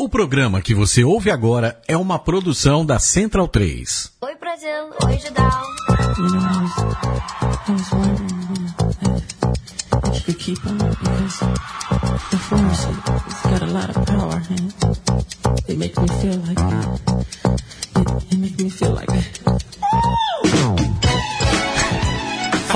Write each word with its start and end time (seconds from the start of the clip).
O 0.00 0.08
programa 0.08 0.62
que 0.62 0.76
você 0.76 1.02
ouve 1.02 1.28
agora 1.28 1.82
é 1.88 1.96
uma 1.96 2.20
produção 2.20 2.86
da 2.86 3.00
Central 3.00 3.48
3. 3.48 4.12
Oi, 4.20 4.36
Brasil. 4.36 4.90
Oi, 5.04 5.18
Judão. 5.18 5.50
You 6.16 6.30
know, 6.30 6.68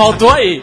Faltou 0.03 0.29
aí. 0.31 0.61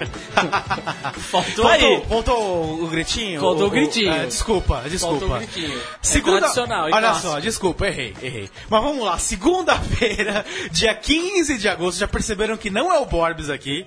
Faltou 1.19 1.67
aí. 1.67 2.03
Voltou 2.07 2.85
o 2.85 2.87
gritinho? 2.89 3.41
Faltou 3.41 3.69
o 3.69 3.71
gritinho. 3.71 4.13
é, 4.13 4.27
desculpa, 4.27 4.83
desculpa. 4.87 5.19
Faltou 5.21 5.37
o 5.37 5.39
gritinho. 5.39 5.79
É 5.79 5.83
Segunda... 6.03 6.39
tradicional, 6.41 6.89
e 6.89 6.93
Olha 6.93 7.09
clássico. 7.09 7.29
só, 7.29 7.41
desculpa, 7.41 7.87
errei, 7.87 8.15
errei. 8.23 8.51
Mas 8.69 8.83
vamos 8.83 9.03
lá, 9.03 9.19
segunda-feira, 9.19 10.45
dia 10.71 10.95
15 10.95 11.57
de 11.57 11.69
agosto, 11.69 11.99
já 11.99 12.07
perceberam 12.07 12.57
que 12.59 12.69
não 12.69 12.93
é 12.93 12.99
o 12.99 13.07
Borbs 13.07 13.49
aqui. 13.49 13.87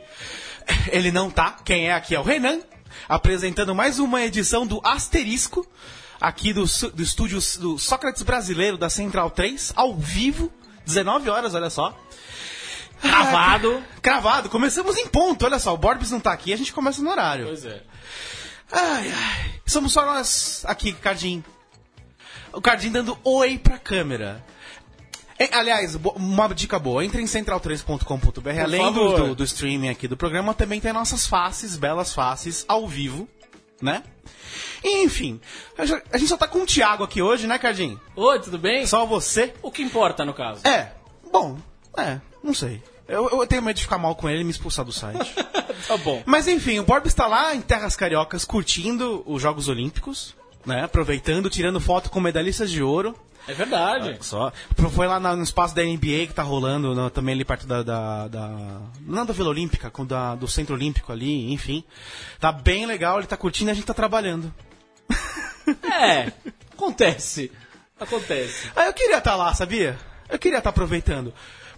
Ele 0.92 1.12
não 1.12 1.30
tá. 1.30 1.58
Quem 1.64 1.90
é 1.90 1.94
aqui 1.94 2.16
é 2.16 2.20
o 2.20 2.24
Renan, 2.24 2.60
apresentando 3.08 3.76
mais 3.76 4.00
uma 4.00 4.24
edição 4.24 4.66
do 4.66 4.82
Asterisco, 4.84 5.68
aqui 6.20 6.52
do, 6.52 6.64
do 6.94 7.04
estúdio 7.04 7.40
do 7.60 7.78
Sócrates 7.78 8.24
Brasileiro 8.24 8.78
da 8.78 8.90
Central 8.90 9.30
3, 9.30 9.74
ao 9.76 9.94
vivo, 9.94 10.52
19 10.86 11.30
horas, 11.30 11.54
olha 11.54 11.70
só. 11.70 11.96
Cravado. 13.04 13.84
Cravado, 14.02 14.50
começamos 14.50 14.98
em 14.98 15.08
ponto, 15.08 15.46
olha 15.46 15.60
só, 15.60 15.74
o 15.74 15.78
Borbs 15.78 16.10
não 16.12 16.20
tá 16.20 16.32
aqui, 16.34 16.52
a 16.54 16.58
gente 16.58 16.74
começa 16.74 17.02
no 17.02 17.10
horário. 17.12 17.46
Pois 17.46 17.66
é. 17.66 17.82
Ai, 18.72 19.12
ai. 19.12 19.52
Somos 19.66 19.94
só 19.94 20.06
nós 20.06 20.64
aqui, 20.68 20.94
Cardim. 20.94 21.44
O 22.52 22.62
Cardim 22.62 22.92
dando 22.92 23.18
oi 23.24 23.58
pra 23.58 23.78
câmera. 23.78 24.44
É, 25.40 25.50
aliás, 25.56 25.96
uma 26.16 26.48
dica 26.50 26.78
boa, 26.80 27.04
entre 27.04 27.22
em 27.22 27.26
central3.com.br, 27.26 28.50
além 28.64 28.92
do, 28.94 29.16
do, 29.18 29.36
do 29.36 29.44
streaming 29.44 29.90
aqui 29.90 30.08
do 30.08 30.16
programa, 30.16 30.54
também 30.54 30.80
tem 30.80 30.94
nossas 30.94 31.26
faces, 31.26 31.76
belas 31.76 32.14
faces, 32.14 32.64
ao 32.68 32.88
vivo, 32.88 33.28
né? 33.82 34.04
E, 34.84 35.04
enfim, 35.04 35.42
a 35.78 35.86
gente- 35.86 36.04
a 36.12 36.18
gente 36.18 36.30
só 36.30 36.38
tá 36.38 36.48
com 36.48 36.60
o 36.60 36.66
Thiago 36.66 37.04
aqui 37.04 37.22
hoje, 37.22 37.48
né, 37.48 37.58
Cardim? 37.58 38.00
Oi, 38.16 38.40
tudo 38.40 38.60
bem? 38.60 38.86
Só 38.86 39.06
você. 39.06 39.54
O 39.64 39.72
que 39.72 39.82
importa 39.82 40.24
no 40.24 40.34
caso? 40.34 40.66
É, 40.68 40.92
bom, 41.32 41.58
é, 41.98 42.22
não 42.44 42.54
sei. 42.54 42.82
Eu, 43.14 43.30
eu 43.30 43.48
tenho 43.48 43.62
medo 43.62 43.76
de 43.78 43.84
ficar 43.84 43.98
mal 43.98 44.16
com 44.16 44.30
ele 44.30 44.42
e 44.42 44.44
me 44.44 44.52
expulsar 44.52 44.84
do 44.86 44.92
site. 44.92 45.34
Tá 45.88 45.98
bom. 45.98 46.24
Mas 46.26 46.48
enfim, 46.48 46.80
o 46.80 46.84
Borb 46.84 47.06
está 47.08 47.28
lá 47.28 47.54
em 47.54 47.60
Terras 47.60 47.94
Cariocas 47.96 48.46
curtindo 48.46 49.22
os 49.26 49.42
Jogos 49.42 49.68
Olímpicos, 49.68 50.34
né? 50.66 50.84
Aproveitando, 50.84 51.50
tirando 51.50 51.78
foto 51.82 52.10
com 52.10 52.22
medalhistas 52.22 52.72
de 52.72 52.82
ouro. 52.82 53.14
É 53.50 53.54
verdade. 53.54 54.18
Só. 54.22 54.54
Foi 54.94 55.08
lá 55.08 55.20
no 55.20 55.44
espaço 55.44 55.76
da 55.76 55.84
NBA 55.84 56.28
que 56.28 56.34
tá 56.34 56.42
rolando, 56.44 56.96
no- 56.96 57.10
também 57.10 57.36
ali 57.36 57.44
perto 57.44 57.68
da. 57.68 57.84
da, 57.84 58.28
da 58.30 58.48
não 59.02 59.26
da 59.26 59.34
Vila 59.34 59.50
Olímpica, 59.50 59.90
com 59.90 60.06
da, 60.06 60.36
do 60.36 60.48
Centro 60.48 60.74
Olímpico 60.76 61.12
ali, 61.12 61.52
enfim. 61.52 61.84
Tá 62.40 62.50
bem 62.54 62.86
legal, 62.86 63.18
ele 63.18 63.28
tá 63.28 63.36
curtindo 63.36 63.70
e 63.70 63.74
a 63.74 63.76
gente 63.76 63.86
tá 63.86 63.94
trabalhando. 63.94 64.54
É. 66.02 66.32
Acontece. 66.74 67.52
Acontece. 68.00 68.70
Ah, 68.76 68.86
eu 68.86 68.94
queria 68.94 69.18
estar 69.18 69.36
lá, 69.36 69.54
sabia? 69.54 69.98
Eu 70.30 70.40
queria 70.40 70.58
estar 70.60 70.70
aproveitando. 70.70 71.34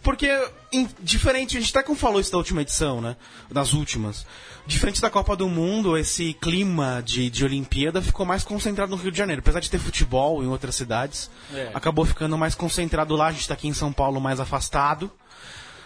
Porque, 0.06 0.30
em- 0.72 0.88
diferente, 1.02 1.58
a 1.58 1.60
gente 1.60 1.72
até 1.76 1.84
como 1.84 1.98
falou 1.98 2.22
isso 2.22 2.32
da 2.32 2.38
última 2.38 2.62
edição, 2.62 3.02
né? 3.02 3.18
Das 3.52 3.74
últimas. 3.74 4.26
Diferente 4.68 5.02
da 5.02 5.10
Copa 5.10 5.36
do 5.36 5.50
Mundo, 5.50 5.98
esse 5.98 6.34
clima 6.36 7.02
de, 7.04 7.28
de 7.30 7.44
Olimpíada 7.44 8.02
ficou 8.04 8.26
mais 8.26 8.44
concentrado 8.44 8.92
no 8.96 9.02
Rio 9.02 9.12
de 9.12 9.18
Janeiro. 9.18 9.40
Apesar 9.42 9.60
de 9.60 9.70
ter 9.70 9.80
futebol 9.80 10.44
em 10.44 10.48
outras 10.48 10.76
cidades, 10.76 11.30
É. 11.52 11.72
acabou 11.74 12.06
ficando 12.06 12.38
mais 12.38 12.54
concentrado 12.54 13.16
lá. 13.16 13.28
A 13.28 13.32
gente 13.32 13.48
tá 13.48 13.56
aqui 13.56 13.68
em 13.68 13.74
São 13.74 13.92
Paulo 13.92 14.22
mais 14.22 14.40
afastado. 14.40 15.12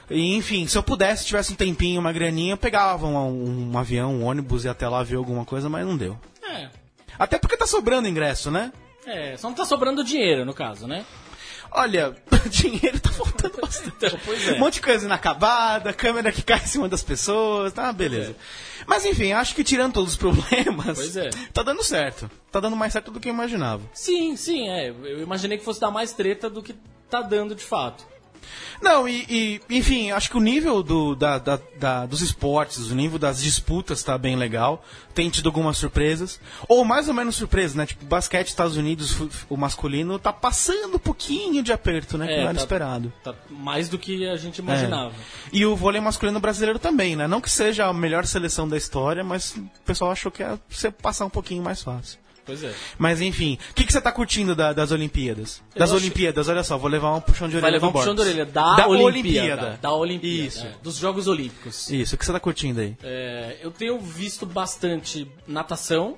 E, 0.10 0.36
enfim, 0.36 0.68
se 0.68 0.78
eu 0.78 0.84
pudesse, 0.84 1.26
tivesse 1.26 1.54
um 1.54 1.56
tempinho, 1.56 2.02
uma 2.02 2.12
graninha, 2.12 2.54
eu 2.54 2.58
pegava 2.58 3.08
um, 3.08 3.72
um 3.72 3.78
avião, 3.78 4.14
um 4.16 4.26
ônibus 4.26 4.66
e 4.66 4.68
até 4.70 4.88
lá 4.90 5.02
ver 5.02 5.16
alguma 5.16 5.46
coisa, 5.46 5.70
mas 5.70 5.86
não 5.86 5.96
deu. 5.96 6.20
É. 6.44 6.68
Até 7.18 7.38
porque 7.38 7.56
tá 7.56 7.66
sobrando 7.68 8.08
ingresso, 8.08 8.52
né? 8.52 8.74
É, 9.06 9.38
só 9.38 9.48
não 9.48 9.56
tá 9.56 9.64
sobrando 9.66 10.04
dinheiro, 10.04 10.44
no 10.46 10.54
caso, 10.54 10.88
né? 10.88 11.06
Olha, 11.72 12.16
dinheiro 12.50 13.00
tá 13.00 13.12
faltando 13.12 13.58
bastante. 13.62 13.94
Então, 13.98 14.20
pois 14.26 14.48
é. 14.48 14.54
Um 14.54 14.60
monte 14.60 14.76
de 14.76 14.82
coisa 14.82 15.06
inacabada, 15.06 15.94
câmera 15.94 16.32
que 16.32 16.42
cai 16.42 16.60
em 16.60 16.68
cima 16.68 16.88
das 16.90 17.04
pessoas, 17.04 17.74
tá, 17.74 17.92
beleza. 17.92 18.36
Mas 18.88 19.06
enfim, 19.06 19.32
acho 19.34 19.54
que 19.54 19.64
tirando 19.64 19.94
todos 19.94 20.12
os 20.12 20.16
problemas, 20.18 20.98
Pois 20.98 21.16
é. 21.18 21.30
tá 21.54 21.62
dando 21.64 21.84
certo. 21.84 22.30
Tá 22.52 22.60
dando 22.60 22.76
mais 22.76 22.94
certo 22.94 23.12
do 23.12 23.20
que 23.20 23.30
eu 23.30 23.34
imaginava. 23.34 23.84
Sim, 23.94 24.36
sim, 24.36 24.70
é. 24.70 24.90
Eu 24.90 25.22
imaginei 25.22 25.58
que 25.58 25.64
fosse 25.66 25.80
dar 25.80 25.92
mais 25.92 26.12
treta 26.14 26.50
do 26.50 26.64
que 26.64 26.74
tá 27.10 27.22
dando 27.22 27.54
de 27.54 27.64
fato. 27.64 28.06
Não, 28.82 29.08
e, 29.08 29.26
e, 29.70 29.78
enfim, 29.78 30.12
acho 30.12 30.30
que 30.30 30.38
o 30.38 30.40
nível 30.40 30.82
do, 30.82 31.16
da, 31.16 31.38
da- 31.38 31.60
da- 31.78 32.06
dos 32.06 32.22
esportes, 32.22 32.90
o 32.92 32.96
nível 32.96 33.20
das 33.20 33.42
disputas 33.42 34.04
tá 34.04 34.18
bem 34.18 34.36
legal. 34.36 34.84
Tem 35.14 35.30
tido 35.30 35.48
algumas 35.50 35.78
surpresas. 35.78 36.40
Ou 36.68 36.86
mais 36.86 37.08
ou 37.10 37.14
menos 37.14 37.36
surpresas, 37.36 37.76
né? 37.76 37.86
Tipo, 37.86 38.06
basquete 38.06 38.48
Estados 38.48 38.78
Unidos, 38.78 39.16
o 39.50 39.58
masculino, 39.58 40.18
tá 40.18 40.32
passando 40.32 40.96
um 40.96 41.00
pouquinho 41.00 41.62
de 41.62 41.74
aperto, 41.74 42.18
né? 42.18 42.28
que 42.28 42.34
não 42.36 42.42
era 42.44 42.54
tá- 42.54 42.60
esperado. 42.62 43.14
Tá 43.24 43.34
mais 43.50 43.90
do 43.90 43.98
que 44.00 44.28
a 44.28 44.38
gente 44.38 44.60
imaginava. 44.60 45.10
É. 45.12 45.50
E 45.52 45.66
o 45.66 45.76
vôlei 45.76 46.00
masculino 46.00 46.40
brasileiro 46.40 46.80
também, 46.80 47.16
né? 47.16 47.28
Não 47.28 47.42
que 47.42 47.52
seja 47.52 47.86
a 47.88 47.94
melhor 47.94 48.26
seleção 48.26 48.68
da 48.68 48.78
história, 48.78 49.24
mas 49.24 49.56
o 49.56 49.70
pessoal 49.86 50.12
achou 50.12 50.32
que 50.32 50.42
ia 50.42 50.60
ser 50.70 50.92
passar 50.92 51.26
um 51.26 51.30
pouquinho 51.30 51.62
mais 51.64 51.82
fácil. 51.82 52.18
Pois 52.50 52.64
é. 52.64 52.74
Mas 52.98 53.22
enfim, 53.22 53.58
o 53.70 53.74
que, 53.76 53.84
que 53.84 53.94
você 53.94 54.02
tá 54.02 54.12
curtindo 54.12 54.56
da- 54.56 54.74
das 54.74 54.92
Olimpíadas? 54.92 55.62
Eu 55.76 55.80
das 55.80 55.90
acho- 55.92 56.00
Olimpíadas, 56.00 56.50
olha 56.50 56.64
só, 56.64 56.78
vou 56.78 56.90
levar 56.90 57.14
um 57.16 57.22
puxão 57.22 57.48
de 57.48 57.56
orelha 57.56 57.62
Vai 57.62 57.72
levar 57.72 57.88
do 57.88 57.90
um 57.90 57.94
puxão 57.94 58.16
de 58.16 58.22
orelha 58.22 58.46
da, 58.46 58.76
da 58.76 58.88
Olimpíada. 58.88 59.80
Da 59.82 59.94
Olimpíada. 59.94 60.48
Isso. 60.48 60.66
é, 60.66 60.74
dos 60.82 60.96
Jogos 60.98 61.28
Olímpicos. 61.28 61.90
Isso, 61.92 62.16
o 62.16 62.18
que 62.18 62.26
você 62.26 62.32
tá 62.34 62.40
curtindo 62.40 62.82
aí? 62.82 62.98
É, 63.04 63.58
eu 63.62 63.70
tenho 63.72 64.00
visto 64.00 64.46
bastante 64.46 65.30
natação. 65.48 66.18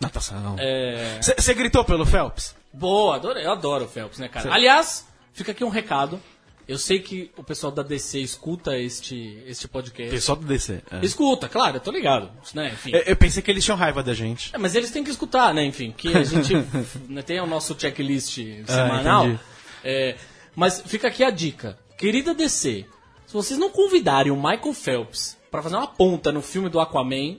Natação. 0.00 0.56
É, 0.58 1.20
Você 1.20 1.54
gritou 1.54 1.84
pelo 1.84 2.04
Phelps? 2.04 2.54
boa, 2.72 3.14
adorei, 3.16 3.46
eu 3.46 3.52
adoro 3.52 3.84
o 3.84 3.88
Phelps, 3.88 4.18
né, 4.18 4.26
cara? 4.28 4.52
Aliás, 4.52 5.06
fica 5.32 5.52
aqui 5.52 5.62
um 5.64 5.68
recado. 5.68 6.20
Eu 6.66 6.78
sei 6.78 6.98
que 6.98 7.30
o 7.36 7.44
pessoal 7.44 7.70
da 7.70 7.82
DC 7.82 8.18
escuta 8.20 8.78
este, 8.78 9.42
este 9.46 9.68
podcast. 9.68 10.10
Pessoal 10.10 10.36
do 10.36 10.46
DC. 10.46 10.82
é. 10.90 11.04
Escuta, 11.04 11.48
claro, 11.48 11.76
eu 11.76 11.80
tô 11.80 11.90
ligado. 11.90 12.30
Né, 12.54 12.72
enfim. 12.72 12.90
Eu, 12.92 13.00
eu 13.00 13.16
pensei 13.16 13.42
que 13.42 13.50
eles 13.50 13.62
tinham 13.62 13.76
raiva 13.76 14.02
da 14.02 14.14
gente. 14.14 14.54
É, 14.54 14.58
mas 14.58 14.74
eles 14.74 14.90
têm 14.90 15.04
que 15.04 15.10
escutar, 15.10 15.52
né? 15.52 15.64
Enfim, 15.64 15.92
que 15.96 16.16
a 16.16 16.24
gente 16.24 16.54
né, 17.08 17.22
tem 17.22 17.40
o 17.40 17.46
nosso 17.46 17.78
checklist 17.78 18.38
semanal. 18.66 19.26
entendi. 19.26 19.40
É, 19.84 20.16
mas 20.56 20.82
fica 20.86 21.08
aqui 21.08 21.22
a 21.22 21.30
dica. 21.30 21.78
Querida 21.98 22.34
DC, 22.34 22.86
se 23.26 23.32
vocês 23.34 23.58
não 23.58 23.70
convidarem 23.70 24.32
o 24.32 24.36
Michael 24.36 24.72
Phelps 24.72 25.36
pra 25.50 25.62
fazer 25.62 25.76
uma 25.76 25.86
ponta 25.86 26.32
no 26.32 26.40
filme 26.40 26.70
do 26.70 26.80
Aquaman, 26.80 27.36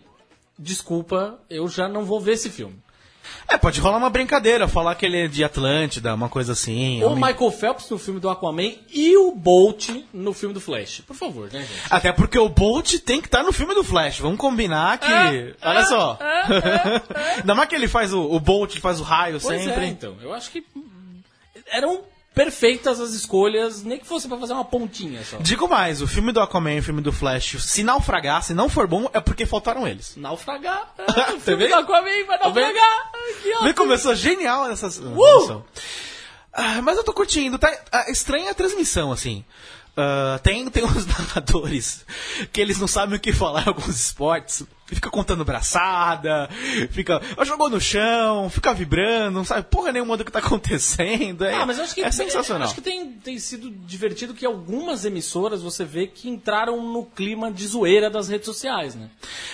desculpa, 0.58 1.40
eu 1.50 1.68
já 1.68 1.90
não 1.90 2.06
vou 2.06 2.20
ver 2.20 2.34
esse 2.34 2.50
filme. 2.50 2.85
É, 3.48 3.58
pode 3.58 3.80
rolar 3.80 3.98
uma 3.98 4.10
brincadeira, 4.10 4.68
falar 4.68 4.96
que 4.96 5.06
ele 5.06 5.26
é 5.26 5.28
de 5.28 5.44
Atlântida, 5.44 6.14
uma 6.16 6.28
coisa 6.30 6.54
assim. 6.54 7.04
O 7.04 7.12
homem- 7.12 7.24
Michael 7.32 7.52
Phelps 7.52 7.90
no 7.90 7.98
filme 8.00 8.20
do 8.20 8.30
Aquaman 8.30 8.72
e 8.92 9.16
o 9.18 9.32
Bolt 9.32 9.90
no 10.14 10.34
filme 10.34 10.54
do 10.54 10.60
Flash. 10.62 11.02
Por 11.06 11.16
favor, 11.16 11.52
né, 11.52 11.60
gente? 11.62 11.72
Até 11.90 12.12
porque 12.12 12.40
o 12.40 12.50
Bolt 12.50 12.96
tem 13.00 13.22
que 13.22 13.28
estar 13.28 13.44
no 13.44 13.54
filme 13.54 13.74
do 13.76 13.84
Flash. 13.84 14.20
Vamos 14.20 14.38
combinar 14.40 14.98
que. 14.98 15.12
É, 15.12 15.54
Olha 15.62 15.86
só. 15.86 16.18
Ainda 17.38 17.54
mais 17.56 17.70
que 17.70 17.76
ele 17.76 17.88
faz 17.88 18.12
o, 18.14 18.22
o 18.22 18.40
Bolt, 18.40 18.78
faz 18.80 19.00
o 19.00 19.04
raio 19.04 19.40
Pois 19.42 19.62
sempre. 19.62 19.86
é, 19.86 19.88
então. 19.88 20.16
Eu 20.22 20.34
acho 20.34 20.50
que 20.52 20.64
hum, 20.76 20.84
eram 21.72 22.02
perfeitas 22.36 23.00
as 23.00 23.12
escolhas, 23.12 23.82
nem 23.82 23.98
que 23.98 24.06
fosse 24.06 24.28
pra 24.28 24.38
fazer 24.38 24.54
uma 24.54 24.66
pontinha 24.66 25.24
só. 25.24 25.38
Digo 25.38 25.68
mais, 25.68 26.02
o 26.02 26.08
filme 26.08 26.34
do 26.34 26.42
Aquaman 26.42 26.74
e 26.74 26.80
o 26.80 26.84
filme 26.84 27.02
do 27.02 27.14
Flash, 27.14 27.64
se 27.64 27.82
naufragar, 27.82 28.44
se 28.44 28.54
não 28.54 28.68
for 28.68 28.86
bom, 28.86 29.10
é 29.14 29.22
porque 29.22 29.46
faltaram 29.46 29.88
eles. 29.88 30.16
Naufragar. 30.18 30.94
É, 30.98 31.34
o 31.34 31.40
filme 31.40 31.68
do 31.68 31.76
Aquaman 31.76 32.26
vai 32.28 32.38
naufragar. 32.38 33.12
Vê 33.64 33.74
começou 33.74 34.14
genial 34.14 34.68
nessa. 34.68 34.88
Uh! 34.88 35.64
mas 36.84 36.98
eu 36.98 37.04
tô 37.04 37.14
curtindo, 37.14 37.58
tá? 37.58 37.74
ah, 37.92 38.12
Estranha 38.12 38.52
a 38.52 38.54
transmissão, 38.54 39.12
assim. 39.12 39.44
Ah, 39.98 40.40
tem, 40.44 40.70
tem 40.70 40.84
uns 40.84 41.06
narradores 41.08 42.06
que 42.52 42.60
eles 42.60 42.80
não 42.80 42.88
sabem 42.88 43.18
o 43.18 43.20
que 43.20 43.32
falar 43.32 43.64
em 43.64 43.70
alguns 43.70 44.00
esportes. 44.00 44.64
Fica 44.88 45.10
contando 45.10 45.44
braçada, 45.44 46.48
fica. 46.92 47.20
Jogou 47.44 47.70
no 47.70 47.82
chão, 47.82 48.50
fica 48.52 48.72
vibrando, 48.74 49.32
não 49.36 49.44
sabe 49.44 49.64
porra 49.64 49.92
nenhuma 49.92 50.16
do 50.16 50.24
que 50.24 50.32
tá 50.32 50.38
acontecendo. 50.46 51.44
É, 51.44 51.56
Ah, 51.56 51.66
mas 51.66 51.78
eu 51.80 51.84
acho 51.86 51.96
que 51.96 52.02
é 52.02 52.12
sensacional. 52.12 52.66
Acho 52.66 52.76
que 52.76 52.82
tem, 52.82 53.12
tem 53.14 53.40
sido 53.40 53.72
divertido 53.72 54.34
que 54.36 54.46
algumas 54.46 55.04
emissoras 55.04 55.62
você 55.64 55.84
vê 55.84 56.06
que 56.06 56.30
entraram 56.30 56.82
no 56.94 57.04
clima 57.04 57.52
de 57.52 57.66
zoeira 57.68 58.10
das 58.12 58.28
redes 58.30 58.46
sociais, 58.46 58.94
né? 58.94 59.10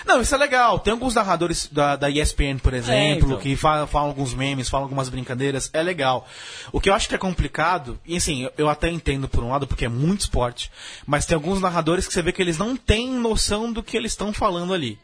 Não, 0.06 0.19
isso 0.22 0.36
é 0.36 0.38
legal. 0.38 0.80
Tem 0.80 0.92
alguns 0.92 1.16
narradores 1.16 1.69
da, 1.72 1.95
da 1.95 2.10
ESPN, 2.10 2.57
por 2.62 2.74
exemplo, 2.74 3.27
então. 3.30 3.39
que 3.39 3.56
fa- 3.56 3.88
falam 3.88 4.10
alguns 4.10 4.34
memes, 4.34 4.68
falam 4.68 4.84
algumas 4.86 5.07
brincadeiras. 5.07 5.69
É 5.72 5.81
legal. 5.81 6.27
O 6.74 6.81
que 6.81 6.89
eu 6.89 6.94
acho 6.94 7.07
que 7.07 7.16
é 7.16 7.18
complicado, 7.18 7.98
e 8.06 8.18
assim, 8.18 8.50
eu 8.57 8.68
até 8.68 8.89
entendo 8.89 9.30
por 9.30 9.44
um 9.44 9.50
lado, 9.51 9.66
porque 9.66 9.86
é 9.86 9.89
muito 9.89 10.22
esporte, 10.22 10.69
mas 11.07 11.25
tem 11.25 11.36
alguns 11.36 11.62
narradores 11.62 12.06
que 12.06 12.13
você 12.13 12.22
vê 12.22 12.34
que 12.34 12.42
eles 12.42 12.57
não 12.57 12.75
têm 12.75 13.10
noção 13.10 13.72
do 13.72 13.81
que 13.81 13.95
eles 13.95 14.12
estão 14.12 14.34
falando 14.34 14.74
ali. 14.74 15.00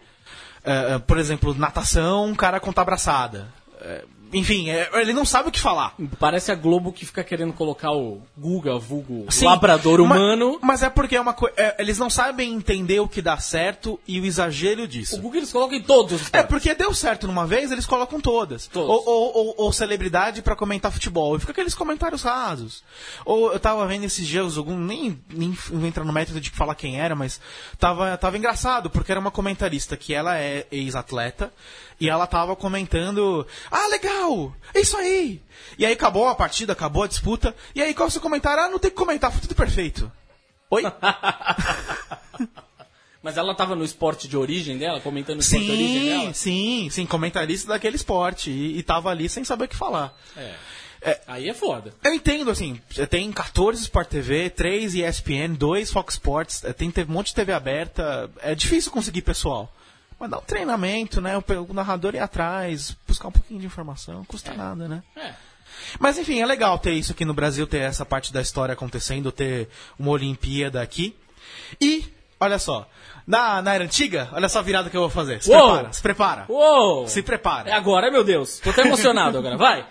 É, 0.68 0.96
é, 0.96 1.00
por 1.00 1.18
exemplo, 1.18 1.56
natação, 1.56 2.26
um 2.26 2.36
cara 2.36 2.60
conta 2.60 2.82
abraçada. 2.82 3.48
É, 3.80 4.04
enfim, 4.34 4.70
é, 4.70 4.90
ele 5.02 5.14
não 5.14 5.26
sabe 5.26 5.50
o 5.50 5.52
que 5.52 5.60
falar. 5.60 5.94
Parece 6.20 6.52
a 6.52 6.56
Globo 6.56 6.92
que 6.92 7.06
fica 7.06 7.24
querendo 7.24 7.54
colocar 7.54 7.92
o 7.92 8.22
Guga, 8.38 8.78
vulgo 8.78 9.26
Sim, 9.32 9.46
labrador 9.46 10.00
ma- 10.00 10.06
humano. 10.16 10.60
Mas, 10.62 10.84
é 10.84 10.90
porque 10.90 11.16
é 11.16 11.22
uma 11.22 11.34
coisa. 11.34 11.56
eles 11.80 11.98
não 11.98 12.10
sabem 12.10 12.54
entender 12.54 13.00
o 13.00 13.08
que 13.08 13.22
dá 13.22 13.38
certo 13.38 14.00
e 14.08 14.20
o 14.20 14.26
exagero 14.26 14.84
O 14.84 14.88
disso. 14.88 15.20
Guga 15.22 15.38
eles 15.38 15.52
colocam 15.52 15.78
em 15.78 15.82
todos 15.84 16.22
os 16.22 16.30
É, 16.34 16.44
porque 16.44 16.74
deu 16.76 16.94
certo 16.94 17.28
numa 17.28 17.46
vez, 17.48 17.72
eles 17.72 17.86
colocam 17.86 18.20
todas. 18.20 18.68
Todos. 18.68 18.90
Ou, 18.90 19.04
ou, 19.06 19.38
ou- 19.38 19.56
ou 19.58 19.74
celebridade 19.74 20.42
pra 20.42 20.56
comentar 20.56 20.92
futebol. 20.92 21.36
E 21.36 21.40
fica 21.40 21.52
aqueles 21.52 21.74
comentários 21.74 22.24
rasos. 22.24 22.84
Ou 23.26 23.54
eu 23.54 23.60
tava 23.60 23.86
vendo 23.88 24.04
esses 24.06 24.28
dias, 24.28 24.58
algum, 24.58 24.78
nem, 24.78 25.20
nem 25.30 25.56
entrar 25.88 26.04
no 26.04 26.14
método 26.14 26.40
de 26.42 26.50
falar 26.50 26.76
quem 26.76 27.00
era, 27.00 27.16
mas 27.16 27.40
tava, 27.80 28.18
tava 28.18 28.38
engraçado, 28.38 28.90
porque 28.90 29.12
era 29.12 29.20
uma 29.22 29.32
comentarista 29.32 29.96
que 29.98 30.14
ela 30.14 30.38
é 30.38 30.66
ex-atleta. 30.72 31.52
E 32.00 32.08
ela 32.08 32.28
tava 32.28 32.56
comentando: 32.56 33.46
Ah, 33.72 33.88
legal! 33.88 34.17
É 34.74 34.80
isso 34.80 34.98
aí! 34.98 35.42
E 35.78 35.86
aí 35.86 35.94
acabou 35.94 36.28
a 36.28 36.36
partida, 36.36 36.74
acabou 36.74 37.04
a 37.04 37.08
disputa. 37.08 37.56
E 37.76 37.82
aí 37.82 37.94
qual 37.94 38.08
é 38.08 38.10
o 38.10 38.12
seu 38.12 38.22
comentário? 38.22 38.64
Ah, 38.64 38.70
não 38.70 38.80
tem 38.80 38.92
que 38.92 38.98
comentar, 38.98 39.32
foi 39.32 39.42
tudo 39.42 39.56
perfeito. 39.56 40.12
Oi? 40.70 40.84
Mas 43.22 43.36
ela 43.38 43.56
tava 43.56 43.76
no 43.76 43.84
esporte 43.84 44.28
de 44.28 44.38
origem 44.38 44.78
dela, 44.78 45.00
comentando 45.02 45.38
o 45.38 45.42
esporte 45.42 45.66
de 45.66 45.72
origem 45.72 46.02
Sim, 46.02 46.10
dela. 46.10 46.34
sim, 46.34 46.90
sim, 46.90 47.06
comentarista 47.06 47.68
daquele 47.68 47.96
esporte. 47.96 48.50
E, 48.50 48.78
e 48.78 48.84
tava 48.84 49.10
ali 49.10 49.28
sem 49.28 49.44
saber 49.44 49.66
o 49.66 49.68
que 49.68 49.76
falar. 49.76 50.16
É. 50.36 50.56
Aí 51.28 51.50
é 51.50 51.54
foda. 51.54 51.94
Eu 52.04 52.14
entendo, 52.14 52.50
assim, 52.52 52.82
tem 53.10 53.32
14 53.32 53.82
Sport 53.82 54.10
TV, 54.10 54.50
3 54.50 54.96
ESPN, 54.96 55.54
2 55.58 55.92
Fox 55.92 56.16
Sports, 56.16 56.64
eh, 56.64 56.74
tem 56.74 56.92
um 57.08 57.12
monte 57.12 57.28
de 57.28 57.36
TV 57.36 57.54
aberta. 57.54 58.30
É 58.42 58.56
difícil 58.56 58.92
conseguir 58.92 59.22
pessoal. 59.22 59.72
Mas 60.20 60.30
dá 60.30 60.38
um 60.38 60.42
treinamento, 60.42 61.22
né? 61.22 61.38
O, 61.38 61.74
narrador 61.74 62.16
ir 62.16 62.20
atrás, 62.20 62.96
buscar 63.08 63.28
um 63.28 63.32
pouquinho 63.32 63.60
de 63.60 63.66
informação, 63.66 64.16
não 64.16 64.26
custa 64.26 64.54
nada, 64.54 64.88
né? 64.88 65.04
É. 65.16 65.34
Mas 66.00 66.18
enfim, 66.18 66.40
é 66.42 66.46
legal 66.46 66.78
ter 66.80 66.94
isso 66.94 67.12
aqui 67.12 67.24
no 67.24 67.34
Brasil, 67.34 67.68
ter 67.68 67.80
essa 67.80 68.06
parte 68.06 68.34
da 68.34 68.42
história 68.42 68.74
acontecendo, 68.74 69.32
ter 69.32 69.70
uma 69.98 70.12
Olimpíada 70.12 70.82
aqui. 70.82 71.16
E, 71.80 72.06
olha 72.40 72.58
só, 72.58 72.90
na, 73.26 73.62
na 73.62 73.74
era 73.76 73.84
antiga, 73.84 74.30
olha 74.32 74.50
só 74.50 74.60
a 74.60 74.64
virada 74.64 74.90
que 74.90 74.98
eu 74.98 75.02
vou 75.02 75.10
fazer. 75.10 75.42
Se 75.44 75.52
Uou! 75.52 75.70
prepara, 75.70 75.94
se 75.94 76.02
prepara. 76.02 76.46
Uou! 76.50 77.08
Se 77.08 77.22
prepara. 77.22 77.70
É 77.70 77.74
agora, 77.74 78.12
meu 78.12 78.24
Deus. 78.24 78.60
Tô 78.60 78.72
até 78.72 78.82
emocionado 78.82 79.38
agora. 79.38 79.56
Vai. 79.58 79.86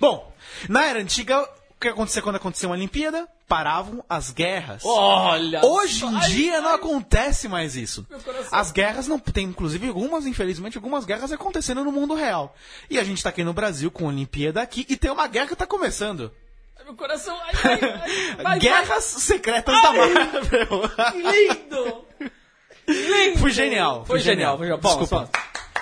Bom, 0.00 0.32
na 0.68 0.86
era 0.86 1.00
antiga, 1.00 1.42
o 1.42 1.80
que 1.80 1.88
acontecia 1.88 2.22
quando 2.22 2.36
acontecia 2.36 2.68
uma 2.68 2.74
Olimpíada? 2.74 3.28
Paravam 3.48 4.04
as 4.08 4.30
guerras. 4.30 4.82
Olha. 4.84 5.64
Hoje 5.64 6.04
em 6.04 6.14
Ai, 6.14 6.28
dia 6.28 6.60
não 6.60 6.68
ai. 6.68 6.74
acontece 6.76 7.48
mais 7.48 7.74
isso. 7.76 8.06
As 8.52 8.70
guerras 8.70 9.08
não 9.08 9.18
tem, 9.18 9.46
inclusive 9.46 9.88
algumas, 9.88 10.26
infelizmente, 10.26 10.76
algumas 10.76 11.06
guerras 11.06 11.32
acontecendo 11.32 11.82
no 11.82 11.90
mundo 11.90 12.14
real. 12.14 12.54
E 12.90 12.98
a 12.98 13.04
gente 13.04 13.22
tá 13.22 13.30
aqui 13.30 13.42
no 13.42 13.54
Brasil 13.54 13.90
com 13.90 14.04
a 14.04 14.08
Olimpíada 14.08 14.60
aqui 14.60 14.84
e 14.88 14.96
tem 14.96 15.10
uma 15.10 15.26
guerra 15.26 15.46
que 15.46 15.56
tá 15.56 15.66
começando. 15.66 16.30
Meu 16.84 16.94
coração. 16.94 17.36
Ai, 17.42 17.52
ai, 17.64 17.80
ai. 18.02 18.36
Vai, 18.42 18.58
Guerras 18.58 19.04
secretas 19.04 19.74
da 19.82 19.92
Marvel. 19.92 20.88
vai. 20.96 21.16
Lindo. 21.16 22.04
Lindo. 22.86 23.38
Foi 23.38 23.50
genial. 23.50 24.04
Foi 24.06 24.18
genial. 24.20 24.56
Foi 24.56 24.66
genial. 24.66 24.78
Bom, 24.78 24.88
Desculpa. 24.88 25.30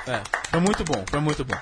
É, 0.07 0.21
foi 0.51 0.61
muito 0.61 0.83
bom, 0.85 1.05
foi 1.09 1.21
muito 1.21 1.45
bom. 1.45 1.57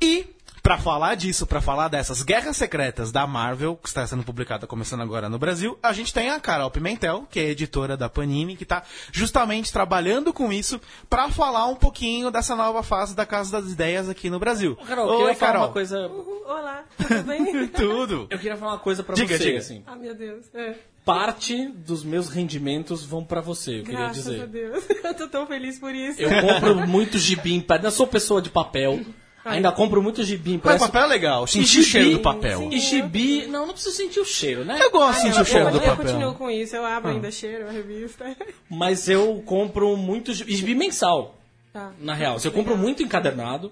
E, 0.00 0.33
pra 0.64 0.78
falar 0.78 1.14
disso, 1.14 1.46
pra 1.46 1.60
falar 1.60 1.88
dessas 1.88 2.22
guerras 2.22 2.56
secretas 2.56 3.12
da 3.12 3.26
Marvel, 3.26 3.76
que 3.76 3.86
está 3.86 4.06
sendo 4.06 4.22
publicada 4.22 4.66
começando 4.66 5.02
agora 5.02 5.28
no 5.28 5.38
Brasil, 5.38 5.78
a 5.82 5.92
gente 5.92 6.12
tem 6.12 6.30
a 6.30 6.40
Carol 6.40 6.70
Pimentel, 6.70 7.26
que 7.30 7.38
é 7.38 7.50
editora 7.50 7.98
da 7.98 8.08
Panini, 8.08 8.56
que 8.56 8.64
tá 8.64 8.82
justamente 9.12 9.70
trabalhando 9.70 10.32
com 10.32 10.50
isso 10.50 10.80
pra 11.08 11.28
falar 11.28 11.66
um 11.66 11.76
pouquinho 11.76 12.30
dessa 12.30 12.56
nova 12.56 12.82
fase 12.82 13.14
da 13.14 13.26
Casa 13.26 13.60
das 13.60 13.70
Ideias 13.70 14.08
aqui 14.08 14.30
no 14.30 14.38
Brasil. 14.38 14.74
Carol, 14.88 15.06
eu 15.12 15.18
queria 15.18 15.34
falar 15.34 15.58
uma 15.58 15.68
coisa. 15.68 16.08
Olá, 16.46 16.84
tudo 16.96 17.22
bem? 17.24 17.68
Tudo. 17.68 18.26
Eu 18.30 18.38
queria 18.38 18.56
falar 18.56 18.72
uma 18.72 18.78
coisa 18.78 19.02
pra 19.02 19.14
Diga, 19.14 19.36
você, 19.36 19.44
diga. 19.44 19.58
assim. 19.58 19.82
ah, 19.86 19.94
meu 19.96 20.14
Deus. 20.14 20.46
É. 20.54 20.76
Parte 21.04 21.68
dos 21.68 22.02
meus 22.02 22.30
rendimentos 22.30 23.04
vão 23.04 23.22
pra 23.22 23.42
você, 23.42 23.80
eu 23.80 23.84
queria 23.84 23.98
Graças 23.98 24.24
dizer. 24.24 24.42
a 24.42 24.46
Deus. 24.46 24.84
Eu 25.04 25.14
tô 25.14 25.28
tão 25.28 25.46
feliz 25.46 25.78
por 25.78 25.94
isso. 25.94 26.18
Eu 26.22 26.30
compro 26.40 26.86
muito 26.88 27.18
gibi 27.18 27.52
impresso. 27.54 27.82
Não 27.84 27.90
sou 27.90 28.06
pessoa 28.06 28.40
de 28.40 28.48
papel. 28.48 29.00
Ainda 29.44 29.70
compro 29.72 30.02
muito 30.02 30.22
gibi 30.24 30.50
Mas 30.50 30.56
impresso. 30.56 30.78
papel 30.86 31.02
é 31.02 31.06
legal, 31.06 31.46
sentir 31.46 31.80
o 31.80 31.82
cheiro 31.82 32.10
do 32.12 32.20
papel. 32.20 32.58
sim. 32.60 32.68
E 32.70 32.78
gibi. 32.80 33.46
Não, 33.46 33.66
não 33.66 33.74
preciso 33.74 33.94
sentir 33.94 34.20
o 34.20 34.24
cheiro, 34.24 34.64
né? 34.64 34.78
Eu 34.80 34.90
gosto 34.90 35.16
de 35.16 35.22
sentir 35.26 35.38
o 35.38 35.40
eu, 35.40 35.44
cheiro 35.44 35.66
eu, 35.66 35.70
do 35.72 35.76
eu 35.78 35.82
papel. 35.82 35.96
continuo 36.06 36.34
com 36.34 36.50
isso, 36.50 36.74
eu 36.76 36.84
abro 36.84 37.10
ainda 37.10 37.30
cheiro 37.30 37.68
a 37.68 37.70
revista. 37.70 38.36
Mas 38.70 39.08
eu 39.08 39.42
compro 39.44 39.96
muito 39.96 40.32
gibi, 40.32 40.54
gibi 40.56 40.74
mensal, 40.74 41.34
Tá. 41.72 41.92
na 42.00 42.14
real. 42.14 42.36
Eu 42.42 42.52
compro 42.52 42.76
muito 42.76 43.02
encadernado, 43.02 43.70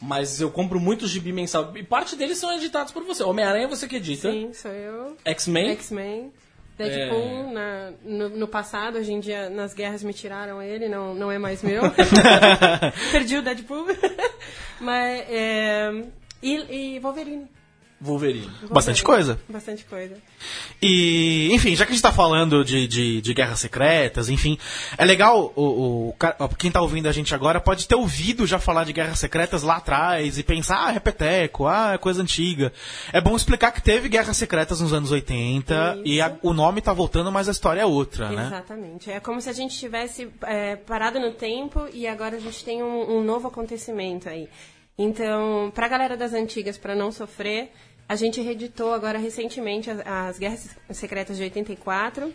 mas 0.00 0.40
eu 0.40 0.50
compro 0.50 0.78
muito 0.80 1.06
gibi 1.08 1.32
mensal. 1.32 1.72
E 1.76 1.82
parte 1.82 2.16
deles 2.16 2.38
são 2.38 2.52
editados 2.52 2.92
por 2.92 3.02
você. 3.04 3.22
Homem-Aranha 3.22 3.68
você 3.68 3.86
que 3.88 3.96
edita. 3.96 4.30
Sim, 4.32 4.52
sou 4.52 4.70
eu. 4.70 5.16
X-Men. 5.24 5.70
X-Men. 5.72 6.32
Deadpool, 6.78 7.48
É. 7.48 7.52
na, 7.52 7.92
no, 8.04 8.28
no 8.30 8.48
passado, 8.48 8.98
hoje 8.98 9.12
em 9.12 9.20
dia, 9.20 9.50
nas 9.50 9.74
guerras 9.74 10.02
me 10.02 10.12
tiraram 10.12 10.62
ele, 10.62 10.88
não, 10.88 11.14
não 11.14 11.30
é 11.30 11.38
mais 11.38 11.62
meu. 11.62 11.82
Perdi 13.12 13.36
o 13.36 13.42
Deadpool. 13.42 13.86
Mas, 14.80 15.24
é, 15.28 15.90
e, 16.42 16.94
e 16.94 16.98
Wolverine. 16.98 17.46
Wolverine. 18.02 18.50
Bastante 18.68 19.02
coisa. 19.04 19.38
Bastante 19.48 19.84
coisa. 19.84 20.16
E, 20.80 21.48
enfim, 21.52 21.76
já 21.76 21.84
que 21.86 21.92
a 21.92 21.94
gente 21.94 22.02
tá 22.02 22.10
falando 22.12 22.64
de, 22.64 22.88
de, 22.88 23.20
de 23.20 23.34
guerras 23.34 23.60
secretas, 23.60 24.28
enfim, 24.28 24.58
é 24.98 25.04
legal, 25.04 25.52
o, 25.54 26.08
o, 26.10 26.48
quem 26.58 26.70
tá 26.70 26.80
ouvindo 26.82 27.06
a 27.08 27.12
gente 27.12 27.32
agora 27.34 27.60
pode 27.60 27.86
ter 27.86 27.94
ouvido 27.94 28.46
já 28.46 28.58
falar 28.58 28.84
de 28.84 28.92
guerras 28.92 29.20
secretas 29.20 29.62
lá 29.62 29.76
atrás 29.76 30.36
e 30.36 30.42
pensar, 30.42 30.86
ah, 30.86 30.90
é 30.90 30.94
repeteco, 30.94 31.66
ah, 31.66 31.92
é 31.94 31.98
coisa 31.98 32.20
antiga. 32.22 32.72
É 33.12 33.20
bom 33.20 33.36
explicar 33.36 33.70
que 33.70 33.80
teve 33.80 34.08
guerras 34.08 34.36
secretas 34.36 34.80
nos 34.80 34.92
anos 34.92 35.12
80 35.12 36.00
e 36.04 36.20
a- 36.20 36.36
o 36.42 36.52
nome 36.52 36.80
tá 36.80 36.92
voltando, 36.92 37.30
mas 37.30 37.48
a 37.48 37.52
história 37.52 37.82
é 37.82 37.86
outra, 37.86 38.30
né? 38.30 38.46
Exatamente. 38.46 39.10
É 39.10 39.20
como 39.20 39.40
se 39.40 39.48
a 39.48 39.52
gente 39.52 39.78
tivesse 39.78 40.28
é, 40.42 40.74
parado 40.74 41.20
no 41.20 41.30
tempo 41.32 41.86
e 41.92 42.06
agora 42.08 42.36
a 42.36 42.40
gente 42.40 42.64
tem 42.64 42.82
um, 42.82 43.18
um 43.18 43.22
novo 43.22 43.46
acontecimento 43.46 44.28
aí. 44.28 44.48
Então, 44.98 45.72
para 45.74 45.86
a 45.86 45.88
galera 45.88 46.16
das 46.16 46.34
antigas, 46.34 46.76
para 46.76 46.94
não 46.94 47.10
sofrer, 47.10 47.70
a 48.08 48.16
gente 48.16 48.40
reeditou 48.40 48.92
agora 48.92 49.18
recentemente 49.18 49.90
as, 49.90 50.00
as 50.06 50.38
Guerras 50.38 50.76
Secretas 50.90 51.36
de 51.36 51.42
84 51.44 52.34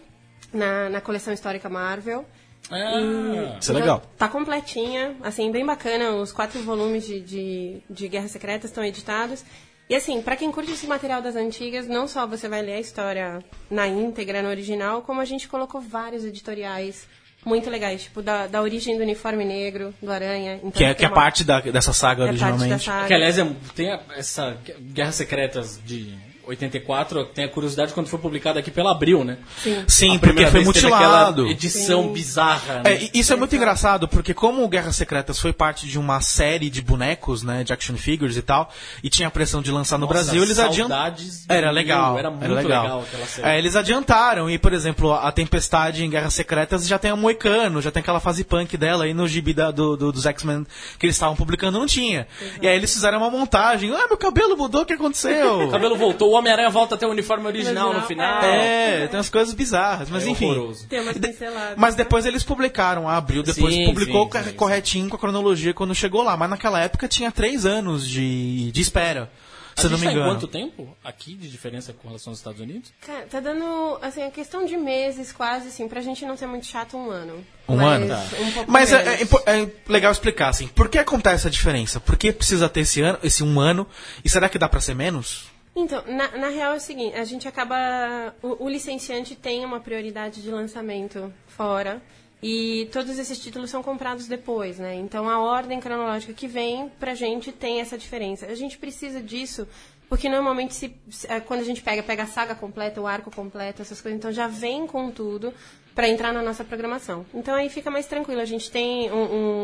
na, 0.54 0.90
na 0.90 1.02
coleção 1.02 1.34
histórica 1.34 1.70
Marvel. 1.70 2.26
Ah, 2.70 3.58
Isso 3.60 3.72
é 3.72 3.76
legal. 3.76 4.02
Tá 4.18 4.28
completinha, 4.28 5.16
assim, 5.22 5.52
bem 5.52 5.66
bacana. 5.66 6.12
Os 6.12 6.32
quatro 6.32 6.62
volumes 6.64 7.06
de, 7.06 7.22
de, 7.22 7.82
de 7.90 8.08
Guerras 8.08 8.32
Secretas 8.32 8.70
estão 8.70 8.84
editados. 8.84 9.44
E 9.90 9.96
assim, 9.96 10.22
pra 10.22 10.36
quem 10.36 10.52
curte 10.52 10.72
esse 10.72 10.86
material 10.86 11.22
das 11.22 11.38
antigas, 11.38 11.88
não 11.88 12.08
só 12.10 12.28
você 12.28 12.50
vai 12.50 12.62
ler 12.62 12.74
a 12.74 12.80
história 12.80 13.44
na 13.72 13.88
íntegra, 13.88 14.42
no 14.42 14.50
original, 14.50 15.02
como 15.02 15.22
a 15.22 15.26
gente 15.26 15.48
colocou 15.48 15.80
vários 15.80 16.26
editoriais 16.26 17.08
muito 17.46 17.70
legais, 17.70 18.04
tipo 18.04 18.22
da, 18.22 18.48
da 18.48 18.62
origem 18.62 18.98
do 18.98 19.04
uniforme 19.04 19.46
negro, 19.46 19.94
do 20.02 20.12
Aranha. 20.12 20.56
Então, 20.56 20.72
Que 20.72 20.84
é, 20.84 20.94
que 20.94 21.06
é 21.06 21.08
uma- 21.08 21.16
parte 21.16 21.44
da, 21.44 21.62
dessa 21.62 21.94
saga 21.94 22.24
é 22.24 22.28
parte 22.28 22.30
originalmente. 22.44 22.70
da 22.70 22.80
saga. 22.80 23.08
que 23.08 23.14
aliás 23.14 23.38
é- 23.38 23.48
tem 23.76 23.90
a- 23.92 24.02
essa 24.18 24.58
Guerras 24.80 25.16
Secretas 25.16 25.80
de 25.86 26.14
84, 26.48 27.26
tem 27.26 27.46
a 27.46 27.50
curiosidade 27.50 27.94
quando 27.94 28.08
foi 28.08 28.20
publicada 28.20 28.60
aqui 28.60 28.72
pela 28.72 28.92
Abril, 28.92 29.24
né? 29.24 29.38
Sim. 29.62 29.84
Sim, 29.88 30.20
porque 30.20 30.48
foi 30.48 30.64
mutilado. 30.64 31.48
edição 31.48 32.04
Sim. 32.04 32.14
bizarra, 32.14 32.82
É, 32.84 32.90
né? 32.90 33.10
e 33.14 33.20
isso 33.20 33.34
é 33.34 33.36
muito 33.36 33.56
engraçado, 33.56 34.08
porque 34.08 34.34
como 34.34 34.64
o 34.64 34.68
Guerras 34.68 34.96
Secretas 34.96 35.40
foi 35.40 35.54
parte 35.54 35.88
de 35.88 36.00
uma 36.00 36.22
série 36.22 36.70
de 36.70 36.82
bonecos, 36.82 37.44
né, 37.44 37.64
de 37.64 37.74
action 37.74 37.96
figures 37.98 38.38
e 38.38 38.42
tal, 38.42 38.70
e 39.04 39.10
tinha 39.10 39.28
a 39.28 39.32
pressão 39.32 39.62
de 39.62 39.72
lançar 39.72 39.98
no 39.98 40.06
Nossa, 40.06 40.14
Brasil, 40.14 40.42
eles 40.44 40.60
adiantaram. 40.60 41.16
Era 41.50 41.72
legal, 41.72 42.18
era 42.18 42.30
muito 42.32 42.52
legal 42.54 43.02
aquela 43.08 43.26
série. 43.26 43.48
É, 43.48 43.58
eles 43.58 43.76
adiantaram, 43.76 44.50
e 44.50 44.58
por 44.58 44.74
exemplo, 44.74 45.14
a 45.14 45.32
Tempestade 45.32 46.04
em 46.04 46.10
Guerras 46.10 46.34
Secretas 46.34 46.88
já 46.88 46.98
tem 46.98 47.12
a 47.12 47.16
Moicano, 47.16 47.82
já 47.82 47.92
tem 47.92 48.02
aquela 48.02 48.20
fase 48.20 48.44
punk 48.44 48.78
dela 48.78 49.04
aí 49.06 49.14
no 49.14 49.28
gibi 49.28 49.54
da- 49.54 49.72
do, 49.72 49.96
do- 49.98 50.12
dos 50.12 50.26
X-Men 50.26 50.66
que 51.00 51.06
eles 51.06 51.16
estavam 51.16 51.36
publicando, 51.36 51.78
não 51.80 51.86
tinha. 51.86 52.28
E 52.62 52.68
aí 52.68 52.76
eles 52.76 52.94
fizeram 52.94 53.18
uma 53.20 53.30
montagem, 53.30 53.92
ah, 53.94 54.08
meu 54.08 54.18
cabelo 54.18 54.56
mudou, 54.58 54.82
o 54.82 54.86
que 54.86 54.94
aconteceu? 54.94 55.64
O 55.68 55.70
cabelo 55.72 55.96
voltou, 55.96 56.32
o 56.34 56.37
Homem-Aranha 56.38 56.70
volta 56.70 56.96
até 56.96 57.06
o 57.06 57.12
uniforme 57.12 57.46
original 57.48 57.94
no 57.94 58.00
Original, 58.00 58.42
final. 58.42 58.44
É, 58.54 59.08
tem 59.08 59.18
umas 59.18 59.30
coisas 59.30 59.54
bizarras, 59.54 60.10
mas 60.10 60.26
É 60.26 60.30
enfim. 60.30 60.46
horroroso. 60.46 60.88
Tem 60.88 61.00
umas 61.02 61.18
pinceladas. 61.18 61.76
Mas 61.78 61.96
depois 61.96 62.26
eles 62.26 62.44
publicaram, 62.44 63.08
a 63.08 63.18
Abril 63.18 63.44
depois 63.44 63.74
Sim, 63.74 63.86
publicou 63.86 64.30
sim, 64.32 64.40
sim, 64.44 64.50
sim. 64.52 64.56
corretinho 64.56 65.10
com 65.10 65.16
a 65.16 65.20
cronologia 65.20 65.74
quando 65.74 65.94
chegou 65.96 66.22
lá. 66.24 66.36
Mas 66.38 66.50
naquela 66.50 66.82
época 66.82 67.08
tinha 67.08 67.32
três 67.32 67.66
anos 67.66 68.08
de, 68.08 68.72
de 68.72 68.82
espera, 68.82 69.30
A 69.76 69.82
se 69.82 69.88
eu 69.88 69.92
não 69.92 69.98
me 70.00 70.06
tá 70.06 70.12
em 70.12 70.16
engano. 70.16 70.32
quanto 70.32 70.48
tempo 70.48 70.96
aqui 71.04 71.36
de 71.36 71.48
diferença 71.50 71.94
com 71.94 72.08
relação 72.08 72.32
aos 72.32 72.40
Estados 72.40 72.60
Unidos? 72.60 72.92
Cara, 73.06 73.26
tá 73.30 73.40
dando, 73.40 74.00
assim, 74.02 74.24
a 74.24 74.32
questão 74.32 74.66
de 74.66 74.76
meses 74.78 75.32
quase, 75.32 75.68
assim, 75.68 75.88
pra 75.88 76.02
gente 76.02 76.26
não 76.26 76.36
ser 76.36 76.48
muito 76.48 76.66
chato, 76.66 76.98
um 76.98 77.10
ano. 77.12 77.46
Um 77.70 77.76
Mas 77.76 78.02
ano? 78.10 78.24
Um 78.42 78.52
pouco 78.52 78.72
Mas 78.72 78.94
é, 78.94 79.22
é 79.22 79.62
é 79.62 79.70
legal 79.88 80.12
explicar, 80.12 80.50
assim, 80.50 80.68
por 80.68 80.90
que 80.90 80.98
acontece 80.98 81.48
a 81.48 81.50
diferença? 81.52 82.00
Por 82.00 82.16
que 82.18 82.32
precisa 82.32 82.68
ter 82.70 82.80
esse, 82.82 83.02
ano, 83.02 83.20
esse 83.24 83.44
um 83.44 83.60
ano? 83.60 83.86
E 84.24 84.30
será 84.30 84.48
que 84.50 84.58
dá 84.58 84.68
pra 84.70 84.80
ser 84.82 84.96
menos? 84.96 85.46
Então, 85.80 86.04
na, 86.08 86.28
na 86.32 86.50
real 86.50 86.74
é 86.74 86.78
o 86.78 86.80
seguinte, 86.80 87.16
a 87.16 87.24
gente 87.24 87.48
acaba. 87.48 88.34
O, 88.42 88.66
o 88.66 88.70
licenciante 88.70 89.36
tem 89.36 89.64
uma 89.64 89.80
prioridade 89.80 90.42
de 90.42 90.50
lançamento 90.50 91.32
fora. 91.46 92.02
E 92.42 92.88
todos 92.92 93.18
esses 93.18 93.40
títulos 93.40 93.70
são 93.70 93.82
comprados 93.82 94.28
depois, 94.28 94.78
né? 94.78 94.96
Então 94.96 95.30
a 95.30 95.40
ordem 95.40 95.80
cronológica 95.80 96.34
que 96.34 96.48
vem 96.48 96.90
pra 97.00 97.14
gente 97.14 97.52
tem 97.52 97.80
essa 97.80 97.98
diferença. 97.98 98.48
A 98.48 98.56
gente 98.56 98.78
precisa 98.78 99.22
disso 99.22 99.68
porque 100.10 100.30
normalmente 100.30 100.74
se, 100.74 100.96
é, 101.28 101.40
quando 101.40 101.62
a 101.62 101.64
gente 101.64 101.82
pega, 101.82 102.02
pega 102.02 102.24
a 102.24 102.28
saga 102.28 102.56
completa, 102.56 103.02
o 103.02 103.08
arco 103.08 103.30
completo, 103.30 103.82
essas 103.82 104.00
coisas, 104.00 104.18
então 104.18 104.32
já 104.32 104.48
vem 104.48 104.88
com 104.88 105.12
tudo 105.12 105.54
pra 105.98 106.08
entrar 106.08 106.32
na 106.32 106.44
nossa 106.44 106.64
programação. 106.64 107.26
Então 107.34 107.56
aí 107.56 107.70
fica 107.70 107.90
mais 107.90 108.06
tranquilo. 108.06 108.40
A 108.40 108.46
gente 108.46 108.70
tem 108.70 109.12
um- 109.12 109.16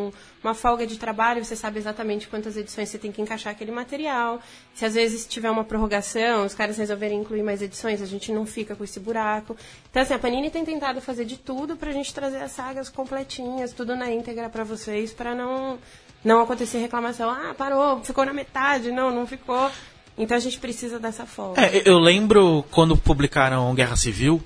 um- 0.08 0.12
uma 0.44 0.56
folga 0.56 0.88
de 0.88 0.98
trabalho, 0.98 1.46
você 1.46 1.56
sabe 1.56 1.78
exatamente 1.78 2.28
quantas 2.28 2.58
edições 2.58 2.90
você 2.90 2.98
tem 2.98 3.12
que 3.12 3.22
encaixar 3.22 3.54
aquele 3.54 3.72
material. 3.72 4.42
Se 4.74 4.84
às 4.84 4.96
vezes 4.96 5.28
tiver 5.28 5.52
uma 5.52 5.63
prorrogação, 5.63 6.44
os 6.44 6.56
caras 6.56 6.75
resolverem 6.80 7.20
incluir 7.20 7.44
mais 7.44 7.62
edições, 7.62 8.02
a 8.02 8.08
gente 8.08 8.32
não 8.32 8.48
fica 8.48 8.75
com 8.75 8.84
esse 8.84 9.00
buraco. 9.00 9.56
Então 9.92 10.02
assim, 10.02 10.16
a 10.16 10.18
Panini 10.18 10.50
tem 10.50 10.66
tentado 10.66 11.00
fazer 11.02 11.24
de 11.25 11.38
tudo 11.38 11.78
pra 11.78 11.92
gente 11.92 12.12
trazer 12.12 12.38
as 12.42 12.52
sagas 12.52 12.90
completinhas, 12.90 13.72
tudo 13.72 13.96
na 13.96 14.12
íntegra 14.12 14.50
pra 14.50 14.63
vocês, 14.63 15.13
pra 15.13 15.36
não 15.36 15.78
não 16.24 16.42
acontecer 16.42 16.80
reclamação. 16.80 17.30
Ah, 17.30 17.54
parou, 17.56 18.02
ficou 18.04 18.25
na 18.25 18.34
metade. 18.34 18.92
Não, 18.92 19.12
não 19.12 19.28
ficou. 19.28 19.70
Então 20.18 20.36
a 20.36 20.40
gente 20.40 20.60
precisa 20.60 20.98
dessa 21.00 21.25
folga. 21.28 21.62
É, 21.62 21.84
eu 21.86 22.00
lembro 22.00 22.63
quando 22.72 22.96
publicaram 22.98 23.74
Guerra 23.75 23.96
Civil, 23.96 24.42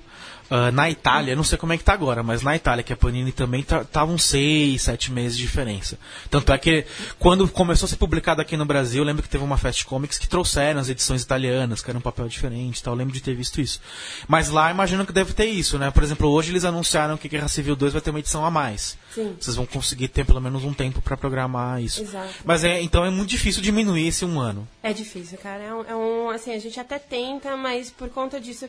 ah, 0.50 0.70
na 0.72 0.88
Itália, 0.90 1.36
não 1.36 1.44
sei 1.44 1.58
como 1.58 1.72
é 1.72 1.78
que 1.78 1.84
tá 1.84 1.92
agora, 1.92 2.22
mas 2.22 2.42
na 2.42 2.56
Itália, 2.56 2.82
que 2.82 2.92
a 2.92 2.96
Panini 2.96 3.32
também 3.32 3.62
tá- 3.62 3.84
tava 3.84 4.10
uns 4.12 4.24
seis, 4.24 4.82
sete 4.82 5.12
meses 5.12 5.36
de 5.36 5.42
diferença. 5.42 5.98
Tanto 6.30 6.52
é 6.52 6.58
que 6.58 6.84
quando 7.18 7.46
começou 7.48 7.86
a 7.86 7.88
ser 7.88 7.96
publicado 7.96 8.40
aqui 8.40 8.56
no 8.56 8.64
Brasil, 8.64 9.02
eu 9.02 9.06
lembro 9.06 9.22
que 9.22 9.28
teve 9.28 9.44
uma 9.44 9.56
Fast 9.58 9.84
Comics 9.84 10.18
que 10.18 10.28
trouxeram 10.28 10.80
as 10.80 10.88
edições 10.88 11.22
italianas, 11.22 11.82
que 11.82 11.90
era 11.90 11.98
um 11.98 12.02
papel 12.02 12.28
diferente 12.28 12.78
e 12.78 12.82
tal, 12.82 12.94
eu 12.94 12.98
lembro 12.98 13.12
de 13.14 13.20
ter 13.20 13.34
visto 13.34 13.60
isso. 13.60 13.80
Mas 14.26 14.48
lá 14.48 14.70
imagino 14.70 15.04
que 15.06 15.12
deve 15.12 15.32
ter 15.32 15.46
isso, 15.46 15.78
né? 15.78 15.90
Por 15.90 16.02
exemplo, 16.02 16.28
hoje 16.30 16.50
eles 16.52 16.64
anunciaram 16.64 17.16
que 17.16 17.28
Guerra 17.28 17.48
Civil 17.48 17.76
2 17.76 17.92
vai 17.92 18.02
ter 18.02 18.10
uma 18.10 18.18
edição 18.20 18.44
a 18.44 18.50
mais. 18.50 18.96
Sim. 19.14 19.34
Vocês 19.38 19.56
vão 19.56 19.66
conseguir 19.66 20.08
ter 20.08 20.24
pelo 20.24 20.40
menos 20.40 20.64
um 20.64 20.72
tempo 20.72 21.00
para 21.02 21.16
programar 21.16 21.82
isso. 21.82 22.02
Exato. 22.02 22.28
Mas 22.44 22.64
é, 22.64 22.80
então 22.80 23.04
é 23.04 23.10
muito 23.10 23.28
difícil 23.30 23.60
diminuir 23.62 24.06
esse 24.08 24.24
um 24.24 24.38
ano. 24.40 24.66
É 24.82 24.92
difícil, 24.92 25.36
cara. 25.38 25.62
É 25.62 25.74
um, 25.74 25.84
é 25.84 25.96
um- 25.96 26.30
assim, 26.30 26.52
a 26.54 26.58
gente 26.58 26.78
até 26.78 26.98
tenta, 26.98 27.56
mas 27.56 27.90
por 27.90 28.08
conta 28.10 28.40
disso, 28.40 28.68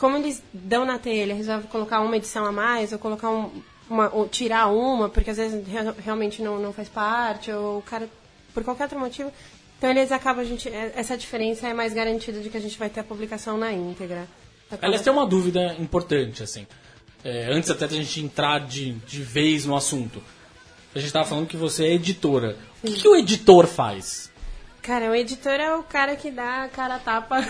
como 0.00 0.16
eles 0.16 0.42
dão 0.52 0.86
na 0.86 0.98
telha, 0.98 1.34
resolve 1.34 1.68
colocar 1.68 2.00
uma 2.00 2.16
edição 2.16 2.46
a 2.46 2.50
mais, 2.50 2.90
ou 2.90 2.98
colocar 2.98 3.30
um, 3.30 3.50
uma, 3.88 4.08
ou 4.14 4.26
tirar 4.26 4.68
uma, 4.68 5.10
porque 5.10 5.28
às 5.28 5.36
vezes 5.36 5.62
re- 5.68 5.92
realmente 6.02 6.40
não, 6.40 6.58
não 6.58 6.72
faz 6.72 6.88
parte, 6.88 7.52
ou 7.52 7.78
o 7.78 7.82
cara, 7.82 8.08
por 8.54 8.64
qualquer 8.64 8.84
outro 8.84 8.98
motivo. 8.98 9.30
Então 9.76 9.90
eles 9.90 10.10
acabam, 10.10 10.40
a 10.42 10.48
gente, 10.48 10.70
é- 10.70 10.92
essa 10.96 11.18
diferença 11.18 11.68
é 11.68 11.74
mais 11.74 11.92
garantida 11.92 12.40
de 12.40 12.48
que 12.48 12.56
a 12.56 12.60
gente 12.60 12.78
vai 12.78 12.88
ter 12.88 13.00
a 13.00 13.04
publicação 13.04 13.58
na 13.58 13.70
íntegra. 13.72 14.26
Aliás, 14.80 15.02
tem 15.02 15.12
uma 15.12 15.26
dúvida 15.26 15.76
importante, 15.78 16.42
assim. 16.42 16.66
É, 17.22 17.52
antes 17.52 17.68
até 17.68 17.86
da 17.86 17.94
gente 17.94 18.22
entrar 18.22 18.60
de, 18.60 18.92
de 18.92 19.20
vez 19.22 19.66
no 19.66 19.76
assunto. 19.76 20.22
A 20.94 20.98
gente 20.98 21.12
tava 21.12 21.26
falando 21.26 21.46
que 21.46 21.58
você 21.58 21.84
é 21.84 21.92
editora. 21.92 22.56
O 22.82 22.86
que, 22.86 23.02
que 23.02 23.08
o 23.08 23.14
editor 23.16 23.66
faz? 23.66 24.29
Cara, 24.90 25.08
o 25.08 25.14
editor 25.14 25.52
é 25.52 25.72
o 25.72 25.84
cara 25.84 26.16
que 26.16 26.32
dá 26.32 26.64
a 26.64 26.68
cara 26.68 26.98
tapa 26.98 27.36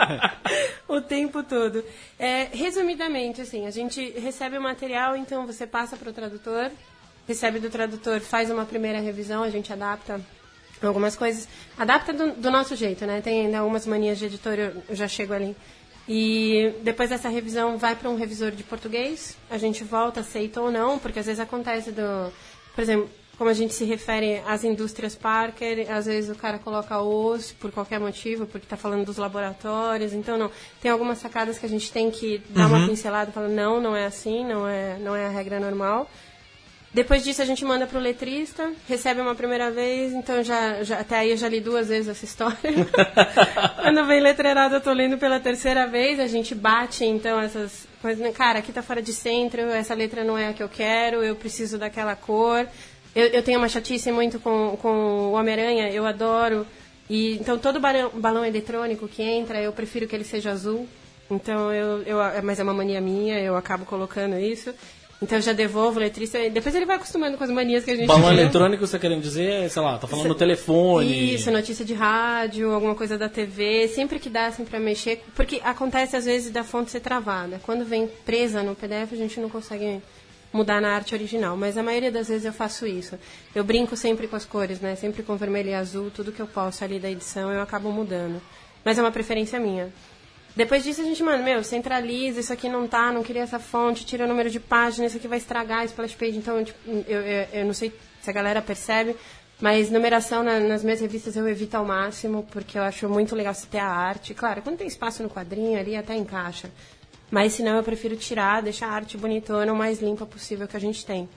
o 0.88 0.98
tempo 1.02 1.42
todo. 1.42 1.84
É, 2.18 2.44
resumidamente, 2.44 3.42
assim, 3.42 3.66
a 3.66 3.70
gente 3.70 4.18
recebe 4.18 4.56
o 4.56 4.62
material, 4.62 5.14
então 5.14 5.46
você 5.46 5.66
passa 5.66 5.98
para 5.98 6.08
o 6.08 6.12
tradutor, 6.14 6.70
recebe 7.28 7.58
do 7.58 7.68
tradutor, 7.68 8.18
faz 8.20 8.50
uma 8.50 8.64
primeira 8.64 8.98
revisão, 8.98 9.42
a 9.42 9.50
gente 9.50 9.70
adapta 9.74 10.18
algumas 10.82 11.14
coisas. 11.14 11.46
Adapta 11.76 12.14
do, 12.14 12.32
do 12.32 12.50
nosso 12.50 12.74
jeito, 12.74 13.04
né? 13.04 13.20
Tem 13.20 13.44
ainda 13.44 13.58
algumas 13.58 13.86
manias 13.86 14.18
de 14.18 14.24
editor, 14.24 14.54
eu, 14.54 14.82
eu 14.88 14.96
já 14.96 15.06
chego 15.06 15.34
ali. 15.34 15.54
E 16.08 16.76
depois 16.82 17.10
dessa 17.10 17.28
revisão 17.28 17.76
vai 17.76 17.94
para 17.94 18.08
um 18.08 18.16
revisor 18.16 18.52
de 18.52 18.62
português, 18.62 19.36
a 19.50 19.58
gente 19.58 19.84
volta, 19.84 20.20
aceita 20.20 20.62
ou 20.62 20.70
não, 20.70 20.98
porque 20.98 21.18
às 21.18 21.26
vezes 21.26 21.40
acontece 21.40 21.92
do. 21.92 22.32
Por 22.74 22.80
exemplo, 22.80 23.10
como 23.40 23.48
a 23.48 23.54
gente 23.54 23.72
se 23.72 23.86
refere 23.86 24.42
às 24.46 24.64
indústrias 24.64 25.14
Parker, 25.14 25.90
às 25.90 26.04
vezes 26.04 26.28
o 26.28 26.34
cara 26.38 26.58
coloca 26.58 27.00
os 27.00 27.52
por 27.52 27.72
qualquer 27.72 27.98
motivo, 27.98 28.44
porque 28.44 28.66
está 28.66 28.76
falando 28.76 29.06
dos 29.06 29.16
laboratórios, 29.16 30.12
então 30.12 30.36
não. 30.36 30.50
Tem 30.78 30.90
algumas 30.90 31.16
sacadas 31.16 31.58
que 31.58 31.64
a 31.64 31.68
gente 31.68 31.90
tem 31.90 32.10
que 32.10 32.42
dar 32.50 32.66
uma 32.66 32.86
pincelada 32.86 33.30
e 33.30 33.32
falar, 33.32 33.48
não, 33.48 33.80
não 33.80 33.96
é 33.96 34.04
assim, 34.04 34.44
não 34.44 34.68
é, 34.68 34.98
não 34.98 35.16
é 35.16 35.24
a 35.24 35.30
regra 35.30 35.58
normal. 35.58 36.06
Depois 36.92 37.24
disso 37.24 37.40
a 37.40 37.46
gente 37.46 37.64
manda 37.64 37.86
pro 37.86 37.98
letrista, 37.98 38.72
recebe 38.86 39.22
uma 39.22 39.34
primeira 39.34 39.70
vez, 39.70 40.12
então 40.12 40.44
já, 40.44 40.82
já 40.82 41.00
até 41.00 41.20
aí 41.20 41.30
eu 41.30 41.36
já 41.38 41.48
li 41.48 41.62
duas 41.62 41.88
vezes 41.88 42.08
essa 42.08 42.26
história. 42.26 42.58
Quando 43.80 44.06
vem 44.06 44.20
letreirado 44.20 44.74
eu 44.74 44.80
tô 44.82 44.92
lendo 44.92 45.16
pela 45.16 45.40
terceira 45.40 45.86
vez, 45.86 46.20
a 46.20 46.26
gente 46.26 46.54
bate 46.54 47.06
então 47.06 47.40
essas 47.40 47.88
coisas, 48.02 48.36
cara, 48.36 48.58
aqui 48.58 48.70
tá 48.70 48.82
fora 48.82 49.00
de 49.00 49.14
centro, 49.14 49.62
essa 49.70 49.94
letra 49.94 50.24
não 50.24 50.36
é 50.36 50.48
a 50.48 50.52
que 50.52 50.62
eu 50.62 50.68
quero, 50.68 51.22
eu 51.22 51.34
preciso 51.36 51.78
daquela 51.78 52.14
cor. 52.14 52.66
Eu, 53.14 53.26
eu 53.26 53.42
tenho 53.42 53.58
uma 53.58 53.68
chatice 53.68 54.10
muito 54.12 54.38
com, 54.38 54.76
com 54.80 54.88
o 54.88 55.32
Homem-Aranha, 55.32 55.90
eu 55.90 56.06
adoro. 56.06 56.66
E 57.08 57.34
então 57.34 57.58
todo 57.58 57.80
balão, 57.80 58.10
balão 58.14 58.44
eletrônico 58.44 59.08
que 59.08 59.22
entra, 59.22 59.60
eu 59.60 59.72
prefiro 59.72 60.06
que 60.06 60.14
ele 60.14 60.24
seja 60.24 60.52
azul. 60.52 60.86
Então 61.30 61.72
eu, 61.72 62.02
eu 62.02 62.18
mas 62.42 62.60
é 62.60 62.62
uma 62.62 62.74
mania 62.74 63.00
minha, 63.00 63.38
eu 63.40 63.56
acabo 63.56 63.84
colocando 63.84 64.38
isso. 64.38 64.72
Então 65.22 65.36
eu 65.36 65.42
já 65.42 65.52
devolvo 65.52 65.98
o 65.98 66.00
letrista. 66.00 66.38
e 66.38 66.48
Depois 66.48 66.74
ele 66.74 66.86
vai 66.86 66.96
acostumando 66.96 67.36
com 67.36 67.44
as 67.44 67.50
manias 67.50 67.84
que 67.84 67.90
a 67.90 67.96
gente 67.96 68.06
Balão 68.06 68.30
tem. 68.30 68.38
eletrônico, 68.38 68.86
você 68.86 68.98
querendo 68.98 69.20
dizer, 69.20 69.68
sei 69.68 69.82
lá, 69.82 69.98
tá 69.98 70.06
falando 70.06 70.28
no 70.28 70.34
telefone. 70.34 71.34
Isso, 71.34 71.50
notícia 71.50 71.84
de 71.84 71.92
rádio, 71.92 72.72
alguma 72.72 72.94
coisa 72.94 73.18
da 73.18 73.28
TV, 73.28 73.88
sempre 73.88 74.18
que 74.18 74.30
dá 74.30 74.46
assim 74.46 74.64
pra 74.64 74.80
mexer, 74.80 75.22
porque 75.34 75.60
acontece 75.62 76.16
às 76.16 76.24
vezes 76.24 76.50
da 76.50 76.64
fonte 76.64 76.90
ser 76.90 77.00
travada. 77.00 77.60
Quando 77.64 77.84
vem 77.84 78.08
presa 78.24 78.62
no 78.62 78.74
PDF, 78.74 79.12
a 79.12 79.16
gente 79.16 79.38
não 79.40 79.50
consegue 79.50 80.00
mudar 80.52 80.80
na 80.80 80.94
arte 80.94 81.14
original, 81.14 81.56
mas 81.56 81.76
a 81.78 81.82
maioria 81.82 82.10
das 82.10 82.28
vezes 82.28 82.44
eu 82.44 82.52
faço 82.52 82.86
isso. 82.86 83.18
Eu 83.54 83.62
brinco 83.62 83.96
sempre 83.96 84.26
com 84.26 84.36
as 84.36 84.44
cores, 84.44 84.80
né? 84.80 84.96
Sempre 84.96 85.22
com 85.22 85.36
vermelho 85.36 85.70
e 85.70 85.74
azul, 85.74 86.10
tudo 86.10 86.32
que 86.32 86.40
eu 86.40 86.46
posso 86.46 86.82
ali 86.84 86.98
da 86.98 87.10
edição 87.10 87.52
eu 87.52 87.62
acabo 87.62 87.90
mudando. 87.92 88.40
Mas 88.84 88.98
é 88.98 89.02
uma 89.02 89.12
preferência 89.12 89.60
minha. 89.60 89.92
Depois 90.56 90.82
disso 90.82 91.00
a 91.00 91.04
gente, 91.04 91.22
mano, 91.22 91.44
meu, 91.44 91.62
centraliza, 91.62 92.40
isso 92.40 92.52
aqui 92.52 92.68
não 92.68 92.88
tá, 92.88 93.12
não 93.12 93.22
queria 93.22 93.42
essa 93.42 93.60
fonte, 93.60 94.04
tira 94.04 94.24
o 94.24 94.28
número 94.28 94.50
de 94.50 94.58
página, 94.58 95.06
isso 95.06 95.16
aqui 95.16 95.28
vai 95.28 95.38
estragar 95.38 95.80
a 95.80 95.84
splash 95.84 96.14
page. 96.16 96.36
Então, 96.36 96.62
tipo, 96.64 96.78
eu, 97.06 97.20
eu, 97.20 97.46
eu 97.52 97.64
não 97.64 97.72
sei 97.72 97.92
se 98.20 98.28
a 98.28 98.32
galera 98.32 98.60
percebe, 98.60 99.14
mas 99.60 99.90
numeração 99.90 100.42
na- 100.42 100.58
nas 100.58 100.82
minhas 100.82 101.00
revistas 101.00 101.36
eu 101.36 101.48
evito 101.48 101.76
ao 101.76 101.84
máximo, 101.84 102.46
porque 102.50 102.76
eu 102.76 102.82
acho 102.82 103.08
muito 103.08 103.36
legal 103.36 103.54
você 103.54 103.66
ter 103.68 103.78
a 103.78 103.86
arte. 103.86 104.34
Claro, 104.34 104.60
quando 104.62 104.78
tem 104.78 104.88
espaço 104.88 105.22
no 105.22 105.30
quadrinho 105.30 105.78
ali, 105.78 105.94
até 105.94 106.16
encaixa. 106.16 106.68
Mas 107.30 107.52
senão 107.52 107.76
eu 107.76 107.82
prefiro 107.82 108.16
tirar, 108.16 108.60
deixar 108.60 108.88
a 108.88 108.92
arte 108.92 109.16
bonitona, 109.16 109.72
o 109.72 109.76
mais 109.76 110.02
limpa 110.02 110.26
possível 110.26 110.66
que 110.66 110.76
a 110.76 110.80
gente 110.80 111.06
tem. 111.06 111.28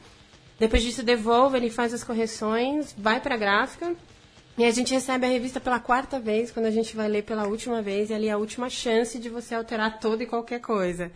Depois 0.60 0.82
disso, 0.82 1.04
devolve, 1.04 1.58
ele 1.58 1.70
faz 1.70 1.94
as 1.94 2.04
correções, 2.04 2.96
vai 2.98 3.20
pra 3.20 3.38
gráfica. 3.38 3.96
E 4.58 4.66
a 4.66 4.72
gente 4.72 4.94
recebe 4.94 5.26
a 5.26 5.30
revista 5.30 5.60
pela 5.60 5.80
quarta 5.80 6.20
vez, 6.20 6.52
quando 6.52 6.68
a 6.68 6.72
gente 6.72 6.96
vai 6.96 7.08
ler 7.08 7.24
pela 7.24 7.48
última 7.48 7.82
vez, 7.82 8.10
e 8.10 8.14
ali 8.14 8.28
é 8.28 8.32
a 8.32 8.38
última 8.38 8.70
chance 8.70 9.18
de 9.18 9.30
você 9.30 9.56
alterar 9.56 10.00
toda 10.00 10.24
e 10.24 10.28
qualquer 10.28 10.62
coisa. 10.62 11.12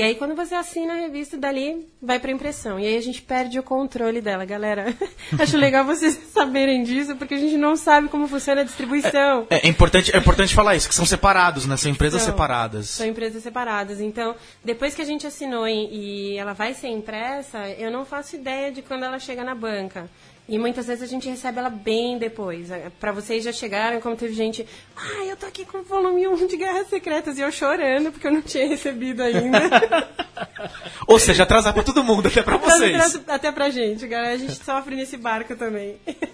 E 0.00 0.02
aí, 0.02 0.14
quando 0.14 0.34
você 0.34 0.54
assina 0.54 0.94
a 0.94 0.96
revista, 0.96 1.36
dali 1.36 1.86
vai 2.00 2.18
pra 2.18 2.32
impressão. 2.32 2.80
E 2.80 2.86
aí 2.86 2.96
a 2.96 3.02
gente 3.02 3.20
perde 3.20 3.58
o 3.58 3.62
controle 3.62 4.22
dela, 4.22 4.46
galera. 4.46 4.96
Acho 5.38 5.58
legal 5.58 5.84
vocês 5.84 6.18
saberem 6.32 6.82
disso, 6.82 7.16
porque 7.16 7.34
a 7.34 7.36
gente 7.36 7.58
não 7.58 7.76
sabe 7.76 8.08
como 8.08 8.26
funciona 8.26 8.62
a 8.62 8.64
distribuição. 8.64 9.46
É, 9.50 9.66
é 9.66 9.68
importante, 9.68 10.10
é 10.16 10.16
importante 10.16 10.54
falar 10.54 10.74
isso, 10.74 10.88
que 10.88 10.94
são 10.94 11.04
separados, 11.04 11.66
né? 11.66 11.76
São 11.76 11.90
empresas 11.90 12.22
São. 12.22 12.30
separadas. 12.30 12.88
São 12.88 13.06
empresas 13.06 13.42
separadas. 13.42 14.00
Então, 14.00 14.34
depois 14.64 14.94
que 14.94 15.02
a 15.02 15.04
gente 15.04 15.26
assinou 15.26 15.68
e, 15.68 16.32
e 16.32 16.38
ela 16.38 16.54
vai 16.54 16.72
ser 16.72 16.88
impressa, 16.88 17.68
eu 17.68 17.90
não 17.90 18.06
faço 18.06 18.36
ideia 18.36 18.72
de 18.72 18.80
quando 18.80 19.04
ela 19.04 19.18
chega 19.18 19.44
na 19.44 19.54
banca. 19.54 20.08
E 20.52 20.58
muitas 20.58 20.86
vezes 20.88 21.04
a 21.04 21.06
gente 21.06 21.28
recebe 21.28 21.60
ela 21.60 21.70
bem 21.70 22.18
depois. 22.18 22.68
Para 22.98 23.12
vocês 23.12 23.44
já 23.44 23.52
chegaram, 23.52 24.00
como 24.00 24.16
teve 24.16 24.34
gente, 24.34 24.66
ah, 24.96 25.24
eu 25.24 25.36
tô 25.36 25.46
aqui 25.46 25.64
com 25.64 25.78
o 25.78 25.82
volume 25.84 26.26
1 26.26 26.46
de 26.48 26.56
Guerras 26.56 26.88
Secretas 26.88 27.38
e 27.38 27.40
eu 27.40 27.52
chorando 27.52 28.10
porque 28.10 28.26
eu 28.26 28.32
não 28.32 28.42
tinha 28.42 28.66
recebido 28.66 29.22
ainda. 29.22 29.60
Ou 31.06 31.20
seja, 31.20 31.44
atrasar 31.44 31.72
pra 31.72 31.84
todo 31.84 32.02
mundo, 32.02 32.26
até 32.26 32.42
pra 32.42 32.56
vocês. 32.56 33.14
Até- 33.14 33.32
Até 33.32 33.52
pra 33.52 33.70
gente, 33.70 34.06
galera. 34.08 34.34
A 34.34 34.38
gente 34.38 34.56
sofre 34.64 34.96
nesse 34.96 35.16
barco 35.16 35.54
também. 35.56 35.96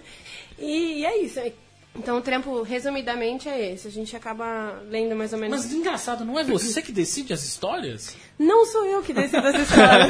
E, 0.59 1.01
e 1.01 1.05
é 1.05 1.21
isso. 1.21 1.39
Então 1.97 2.17
o 2.17 2.21
trampo, 2.21 2.61
resumidamente, 2.61 3.49
é 3.49 3.73
esse. 3.73 3.87
A 3.87 3.91
gente 3.91 4.15
acaba 4.15 4.81
lendo 4.89 5.15
mais 5.15 5.33
ou 5.33 5.39
menos. 5.39 5.63
Mas 5.65 5.73
engraçado, 5.73 6.23
não 6.23 6.37
é 6.39 6.43
você 6.43 6.81
que 6.81 6.91
decide 6.91 7.33
as 7.33 7.43
histórias? 7.43 8.15
Não 8.37 8.65
sou 8.65 8.85
eu 8.85 9.01
que 9.01 9.13
decido 9.13 9.47
essa 9.47 9.57
história. 9.61 10.07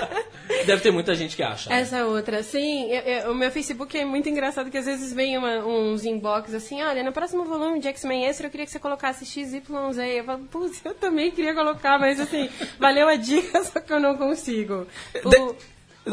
Deve 0.66 0.82
ter 0.82 0.90
muita 0.90 1.14
gente 1.14 1.36
que 1.36 1.42
acha. 1.42 1.70
né? 1.70 1.80
Essa 1.80 1.98
é 1.98 2.04
outra. 2.04 2.42
Sim, 2.42 2.90
eu- 2.90 3.00
eu- 3.02 3.32
o 3.32 3.34
meu 3.34 3.50
Facebook 3.50 3.96
é 3.96 4.04
muito 4.04 4.28
engraçado 4.28 4.70
que 4.70 4.78
às 4.78 4.86
vezes 4.86 5.12
vem 5.12 5.36
uma- 5.38 5.58
uns 5.64 6.04
inbox 6.04 6.52
assim, 6.54 6.82
olha, 6.82 7.02
no 7.02 7.12
próximo 7.12 7.44
volume 7.44 7.80
de 7.80 7.88
X-Men 7.88 8.24
Extra 8.26 8.46
eu 8.46 8.50
queria 8.50 8.66
que 8.66 8.72
você 8.72 8.78
colocasse 8.78 9.24
XYZ. 9.24 9.62
Eu 10.16 10.24
falo, 10.24 10.44
putz, 10.50 10.80
eu 10.84 10.94
também 10.94 11.30
queria 11.30 11.54
colocar, 11.54 11.98
mas 11.98 12.18
assim, 12.18 12.48
valeu 12.78 13.08
a 13.08 13.16
dica, 13.16 13.62
só 13.64 13.78
que 13.80 13.92
eu 13.92 14.00
não 14.00 14.16
consigo. 14.16 14.86
O- 15.24 15.54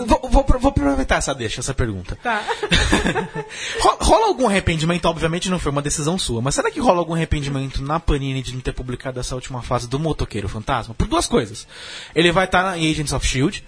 Vou, 0.05 0.29
vou, 0.29 0.45
vou 0.59 0.69
aproveitar 0.69 1.15
essa 1.17 1.33
deixa, 1.33 1.59
essa 1.61 1.73
pergunta. 1.73 2.17
Tá. 2.21 2.43
Ro- 3.81 3.97
rola 4.01 4.27
algum 4.27 4.47
arrependimento? 4.47 5.05
Obviamente 5.05 5.49
não 5.49 5.59
foi 5.59 5.71
uma 5.71 5.81
decisão 5.81 6.17
sua, 6.17 6.41
mas 6.41 6.55
será 6.55 6.69
que 6.71 6.79
rola 6.79 6.99
algum 6.99 7.13
arrependimento 7.13 7.81
na 7.81 7.99
Panini 7.99 8.41
de 8.41 8.53
não 8.53 8.61
ter 8.61 8.73
publicado 8.73 9.19
essa 9.19 9.35
última 9.35 9.61
fase 9.61 9.87
do 9.87 9.99
Motoqueiro 9.99 10.47
Fantasma? 10.49 10.93
Por 10.93 11.07
duas 11.07 11.27
coisas. 11.27 11.67
Ele 12.15 12.31
vai 12.31 12.45
estar 12.45 12.63
na 12.63 12.71
Agents 12.71 13.13
of 13.13 13.25
Shield 13.25 13.63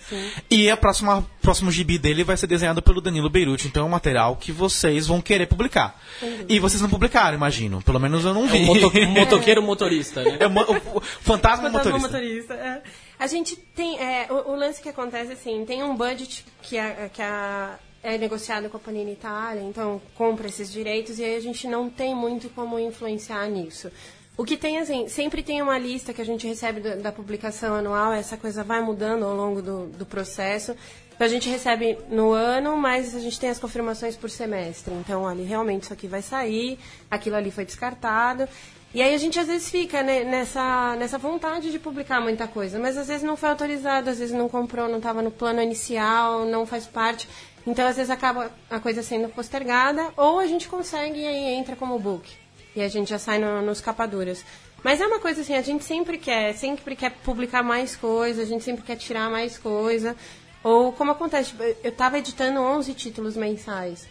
e 0.50 0.70
a 0.70 0.78
próxima 0.78 1.26
próximo 1.42 1.72
gibi 1.72 1.98
dele 1.98 2.24
vai 2.24 2.38
ser 2.38 2.48
desenhado 2.48 2.82
pelo 2.82 3.02
Danilo 3.02 3.30
Beirute, 3.30 3.68
então 3.68 3.84
é 3.84 3.86
um 3.86 3.90
material 3.90 4.36
que 4.36 4.52
vocês 4.52 5.08
vão 5.08 5.22
querer 5.22 5.48
publicar. 5.48 6.00
E 6.48 6.60
vocês 6.60 6.82
não 6.82 6.90
publicaram, 6.90 7.36
imagino. 7.36 7.82
Pelo 7.82 8.00
menos 8.00 8.24
eu 8.26 8.34
não 8.34 8.46
É 8.46 8.48
vi. 8.50 8.64
o 8.64 8.66
moto- 8.66 8.92
motoqueiro 9.08 9.62
motorista, 9.64 10.24
né? 10.24 10.38
É 10.40 10.48
o 10.48 10.50
o- 10.52 10.98
o 10.98 11.02
Fantasma, 11.02 11.70
Fantasma 11.70 11.70
Motorista. 11.70 12.08
motorista. 12.10 12.54
é. 12.54 12.82
A 13.20 13.28
gente 13.28 13.56
tem. 13.58 14.00
é, 14.00 14.28
o, 14.32 14.52
o 14.52 14.56
lance 14.56 14.82
que 14.82 14.88
acontece 14.90 15.34
assim, 15.34 15.66
tem 15.66 15.84
um 15.84 15.96
budget 15.96 16.46
que, 16.62 16.78
a, 16.78 17.10
que 17.10 17.22
a- 17.22 17.78
é 18.02 18.18
negociado 18.18 18.70
com 18.70 18.78
a 18.78 18.80
Panini 18.80 19.12
Itália, 19.12 19.62
então 19.62 20.02
compra 20.16 20.48
esses 20.48 20.72
direitos 20.72 21.20
e 21.20 21.24
aí 21.26 21.36
a 21.36 21.40
gente 21.42 21.68
não 21.68 21.90
tem 21.90 22.16
muito 22.16 22.50
como 22.52 22.80
influenciar 22.80 23.46
nisso. 23.50 23.92
O 24.38 24.46
que 24.46 24.56
tem, 24.56 24.78
assim, 24.78 25.10
sempre 25.10 25.44
tem 25.44 25.62
uma 25.62 25.78
lista 25.78 26.14
que 26.14 26.22
a 26.22 26.26
gente 26.26 26.48
recebe 26.48 26.80
do- 26.80 27.02
da 27.02 27.12
publicação 27.12 27.76
anual, 27.76 28.14
essa 28.14 28.38
coisa 28.38 28.64
vai 28.64 28.80
mudando 28.82 29.26
ao 29.26 29.36
longo 29.36 29.62
do, 29.62 29.88
do 29.88 30.06
processo. 30.06 30.74
A 31.20 31.28
gente 31.28 31.50
recebe 31.50 31.98
no 32.10 32.32
ano, 32.32 32.78
mas 32.78 33.14
a 33.14 33.20
gente 33.20 33.38
tem 33.38 33.50
as 33.50 33.60
confirmações 33.60 34.16
por 34.16 34.30
semestre. 34.30 34.94
Então, 34.94 35.24
olha, 35.24 35.44
realmente 35.46 35.84
isso 35.84 35.92
aqui 35.92 36.08
vai 36.08 36.22
sair, 36.22 36.80
aquilo 37.12 37.36
ali 37.36 37.52
foi 37.52 37.66
descartado. 37.66 38.48
E 38.92 39.04
aí 39.04 39.14
a 39.14 39.18
gente 39.20 39.40
às 39.40 39.46
vezes 39.46 39.70
fica 39.70 40.02
né, 40.02 40.24
nessa, 40.24 40.96
nessa 40.96 41.20
vontade 41.20 41.72
de 41.72 41.78
publicar 41.78 42.20
muita 42.20 42.48
coisa, 42.48 42.80
mas 42.80 42.98
às 42.98 43.08
vezes 43.08 43.22
não 43.22 43.38
foi 43.38 43.50
autorizado, 43.50 44.10
às 44.10 44.18
vezes 44.18 44.34
não 44.34 44.50
comprou, 44.50 44.90
não 44.90 44.98
estava 44.98 45.22
no 45.22 45.30
plano 45.30 45.62
inicial, 45.62 46.44
não 46.46 46.66
faz 46.66 46.88
parte. 46.88 47.30
Então 47.68 47.88
às 47.88 47.98
vezes 47.98 48.10
acaba 48.10 48.52
a 48.68 48.80
coisa 48.80 49.04
sendo 49.04 49.30
postergada, 49.30 50.12
ou 50.18 50.40
a 50.40 50.48
gente 50.48 50.68
consegue 50.68 51.20
e 51.20 51.28
aí 51.28 51.54
entra 51.54 51.76
como 51.76 52.00
book. 52.00 52.28
E 52.76 52.82
a 52.82 52.88
gente 52.88 53.12
já 53.12 53.20
sai 53.20 53.38
no, 53.38 53.62
nos 53.62 53.80
capaduras. 53.80 54.44
Mas 54.84 55.00
é 55.00 55.06
uma 55.06 55.20
coisa 55.20 55.42
assim, 55.42 55.54
a 55.54 55.62
gente 55.62 55.84
sempre 55.84 56.18
quer, 56.18 56.54
sempre 56.54 56.96
quer 56.96 57.12
publicar 57.12 57.62
mais 57.62 57.96
coisa, 57.96 58.42
a 58.42 58.46
gente 58.46 58.64
sempre 58.64 58.84
quer 58.84 58.96
tirar 58.96 59.30
mais 59.30 59.56
coisa. 59.56 60.16
Ou 60.64 60.92
como 60.94 61.12
acontece, 61.12 61.50
tipo, 61.50 61.62
eu 61.62 61.92
estava 61.92 62.18
editando 62.18 62.60
11 62.60 62.94
títulos 62.96 63.38
mensais 63.38 64.08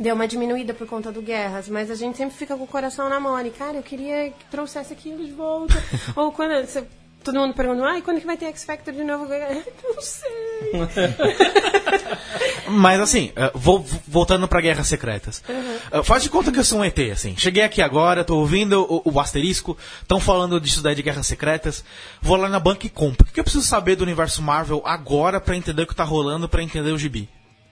deu 0.00 0.14
uma 0.14 0.26
diminuída 0.26 0.72
por 0.74 0.86
conta 0.86 1.12
do 1.12 1.20
Guerras, 1.22 1.68
mas 1.68 1.90
a 1.90 1.94
gente 1.94 2.16
sempre 2.16 2.34
fica 2.36 2.56
com 2.56 2.64
o 2.64 2.66
coração 2.66 3.08
na 3.08 3.20
mão. 3.20 3.38
E, 3.46 3.50
cara, 3.50 3.76
eu 3.76 3.82
queria 3.82 4.30
que 4.30 4.44
trouxesse 4.50 4.92
aquilo 4.92 5.24
de 5.24 5.30
volta. 5.32 5.74
Ou 6.16 6.32
quando 6.32 6.66
você- 6.66 6.84
todo 7.22 7.38
mundo 7.38 7.52
pergunta, 7.52 7.84
ai, 7.84 8.00
quando 8.00 8.18
que 8.18 8.26
vai 8.26 8.36
ter 8.36 8.46
X 8.46 8.64
Factor 8.64 8.94
de 8.94 9.04
novo? 9.04 9.32
Eu, 9.32 9.62
Não 9.94 10.00
sei. 10.00 10.30
Mas 12.68 13.00
assim, 13.00 13.32
eh, 13.36 13.50
vou, 13.54 13.84
voltando 14.06 14.46
pra 14.48 14.60
Guerras 14.60 14.86
Secretas. 14.86 15.42
Uhum. 15.48 15.76
Eh, 15.92 16.02
faz 16.02 16.22
de 16.22 16.30
conta 16.30 16.50
que 16.52 16.58
eu 16.58 16.64
sou 16.64 16.78
um 16.80 16.84
ET, 16.84 16.98
assim. 17.12 17.36
Cheguei 17.36 17.62
aqui 17.62 17.82
agora, 17.82 18.24
tô 18.24 18.36
ouvindo 18.36 18.82
o, 18.88 19.02
o 19.12 19.20
asterisco, 19.20 19.76
estão 20.00 20.20
falando 20.20 20.60
disso 20.60 20.82
daí 20.82 20.94
de 20.94 21.02
Guerras 21.02 21.26
Secretas. 21.26 21.84
Vou 22.22 22.36
lá 22.36 22.48
na 22.48 22.60
banca 22.60 22.86
e 22.86 22.90
compro. 22.90 23.26
O 23.28 23.32
que 23.32 23.40
eu 23.40 23.44
preciso 23.44 23.66
saber 23.66 23.96
do 23.96 24.02
universo 24.04 24.40
Marvel 24.40 24.82
agora 24.84 25.40
pra 25.40 25.56
entender 25.56 25.82
o 25.82 25.86
que 25.86 25.94
tá 25.94 26.04
rolando, 26.04 26.48
pra 26.48 26.62
entender 26.62 26.92
o 26.92 26.98
gibi? 26.98 27.28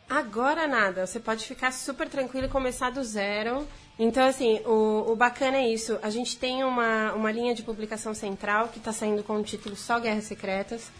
Agora 0.08 0.66
nada, 0.66 1.06
você 1.06 1.20
pode 1.20 1.44
ficar 1.44 1.70
super 1.70 2.08
tranquilo 2.08 2.46
e 2.46 2.50
começar 2.50 2.90
do 2.90 3.04
zero. 3.04 3.66
Então, 3.98 4.24
assim, 4.26 4.60
o, 4.64 5.12
o 5.12 5.16
bacana 5.16 5.58
é 5.58 5.68
isso. 5.68 5.98
A 6.02 6.08
gente 6.08 6.38
tem 6.38 6.64
uma, 6.64 7.12
uma 7.12 7.30
linha 7.30 7.54
de 7.54 7.62
publicação 7.62 8.14
central 8.14 8.68
que 8.68 8.78
está 8.78 8.92
saindo 8.92 9.22
com 9.22 9.34
o 9.34 9.42
título 9.42 9.76
só 9.76 9.98
Guerras 10.00 10.24
Secretas. 10.24 10.90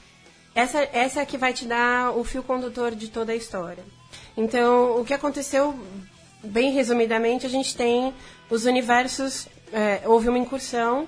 Essa, 0.54 0.80
essa 0.92 1.20
é 1.20 1.22
a 1.22 1.26
que 1.26 1.38
vai 1.38 1.52
te 1.52 1.64
dar 1.64 2.10
o 2.16 2.24
fio 2.24 2.42
condutor 2.42 2.94
de 2.94 3.08
toda 3.08 3.32
a 3.32 3.36
história. 3.36 3.84
Então, 4.36 5.00
o 5.00 5.04
que 5.04 5.14
aconteceu, 5.14 5.78
bem 6.42 6.72
resumidamente, 6.72 7.46
a 7.46 7.48
gente 7.48 7.76
tem 7.76 8.12
os 8.50 8.66
universos. 8.66 9.46
é, 9.72 10.02
houve 10.06 10.28
uma 10.28 10.38
incursão, 10.38 11.06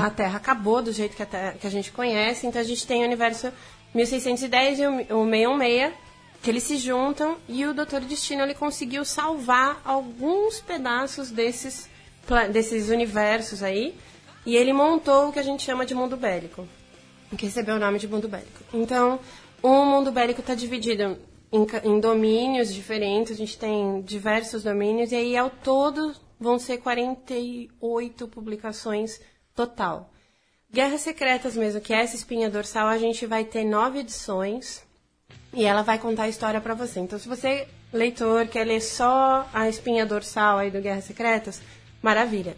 a 0.00 0.08
Terra 0.10 0.36
acabou 0.36 0.80
do 0.82 0.92
jeito 0.92 1.16
que 1.16 1.22
a, 1.22 1.52
que 1.52 1.66
a 1.66 1.70
gente 1.70 1.90
conhece, 1.92 2.46
então 2.46 2.60
a 2.60 2.64
gente 2.64 2.86
tem 2.86 3.02
o 3.02 3.06
universo 3.06 3.52
1610 3.94 4.78
e 4.78 4.86
o, 4.86 5.22
o 5.22 5.24
616, 5.24 5.92
que 6.42 6.50
eles 6.50 6.64
se 6.64 6.76
juntam 6.76 7.36
e 7.48 7.64
o 7.64 7.72
Doutor 7.72 8.00
Destino 8.00 8.42
ele 8.42 8.54
conseguiu 8.54 9.04
salvar 9.04 9.80
alguns 9.84 10.60
pedaços 10.60 11.30
desses, 11.30 11.88
desses 12.52 12.88
universos 12.88 13.62
aí 13.62 13.94
e 14.44 14.56
ele 14.56 14.72
montou 14.72 15.28
o 15.28 15.32
que 15.32 15.38
a 15.38 15.42
gente 15.42 15.62
chama 15.62 15.86
de 15.86 15.94
mundo 15.94 16.16
bélico 16.16 16.66
que 17.36 17.46
recebeu 17.46 17.76
o 17.76 17.78
nome 17.78 17.98
de 17.98 18.08
mundo 18.08 18.28
bélico. 18.28 18.64
Então, 18.72 19.18
o 19.62 19.84
mundo 19.84 20.12
bélico 20.12 20.40
está 20.40 20.54
dividido 20.54 21.18
em, 21.50 21.66
em 21.84 22.00
domínios 22.00 22.72
diferentes, 22.72 23.32
a 23.32 23.36
gente 23.36 23.58
tem 23.58 24.02
diversos 24.02 24.62
domínios, 24.62 25.12
e 25.12 25.16
aí 25.16 25.36
ao 25.36 25.50
todo 25.50 26.14
vão 26.38 26.58
ser 26.58 26.78
48 26.78 28.28
publicações 28.28 29.20
total. 29.54 30.10
Guerras 30.70 31.02
Secretas 31.02 31.56
mesmo, 31.56 31.80
que 31.80 31.92
é 31.92 32.02
essa 32.02 32.16
espinha 32.16 32.48
dorsal, 32.48 32.88
a 32.88 32.98
gente 32.98 33.26
vai 33.26 33.44
ter 33.44 33.64
nove 33.64 34.00
edições 34.00 34.82
e 35.52 35.64
ela 35.64 35.82
vai 35.82 35.98
contar 35.98 36.24
a 36.24 36.28
história 36.28 36.60
para 36.60 36.74
você. 36.74 37.00
Então, 37.00 37.18
se 37.18 37.28
você, 37.28 37.66
leitor, 37.92 38.46
quer 38.46 38.64
ler 38.66 38.80
só 38.80 39.48
a 39.52 39.68
espinha 39.68 40.06
dorsal 40.06 40.58
aí 40.58 40.70
do 40.70 40.80
Guerras 40.80 41.04
Secretas, 41.04 41.60
maravilha. 42.02 42.56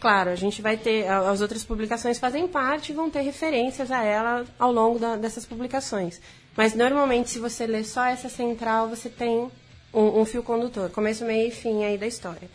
Claro, 0.00 0.28
a 0.28 0.34
gente 0.34 0.60
vai 0.60 0.76
ter, 0.76 1.08
as 1.08 1.40
outras 1.40 1.64
publicações 1.64 2.18
fazem 2.18 2.46
parte 2.46 2.92
e 2.92 2.94
vão 2.94 3.08
ter 3.08 3.20
referências 3.22 3.90
a 3.90 4.02
ela 4.04 4.44
ao 4.58 4.70
longo 4.70 4.98
da- 4.98 5.16
dessas 5.16 5.46
publicações. 5.46 6.20
Mas, 6.54 6.74
normalmente, 6.74 7.30
se 7.30 7.38
você 7.38 7.66
ler 7.66 7.84
só 7.84 8.04
essa 8.04 8.28
central, 8.28 8.88
você 8.88 9.08
tem 9.08 9.50
um, 9.94 10.20
um 10.20 10.24
fio 10.26 10.42
condutor, 10.42 10.90
começo, 10.90 11.24
meio 11.24 11.48
e 11.48 11.50
fim 11.50 11.84
aí 11.84 11.96
da 11.96 12.06
história. 12.06 12.50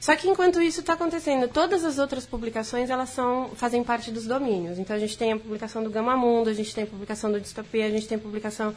Só 0.00 0.16
que 0.16 0.26
enquanto 0.28 0.62
isso 0.62 0.80
está 0.80 0.94
acontecendo, 0.94 1.46
todas 1.46 1.84
as 1.84 1.98
outras 1.98 2.24
publicações 2.24 2.88
elas 2.88 3.10
são, 3.10 3.50
fazem 3.54 3.84
parte 3.84 4.10
dos 4.10 4.24
domínios. 4.26 4.78
Então 4.78 4.96
a 4.96 4.98
gente 4.98 5.16
tem 5.16 5.32
a 5.32 5.36
publicação 5.38 5.84
do 5.84 5.90
Gama 5.90 6.16
Mundo, 6.16 6.48
a 6.48 6.54
gente 6.54 6.74
tem 6.74 6.84
a 6.84 6.86
publicação 6.86 7.30
do 7.30 7.38
Distopia, 7.38 7.84
a 7.84 7.90
gente 7.90 8.08
tem 8.08 8.16
a 8.16 8.20
publicação 8.20 8.74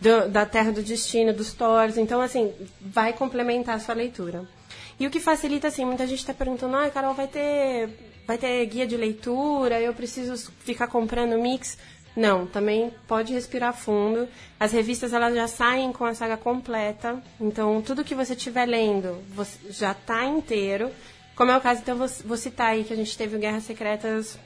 do- 0.00 0.28
da 0.30 0.46
Terra 0.46 0.72
do 0.72 0.82
Destino, 0.82 1.34
dos 1.34 1.52
Thors. 1.52 1.98
Então, 1.98 2.20
assim, 2.20 2.50
vai 2.80 3.12
complementar 3.12 3.76
a 3.76 3.78
sua 3.78 3.94
leitura. 3.94 4.48
E 4.98 5.06
o 5.06 5.10
que 5.10 5.20
facilita, 5.20 5.68
assim, 5.68 5.84
muita 5.84 6.06
gente 6.06 6.20
está 6.20 6.32
perguntando, 6.32 6.76
ah, 6.76 6.88
Carol, 6.90 7.12
vai 7.12 7.28
ter, 7.28 7.90
vai 8.26 8.38
ter 8.38 8.64
guia 8.66 8.86
de 8.86 8.96
leitura, 8.96 9.80
eu 9.80 9.92
preciso 9.92 10.50
ficar 10.60 10.86
comprando 10.86 11.38
mix? 11.38 11.76
Não, 12.14 12.46
também 12.46 12.92
pode 13.08 13.32
respirar 13.32 13.74
fundo. 13.74 14.28
As 14.60 14.72
revistas 14.72 15.12
elas 15.12 15.34
já 15.34 15.48
saem 15.48 15.92
com 15.92 16.04
a 16.04 16.14
saga 16.14 16.36
completa, 16.36 17.22
então 17.40 17.80
tudo 17.80 18.04
que 18.04 18.14
você 18.14 18.34
estiver 18.34 18.66
lendo 18.66 19.22
você 19.34 19.58
já 19.70 19.92
está 19.92 20.24
inteiro. 20.24 20.90
Como 21.34 21.50
é 21.50 21.56
o 21.56 21.60
caso, 21.60 21.80
então 21.80 21.96
vou, 21.96 22.08
vou 22.24 22.36
citar 22.36 22.68
aí 22.68 22.84
que 22.84 22.92
a 22.92 22.96
gente 22.96 23.16
teve 23.16 23.36
o 23.36 23.38
Guerras 23.38 23.64
Secretas 23.64 24.38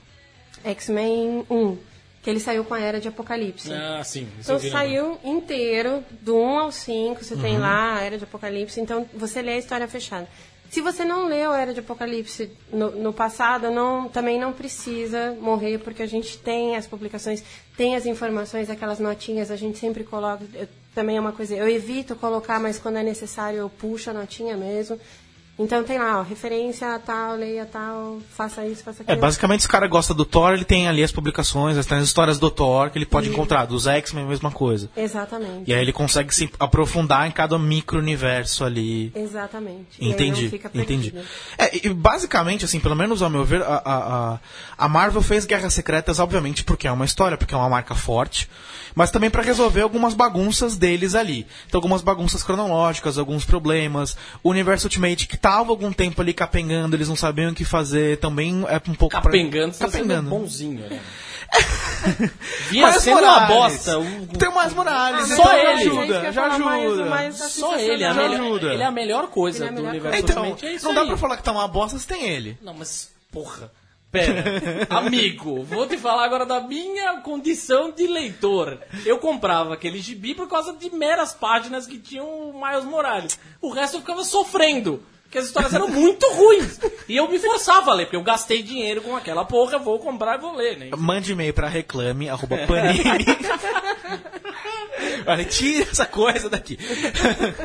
X-Men 0.64 1.44
1, 1.50 1.78
que 2.22 2.30
ele 2.30 2.38
saiu 2.38 2.64
com 2.64 2.74
a 2.74 2.80
Era 2.80 3.00
de 3.00 3.08
Apocalipse. 3.08 3.72
Ah, 3.72 4.02
sim. 4.04 4.28
Então 4.38 4.58
saiu 4.60 5.18
inteiro, 5.24 6.04
do 6.22 6.36
1 6.36 6.58
ao 6.58 6.72
5, 6.72 7.24
você 7.24 7.36
tem 7.36 7.58
lá 7.58 7.96
a 7.96 8.02
Era 8.02 8.16
de 8.16 8.24
Apocalipse, 8.24 8.80
então 8.80 9.08
você 9.12 9.42
lê 9.42 9.54
a 9.54 9.58
história 9.58 9.88
fechada. 9.88 10.28
Se 10.70 10.80
você 10.80 11.04
não 11.04 11.26
leu 11.28 11.52
a 11.52 11.58
Era 11.60 11.72
de 11.72 11.80
Apocalipse 11.80 12.50
no, 12.72 12.90
no 12.90 13.12
passado, 13.12 13.70
não, 13.70 14.08
também 14.08 14.38
não 14.38 14.52
precisa 14.52 15.36
morrer, 15.40 15.78
porque 15.78 16.02
a 16.02 16.06
gente 16.06 16.38
tem 16.38 16.76
as 16.76 16.86
publicações, 16.86 17.42
tem 17.76 17.94
as 17.96 18.04
informações, 18.06 18.68
aquelas 18.68 18.98
notinhas, 18.98 19.50
a 19.50 19.56
gente 19.56 19.78
sempre 19.78 20.04
coloca. 20.04 20.44
eu- 20.54 20.68
também 20.94 21.18
é 21.18 21.20
uma 21.20 21.32
coisa, 21.32 21.54
eu 21.54 21.68
evito 21.68 22.16
colocar, 22.16 22.58
mas 22.58 22.78
quando 22.78 22.96
é 22.96 23.02
necessário 23.02 23.58
eu 23.58 23.68
puxo 23.68 24.08
a 24.08 24.14
notinha 24.14 24.56
mesmo. 24.56 24.98
Então 25.58 25.82
tem 25.82 25.96
lá, 25.98 26.18
ó, 26.18 26.22
referência 26.22 26.94
a 26.94 26.98
tal, 26.98 27.34
leia 27.34 27.64
tal, 27.64 28.18
faça 28.36 28.66
isso, 28.66 28.82
faça 28.84 29.00
É, 29.00 29.04
aquilo. 29.04 29.20
basicamente, 29.20 29.62
se 29.62 29.66
o 29.66 29.70
cara 29.70 29.86
gosta 29.88 30.12
do 30.12 30.24
Thor, 30.24 30.52
ele 30.52 30.66
tem 30.66 30.86
ali 30.86 31.02
as 31.02 31.10
publicações, 31.10 31.78
as, 31.78 31.90
histórias 32.02 32.38
do 32.38 32.50
Thor 32.50 32.90
que 32.90 32.98
ele 32.98 33.06
pode 33.06 33.30
encontrar. 33.30 33.64
Dos 33.64 33.86
X-Men, 33.86 34.24
a 34.24 34.28
mesma 34.28 34.50
coisa. 34.50 34.90
Exatamente. 34.94 35.62
E 35.66 35.72
aí 35.72 35.80
ele 35.80 35.92
consegue 35.94 36.34
se 36.34 36.50
aprofundar 36.60 37.26
em 37.26 37.30
cada 37.30 37.58
micro-universo 37.58 38.64
ali. 38.64 39.10
Exatamente. 39.14 39.96
E 39.98 40.10
Entendi, 40.10 40.60
entendi. 40.74 41.14
É, 41.56 41.86
e 41.86 41.88
basicamente, 41.88 42.64
assim, 42.66 42.78
pelo 42.78 42.94
menos 42.94 43.22
ao 43.22 43.30
meu 43.30 43.44
ver, 43.44 43.62
a, 43.62 43.82
a, 43.84 44.38
a- 44.84 44.88
Marvel 44.88 45.22
fez 45.22 45.46
Guerras 45.46 45.72
Secretas, 45.72 46.18
obviamente, 46.18 46.64
porque 46.64 46.86
é 46.86 46.92
uma 46.92 47.04
história, 47.06 47.36
porque 47.38 47.54
é 47.54 47.56
uma 47.56 47.68
marca 47.68 47.94
forte, 47.94 48.48
mas 48.94 49.10
também 49.10 49.30
para 49.30 49.42
resolver 49.42 49.80
algumas 49.80 50.12
bagunças 50.12 50.76
deles 50.76 51.14
ali. 51.14 51.46
Então, 51.66 51.78
algumas 51.78 52.02
bagunças 52.02 52.42
cronológicas, 52.42 53.16
alguns 53.18 53.44
problemas. 53.44 54.16
O 54.42 54.50
Universo 54.50 54.86
Ultimate, 54.86 55.26
que 55.26 55.36
tava 55.48 55.70
algum 55.70 55.92
tempo 55.92 56.20
ali 56.20 56.34
capengando, 56.34 56.96
eles 56.96 57.08
não 57.08 57.14
sabiam 57.14 57.52
o 57.52 57.54
que 57.54 57.64
fazer, 57.64 58.18
também 58.18 58.64
é 58.68 58.76
um 58.90 58.94
pouco... 58.94 59.10
pra- 59.10 59.20
Capengando, 59.22 59.72
você 59.74 59.78
tá 59.84 59.90
capengando. 59.90 60.28
bonzinho, 60.30 60.80
né? 60.88 61.00
Vinha 62.70 62.82
Mas 62.88 63.02
sendo 63.02 63.20
uma 63.20 63.40
Morales. 63.40 63.56
bosta. 63.56 63.98
um- 63.98 64.26
Tem 64.26 64.50
mais 64.52 64.74
Morales, 64.74 65.20
Ah, 65.30 65.34
então 65.34 65.44
Só 65.44 65.52
ele. 65.56 65.66
ajuda, 65.68 66.32
já 66.32 66.46
ajuda. 66.46 67.32
Só 67.32 67.76
ele, 67.78 68.02
é 68.02 68.06
a 68.08 68.12
Já 68.12 68.22
melhor, 68.28 68.40
ajuda. 68.46 68.72
ele 68.74 68.82
é 68.82 68.86
a 68.86 68.90
melhor 68.90 69.26
coisa 69.28 69.58
Ele 69.58 69.64
é 69.64 69.68
a 69.68 69.70
do 69.70 69.76
melhor 69.76 69.90
universo 69.90 70.18
Então, 70.18 70.56
é 70.62 70.72
isso 70.74 70.84
não 70.86 70.94
dá 70.94 71.00
aí. 71.02 71.06
pra 71.06 71.16
falar 71.16 71.36
que 71.36 71.42
tá 71.44 71.52
uma 71.52 71.68
bosta 71.68 71.98
se 71.98 72.06
tem 72.06 72.24
ele. 72.28 72.58
Não, 72.60 72.74
mas, 72.74 73.12
porra. 73.30 73.70
pera. 74.10 74.44
Amigo, 74.90 75.62
vou 75.62 75.86
te 75.86 75.96
falar 75.96 76.24
agora 76.24 76.44
da 76.44 76.60
minha 76.60 77.20
condição 77.20 77.92
de 77.92 78.06
leitor. 78.08 78.78
Eu 79.04 79.18
comprava 79.18 79.74
aquele 79.74 80.00
gibi 80.00 80.34
por 80.34 80.48
causa 80.48 80.72
de 80.72 80.90
meras 80.90 81.32
páginas 81.32 81.86
que 81.86 81.98
tinham 81.98 82.26
o 82.26 82.60
Miles 82.60 82.84
Morales. 82.84 83.38
O 83.60 83.70
resto 83.70 83.96
eu 83.96 84.00
ficava 84.00 84.24
sofrendo. 84.24 85.02
Porque 85.26 85.38
as 85.38 85.46
histórias 85.46 85.74
eram 85.74 85.88
muito 85.88 86.24
ruins. 86.32 86.78
E 87.08 87.16
eu 87.16 87.28
me 87.28 87.38
forçava 87.38 87.90
a 87.90 87.94
ler, 87.94 88.04
porque 88.06 88.16
eu 88.16 88.22
gastei 88.22 88.62
dinheiro 88.62 89.02
com 89.02 89.16
aquela 89.16 89.44
porra, 89.44 89.76
vou 89.76 89.98
comprar 89.98 90.38
e 90.38 90.40
vou 90.40 90.54
ler, 90.54 90.78
né? 90.78 90.90
Mande 90.96 91.32
e-mail 91.32 91.52
pra 91.52 91.68
reclame, 91.68 92.28
arroba 92.28 92.56
panini. 92.58 93.02
Olha, 95.26 95.44
tira 95.44 95.90
essa 95.90 96.06
coisa 96.06 96.48
daqui. 96.48 96.78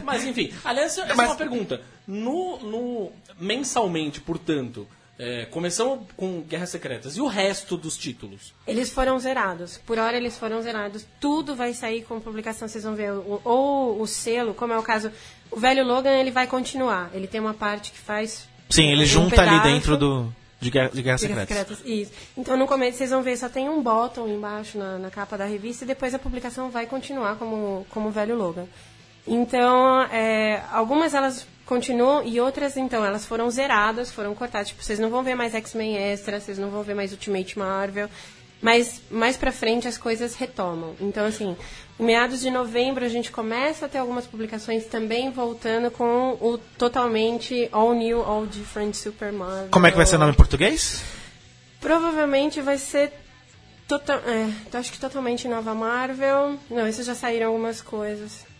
Mas 0.03 0.25
enfim, 0.25 0.51
aliás, 0.65 0.97
essa 0.97 1.13
Mas- 1.13 1.27
é 1.27 1.29
uma 1.29 1.35
pergunta. 1.35 1.81
No, 2.07 2.57
no- 2.59 3.11
mensalmente, 3.39 4.19
portanto, 4.19 4.87
é, 5.23 5.45
começamos 5.45 5.99
com 6.17 6.41
Guerras 6.41 6.69
Secretas. 6.71 7.15
E 7.15 7.21
o 7.21 7.27
resto 7.27 7.77
dos 7.77 7.95
títulos? 7.95 8.55
Eles 8.65 8.91
foram 8.91 9.19
zerados. 9.19 9.77
Por 9.85 9.99
hora 9.99 10.17
eles 10.17 10.35
foram 10.35 10.59
zerados. 10.63 11.05
Tudo 11.19 11.55
vai 11.55 11.73
sair 11.73 12.01
com 12.03 12.19
publicação, 12.19 12.67
vocês 12.67 12.83
vão 12.83 12.95
ver. 12.95 13.11
O- 13.11 13.39
ou 13.45 14.01
o 14.01 14.07
selo, 14.07 14.55
como 14.55 14.73
é 14.73 14.77
o 14.79 14.81
caso. 14.83 15.11
O 15.51 15.59
velho 15.59 15.85
Logan, 15.85 16.17
ele 16.17 16.31
vai 16.31 16.47
continuar. 16.47 17.11
Ele 17.13 17.27
tem 17.27 17.39
uma 17.39 17.53
parte 17.53 17.91
que 17.91 17.99
faz. 17.99 18.47
Sim, 18.69 18.91
ele 18.91 19.03
um 19.03 19.05
junta 19.05 19.41
ali 19.41 19.51
pedaço 19.51 19.63
dentro 19.69 19.95
do, 19.97 20.33
de 20.59 20.71
Guerra, 20.71 20.89
de 20.89 21.01
Guerra 21.03 21.17
de 21.17 21.27
Guerras 21.27 21.47
Secretas. 21.47 21.77
Secretas. 21.77 21.85
Isso. 21.85 22.11
Então 22.35 22.57
no 22.57 22.65
começo 22.65 22.97
vocês 22.97 23.11
vão 23.11 23.21
ver, 23.21 23.37
só 23.37 23.47
tem 23.47 23.69
um 23.69 23.79
bottom 23.83 24.27
embaixo 24.27 24.77
na, 24.79 24.97
na 24.97 25.11
capa 25.11 25.37
da 25.37 25.45
revista 25.45 25.83
e 25.83 25.87
depois 25.87 26.15
a 26.15 26.19
publicação 26.19 26.71
vai 26.71 26.87
continuar 26.87 27.35
como, 27.35 27.85
como 27.91 28.07
o 28.07 28.11
velho 28.11 28.35
Logan. 28.35 28.65
Então, 29.27 30.01
é, 30.11 30.63
algumas 30.71 31.13
elas 31.13 31.45
continuam 31.71 32.21
e 32.25 32.37
outras, 32.37 32.75
então, 32.75 33.05
elas 33.05 33.25
foram 33.25 33.49
zeradas, 33.49 34.11
foram 34.11 34.35
cortadas. 34.35 34.67
Tipo, 34.67 34.83
vocês 34.83 34.99
não 34.99 35.09
vão 35.09 35.23
ver 35.23 35.35
mais 35.35 35.55
X-Men 35.55 35.95
Extra, 35.95 36.37
vocês 36.37 36.59
não 36.59 36.69
vão 36.69 36.83
ver 36.83 36.93
mais 36.93 37.13
Ultimate 37.13 37.57
Marvel. 37.57 38.09
Mas 38.61 39.01
mais 39.09 39.37
pra 39.37 39.53
frente 39.53 39.87
as 39.87 39.97
coisas 39.97 40.35
retomam. 40.35 40.95
Então, 40.99 41.25
assim, 41.25 41.55
em 41.97 42.03
meados 42.03 42.41
de 42.41 42.51
novembro 42.51 43.05
a 43.05 43.07
gente 43.07 43.31
começa 43.31 43.85
a 43.85 43.89
ter 43.89 43.99
algumas 43.99 44.27
publicações 44.27 44.85
também 44.85 45.31
voltando 45.31 45.89
com 45.89 46.37
o 46.41 46.57
totalmente 46.77 47.69
all 47.71 47.93
new, 47.93 48.21
all 48.21 48.45
different 48.45 48.93
Super 48.93 49.31
Marvel. 49.31 49.69
Como 49.71 49.87
é 49.87 49.91
que 49.91 49.97
vai 49.97 50.05
ser 50.05 50.17
o 50.17 50.19
nome 50.19 50.33
em 50.33 50.35
português? 50.35 51.01
Provavelmente 51.79 52.59
vai 52.59 52.77
ser. 52.77 53.13
Total, 53.87 54.19
é, 54.19 54.49
eu 54.73 54.79
acho 54.79 54.91
que 54.91 54.99
totalmente 54.99 55.47
nova 55.47 55.73
Marvel. 55.73 56.59
Não, 56.69 56.85
esses 56.85 57.05
já 57.05 57.15
saíram 57.15 57.47
algumas 57.47 57.81
coisas. 57.81 58.50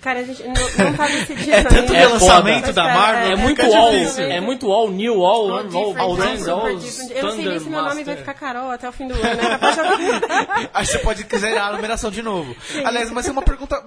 Cara, 0.00 0.20
a 0.20 0.22
gente 0.24 0.42
não, 0.42 0.52
não 0.52 0.96
tá 0.96 1.06
decidindo 1.08 1.50
É 1.52 1.62
tanto 1.62 1.76
ainda. 1.78 1.92
relançamento 1.92 2.72
da 2.72 2.84
Marvel, 2.84 3.32
É, 3.32 3.36
Fica 3.48 3.62
muito 3.64 3.76
all, 3.76 3.90
difícil. 3.90 4.24
é 4.24 4.40
muito 4.40 4.72
all 4.72 4.90
new, 4.90 5.24
all, 5.24 5.50
All 5.52 5.58
all, 5.58 5.98
all, 5.98 6.16
different, 6.16 6.48
all, 6.48 6.60
all 6.66 6.76
different. 6.78 7.10
Eu 7.12 7.22
não 7.24 7.30
sei 7.32 7.48
nem 7.48 7.58
se 7.60 7.68
meu 7.68 7.82
nome 7.82 8.04
vai 8.04 8.16
ficar 8.16 8.34
Carol 8.34 8.70
até 8.70 8.88
o 8.88 8.92
fim 8.92 9.06
do 9.08 9.14
ano. 9.14 9.22
Né? 9.24 10.68
Aí 10.72 10.86
você 10.86 10.98
pode 11.00 11.26
zerar 11.38 11.68
a 11.68 11.72
numeração 11.72 12.10
de 12.10 12.22
novo. 12.22 12.56
Aliás, 12.84 13.10
mas 13.10 13.28
é 13.28 13.30
uma 13.32 13.42
pergunta. 13.42 13.82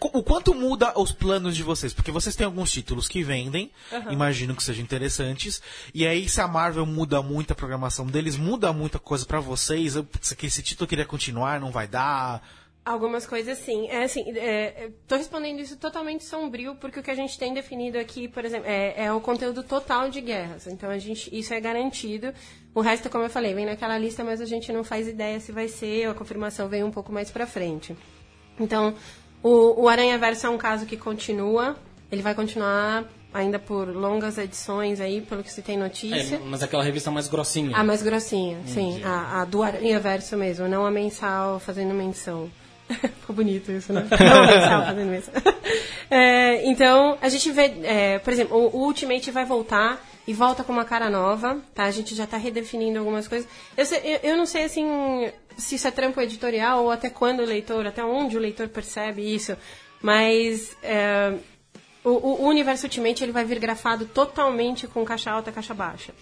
O 0.00 0.22
quanto 0.22 0.54
muda 0.54 0.92
os 0.98 1.12
planos 1.12 1.56
de 1.56 1.62
vocês? 1.62 1.92
Porque 1.92 2.10
vocês 2.12 2.34
têm 2.36 2.44
alguns 2.46 2.70
títulos 2.70 3.08
que 3.08 3.22
vendem, 3.22 3.70
imagino 4.10 4.54
que 4.54 4.62
sejam 4.62 4.82
interessantes. 4.82 5.60
E 5.94 6.06
aí, 6.06 6.28
se 6.28 6.40
a 6.40 6.46
Marvel 6.48 6.86
muda 6.86 7.20
muito 7.22 7.52
a 7.52 7.56
programação 7.56 8.06
deles, 8.06 8.36
muda 8.36 8.72
muita 8.72 8.98
coisa 8.98 9.26
pra 9.26 9.40
vocês. 9.40 9.96
Eu- 9.96 10.04
putz, 10.04 10.32
que 10.32 10.46
esse 10.46 10.62
título 10.62 10.86
queria 10.86 11.04
continuar, 11.04 11.60
não 11.60 11.70
vai 11.70 11.86
dar. 11.86 12.42
Algumas 12.86 13.26
coisas 13.26 13.58
sim. 13.58 13.88
É 13.88 14.04
assim, 14.04 14.24
é, 14.38 14.84
eu 14.84 14.92
tô 15.08 15.16
respondendo 15.16 15.58
isso 15.58 15.76
totalmente 15.76 16.22
sombrio, 16.22 16.76
porque 16.76 17.00
o 17.00 17.02
que 17.02 17.10
a 17.10 17.16
gente 17.16 17.36
tem 17.36 17.52
definido 17.52 17.98
aqui, 17.98 18.28
por 18.28 18.44
exemplo, 18.44 18.68
é, 18.68 19.06
é 19.06 19.12
o 19.12 19.20
conteúdo 19.20 19.64
total 19.64 20.08
de 20.08 20.20
guerras. 20.20 20.68
Então 20.68 20.88
a 20.88 20.96
gente, 20.96 21.28
isso 21.36 21.52
é 21.52 21.58
garantido. 21.58 22.32
O 22.72 22.80
resto, 22.80 23.10
como 23.10 23.24
eu 23.24 23.28
falei, 23.28 23.52
vem 23.54 23.66
naquela 23.66 23.98
lista, 23.98 24.22
mas 24.22 24.40
a 24.40 24.44
gente 24.44 24.72
não 24.72 24.84
faz 24.84 25.08
ideia 25.08 25.40
se 25.40 25.50
vai 25.50 25.66
ser, 25.66 26.08
a 26.08 26.14
confirmação 26.14 26.68
vem 26.68 26.84
um 26.84 26.92
pouco 26.92 27.10
mais 27.10 27.28
pra 27.28 27.44
frente. 27.44 27.96
Então, 28.60 28.94
o, 29.42 29.82
o 29.82 29.88
Aranha 29.88 30.16
Verso 30.16 30.46
é 30.46 30.50
um 30.50 30.58
caso 30.58 30.86
que 30.86 30.96
continua. 30.96 31.76
Ele 32.08 32.22
vai 32.22 32.36
continuar 32.36 33.04
ainda 33.34 33.58
por 33.58 33.88
longas 33.88 34.38
edições 34.38 35.00
aí, 35.00 35.22
pelo 35.22 35.42
que 35.42 35.52
se 35.52 35.60
tem 35.60 35.76
notícia. 35.76 36.36
É, 36.36 36.38
mas 36.38 36.62
aquela 36.62 36.84
revista 36.84 37.10
mais 37.10 37.26
grossinha. 37.26 37.76
A 37.76 37.82
mais 37.82 38.00
grossinha, 38.00 38.60
sim. 38.64 39.02
A, 39.02 39.42
a 39.42 39.44
do 39.44 39.60
Aranha 39.60 39.98
Verso 39.98 40.36
mesmo, 40.36 40.68
não 40.68 40.86
a 40.86 40.90
mensal 40.92 41.58
fazendo 41.58 41.92
menção. 41.92 42.48
Ficou 43.20 43.34
bonito 43.36 43.70
isso, 43.72 43.92
né? 43.92 44.06
Não 44.70 44.84
fazendo 44.86 45.10
menção. 45.10 45.34
É, 46.08 46.64
então, 46.68 47.18
a 47.20 47.28
gente 47.28 47.50
vê, 47.50 47.64
é, 47.82 48.20
por 48.20 48.32
exemplo, 48.32 48.56
o, 48.56 48.76
o 48.76 48.84
Ultimate 48.84 49.28
vai 49.32 49.44
voltar 49.44 50.00
e 50.24 50.32
volta 50.32 50.62
com 50.62 50.72
uma 50.72 50.84
cara 50.84 51.10
nova, 51.10 51.58
tá? 51.74 51.82
A 51.82 51.90
gente 51.90 52.14
já 52.14 52.24
tá 52.28 52.36
redefinindo 52.36 53.00
algumas 53.00 53.26
coisas. 53.26 53.48
Eu, 53.76 53.84
sei- 53.84 54.02
eu, 54.22 54.30
eu 54.30 54.36
não 54.36 54.46
sei, 54.46 54.62
assim, 54.66 54.86
se 55.58 55.74
isso 55.74 55.88
é 55.88 55.90
trampo 55.90 56.20
editorial 56.20 56.84
ou 56.84 56.92
até 56.92 57.10
quando 57.10 57.40
o 57.40 57.44
leitor, 57.44 57.84
até 57.88 58.04
onde 58.04 58.36
o 58.36 58.40
leitor 58.40 58.68
percebe 58.68 59.20
isso, 59.34 59.56
mas... 60.00 60.76
é, 60.80 61.34
o, 62.04 62.10
o- 62.10 62.46
universo 62.46 62.86
Ultimate 62.86 63.24
ele 63.24 63.32
vai 63.32 63.44
vir 63.44 63.58
grafado 63.58 64.06
totalmente 64.06 64.86
com 64.86 65.04
caixa 65.04 65.32
alta 65.32 65.50
caixa 65.50 65.74
baixa. 65.74 66.12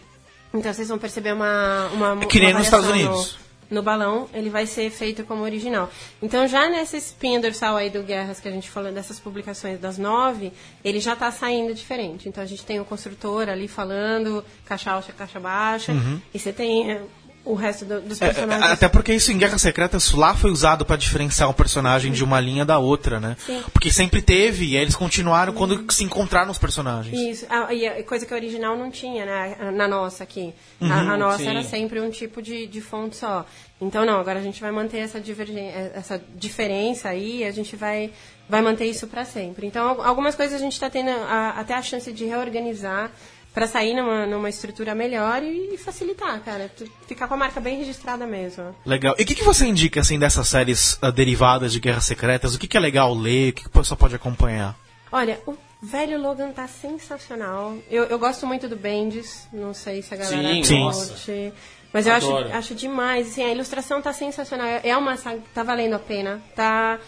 Então 0.54 0.72
vocês 0.72 0.88
vão 0.88 0.96
perceber 0.98 1.32
uma. 1.34 1.88
uma 1.92 2.22
É 2.22 2.26
que 2.26 2.40
nem 2.40 2.54
nos 2.54 2.64
Estados 2.64 2.88
Unidos. 2.88 3.36
No, 3.70 3.82
balão, 3.82 4.28
ele 4.32 4.50
vai 4.50 4.66
ser 4.66 4.90
feito 4.90 5.24
como 5.24 5.42
original. 5.42 5.90
Então, 6.22 6.46
já 6.46 6.68
nessa 6.68 6.96
espinha 6.96 7.40
dorsal 7.40 7.76
aí 7.76 7.90
do 7.90 8.02
Guerras 8.02 8.40
que 8.40 8.48
a 8.48 8.50
gente 8.50 8.70
falou, 8.70 8.92
dessas 8.92 9.18
publicações 9.18 9.80
das 9.80 9.98
nove, 9.98 10.52
ele 10.84 11.00
já 11.00 11.16
tá 11.16 11.30
saindo 11.30 11.74
diferente. 11.74 12.28
Então, 12.28 12.42
a 12.42 12.46
gente 12.46 12.64
tem 12.64 12.80
o 12.80 12.84
construtor 12.84 13.48
ali 13.48 13.68
falando, 13.68 14.44
caixa 14.64 14.90
alta, 14.90 15.12
caixa 15.12 15.40
baixa, 15.40 15.92
e 16.32 16.38
você 16.38 16.52
tem 16.52 16.90
eh, 16.90 17.02
o 17.44 17.54
resto 17.54 17.84
do- 17.84 18.00
dos 18.00 18.18
Uhum. 18.20 18.26
É, 18.26 18.32
personagens. 18.32 18.70
até 18.72 18.88
porque 18.88 19.12
isso 19.12 19.30
em 19.30 19.36
Guerra 19.38 19.58
Secreta 19.58 19.98
lá 20.14 20.34
foi 20.34 20.50
usado 20.50 20.84
pra 20.86 20.96
diferenciar 20.96 21.48
um 21.48 21.52
personagem 21.52 22.10
de 22.10 22.24
uma 22.24 22.40
linha 22.40 22.64
da 22.64 22.78
outra, 22.78 23.20
né? 23.20 23.36
Sim. 23.44 23.62
Porque 23.72 23.90
sempre 23.90 24.22
teve, 24.22 24.64
e 24.66 24.76
aí 24.76 24.82
eles 24.82 24.96
continuaram 24.96 25.52
quando 25.52 25.84
se 25.92 26.02
encontraram 26.04 26.50
os 26.50 26.58
personagens. 26.58 27.14
Isso, 27.18 27.46
a, 27.50 27.72
e 27.74 27.86
a 27.86 28.02
coisa 28.04 28.24
que 28.24 28.32
a 28.32 28.36
original 28.36 28.76
não 28.78 28.90
tinha, 28.90 29.26
né? 29.26 29.70
Na 29.74 29.86
nossa 29.86 30.24
aqui. 30.24 30.54
a, 30.80 31.12
a 31.12 31.16
nossa 31.18 31.38
sim. 31.38 31.48
era 31.48 31.62
sempre 31.62 32.00
um 32.00 32.10
tipo 32.10 32.40
de, 32.40 32.66
de 32.66 32.80
fonte 32.80 33.16
só. 33.16 33.44
Então, 33.80 34.06
não, 34.06 34.18
agora 34.20 34.38
a 34.38 34.42
gente 34.42 34.60
vai 34.62 34.70
manter 34.70 34.98
essa, 34.98 35.20
divergen- 35.20 35.68
eh, 35.68 35.92
essa 35.94 36.18
diferença 36.36 37.08
aí 37.10 37.44
a 37.44 37.50
gente 37.50 37.76
vai, 37.76 38.10
vai 38.48 38.62
manter 38.62 38.86
isso 38.86 39.06
para 39.06 39.24
sempre. 39.26 39.66
Então, 39.66 39.86
al- 39.86 40.02
algumas 40.02 40.34
coisas 40.34 40.54
a 40.58 40.62
gente 40.64 40.72
está 40.72 40.88
tendo 40.88 41.10
a- 41.10 41.50
até 41.58 41.74
a 41.74 41.82
chance 41.82 42.10
de 42.10 42.24
reorganizar 42.24 43.10
para 43.54 43.68
sair 43.68 43.94
numa, 43.94 44.26
numa 44.26 44.48
estrutura 44.48 44.96
melhor 44.96 45.40
e, 45.42 45.78
facilitar, 45.78 46.40
cara. 46.40 46.68
Ficar 47.06 47.28
com 47.28 47.34
a 47.34 47.36
marca 47.36 47.60
bem 47.60 47.78
registrada 47.78 48.26
mesmo. 48.26 48.74
Legal. 48.84 49.14
E 49.16 49.22
o 49.22 49.26
que, 49.26 49.36
que 49.36 49.44
você 49.44 49.64
indica, 49.64 50.00
assim, 50.00 50.18
dessas 50.18 50.48
séries 50.48 50.98
ah, 51.00 51.10
derivadas 51.10 51.72
de 51.72 51.78
Guerras 51.78 52.04
Secretas? 52.04 52.54
O 52.56 52.58
que, 52.58 52.66
que 52.66 52.76
é 52.76 52.80
legal 52.80 53.14
ler? 53.14 53.50
O 53.50 53.52
que, 53.52 53.62
que 53.62 53.68
o 53.68 53.70
pessoal 53.70 53.96
pode 53.96 54.16
acompanhar? 54.16 54.76
Olha, 55.12 55.38
o 55.46 55.56
velho 55.80 56.20
Logan 56.20 56.50
tá 56.50 56.66
sensacional. 56.66 57.76
Eu, 57.88 58.04
eu 58.04 58.18
gosto 58.18 58.44
muito 58.44 58.68
do 58.68 58.74
Bendis, 58.74 59.46
não 59.52 59.72
sei 59.72 60.02
se 60.02 60.12
a 60.12 60.16
galera 60.16 60.36
Sim, 60.36 60.64
Sim. 60.64 60.82
curte. 60.82 61.52
Mas 61.92 62.08
eu 62.08 62.12
acho, 62.12 62.36
acho 62.36 62.74
demais. 62.74 63.28
Assim, 63.28 63.44
a 63.44 63.52
ilustração 63.52 64.02
tá 64.02 64.12
sensacional. 64.12 64.66
É 64.82 64.96
uma 64.96 65.16
saga 65.16 65.38
que 65.38 65.48
tá 65.50 65.62
valendo 65.62 65.94
a 65.94 66.00
pena. 66.00 66.42
Tá. 66.56 66.98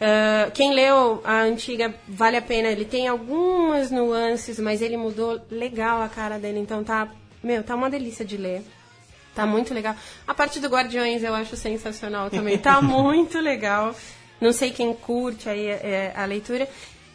Ah, 0.00 0.50
quem 0.52 0.72
leu 0.74 1.20
a 1.24 1.40
antiga 1.42 1.94
vale 2.08 2.36
a 2.36 2.42
pena. 2.42 2.68
Ele 2.68 2.84
tem 2.84 3.08
algumas 3.08 3.90
nuances, 3.90 4.58
mas 4.58 4.82
ele 4.82 4.96
mudou 4.96 5.40
legal 5.50 6.02
a 6.02 6.08
cara 6.08 6.38
dele. 6.38 6.58
Então 6.58 6.82
tá. 6.84 7.08
Meu, 7.42 7.62
tá 7.62 7.74
uma 7.74 7.90
delícia 7.90 8.24
de 8.24 8.36
ler. 8.36 8.62
Tá 9.34 9.44
muito 9.44 9.74
legal. 9.74 9.94
A 10.26 10.32
parte 10.32 10.60
do 10.60 10.68
Guardiões 10.68 11.22
eu 11.22 11.34
acho 11.34 11.56
sensacional 11.56 12.30
também. 12.30 12.56
Tá 12.56 12.80
muito 12.82 13.38
legal. 13.40 13.94
Não 14.40 14.52
sei 14.52 14.70
quem 14.70 14.92
curte 14.94 15.48
aí 15.48 15.66
é, 15.66 16.12
a 16.16 16.24
leitura. 16.24 16.68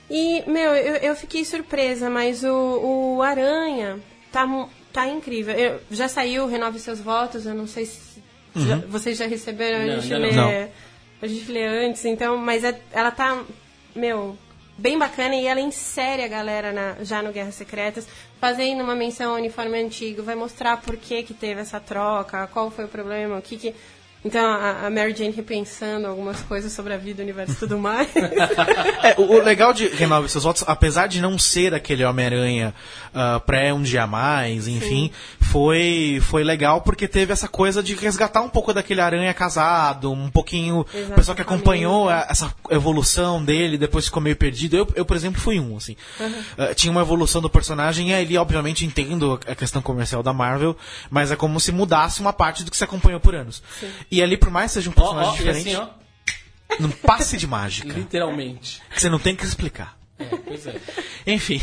E, 0.10 0.44
meu, 0.50 0.76
eu, 0.76 0.96
eu 0.96 1.16
fiquei 1.16 1.46
surpresa, 1.46 2.10
mas 2.10 2.44
o, 2.44 3.16
o 3.18 3.22
Aranha 3.22 4.00
tá, 4.32 4.46
tá 4.92 5.08
incrível. 5.08 5.54
Eu- 5.56 5.80
já 5.92 6.08
saiu 6.08 6.48
Renove 6.48 6.80
Seus 6.80 7.00
Votos, 7.00 7.46
eu 7.46 7.54
não 7.54 7.68
sei 7.68 7.86
se 7.86 8.22
já- 8.56 8.78
vocês 8.88 9.18
já 9.18 9.28
receberam, 9.28 9.86
Não, 9.86 9.94
a 9.98 10.00
gente 10.00 10.14
lê. 10.16 10.68
A 11.22 11.28
gente 11.28 11.52
lê 11.52 11.66
antes, 11.66 12.06
então, 12.06 12.38
mas 12.38 12.64
é- 12.64 12.80
ela 12.92 13.12
tá, 13.12 13.44
meu, 13.96 14.38
bem 14.78 14.98
bacana 14.98 15.36
e 15.36 15.46
ela 15.46 15.60
insere 15.60 16.24
a 16.24 16.28
galera 16.28 16.72
na- 16.72 17.04
já 17.04 17.22
no 17.22 17.32
Guerras 17.34 17.56
Secretas, 17.56 18.08
fazendo 18.40 18.82
uma 18.84 18.96
menção 18.96 19.32
ao 19.32 19.38
uniforme 19.38 19.78
antigo, 19.82 20.24
vai 20.24 20.36
mostrar 20.36 20.78
por 20.78 20.96
que 20.96 21.22
que 21.24 21.34
teve 21.34 21.60
essa 21.60 21.80
troca, 21.80 22.48
qual 22.48 22.72
foi 22.72 22.86
o 22.86 22.90
problema, 22.90 23.38
o 23.38 23.42
que 23.42 23.58
que... 23.58 23.76
Então 24.24 24.46
a, 24.46 24.88
a 24.88 24.90
Mary 24.90 25.16
Jane 25.16 25.32
repensando 25.32 26.06
algumas 26.08 26.42
coisas 26.42 26.72
sobre 26.74 26.94
a 26.94 26.98
vida, 26.98 27.22
o 27.22 27.24
universo 27.24 27.54
e 27.54 27.56
tudo 27.56 27.78
mais. 27.78 28.08
É, 29.02 29.16
o, 29.18 29.24
o 29.36 29.42
legal 29.44 29.74
de 29.74 29.88
Renove 29.88 30.28
Seus 30.28 30.44
Votos, 30.44 30.64
apesar 30.68 31.08
de 31.08 31.22
não 31.22 31.38
ser 31.40 31.74
aquele 31.74 32.04
Homem-Aranha 32.04 32.74
ah, 33.14 33.40
pré 33.40 33.74
Um 33.74 33.82
Dia 33.82 34.06
Mais, 34.06 34.68
enfim, 34.68 35.10
foi, 35.40 36.20
foi 36.22 36.44
legal 36.44 36.82
porque 36.82 37.08
teve 37.08 37.32
essa 37.32 37.48
coisa 37.48 37.82
de 37.82 37.96
resgatar 37.96 38.42
um 38.42 38.50
pouco 38.50 38.74
daquele 38.74 39.00
Aranha 39.02 39.34
casado, 39.34 40.12
um 40.12 40.30
pouquinho. 40.30 40.86
Exato, 40.94 41.12
o 41.12 41.16
pessoal 41.16 41.36
que 41.36 41.42
acompanhou 41.42 42.10
a- 42.10 42.28
essa 42.30 42.54
evolução 42.70 43.44
dele, 43.44 43.78
depois 43.78 44.06
ficou 44.06 44.22
meio 44.22 44.36
perdido. 44.36 44.76
Eu, 44.76 44.88
eu 44.96 45.06
por 45.06 45.16
exemplo, 45.16 45.40
fui 45.42 45.60
um, 45.60 45.78
assim. 45.78 45.96
Ah, 46.58 46.74
tinha 46.76 46.92
uma 46.92 47.02
evolução 47.02 47.42
do 47.42 47.50
personagem 47.50 48.10
e 48.10 48.14
ali, 48.14 48.38
obviamente, 48.38 48.86
entendo 48.86 49.40
a 49.48 49.56
questão 49.56 49.82
comercial 49.82 50.22
da 50.22 50.34
Marvel, 50.34 50.76
mas 51.10 51.32
é 51.32 51.36
como 51.36 51.60
se 51.60 51.72
mudasse 51.72 52.20
uma 52.20 52.34
parte 52.34 52.64
do 52.64 52.70
que 52.72 52.76
você 52.78 52.84
acompanhou 52.84 53.20
por 53.20 53.34
anos. 53.34 53.64
E 54.12 54.22
ali, 54.24 54.38
por 54.38 54.50
mais 54.50 54.72
que 54.72 54.76
seja 54.76 54.90
um 54.90 54.94
Ó, 54.96 54.96
personagem 54.96 55.30
ó, 55.32 55.34
e 55.34 55.38
diferente, 55.38 55.76
assim, 55.76 55.76
ó, 55.76 56.80
num 56.80 56.90
passe 56.92 57.38
de 57.38 57.46
mágica, 57.48 57.94
literalmente. 57.94 58.82
que 58.94 59.02
você 59.02 59.10
não 59.10 59.20
tem 59.20 59.36
que 59.36 59.44
explicar. 59.46 59.98
É, 60.20 60.26
pois 60.26 60.68
é. 60.68 60.76
Enfim. 61.26 61.62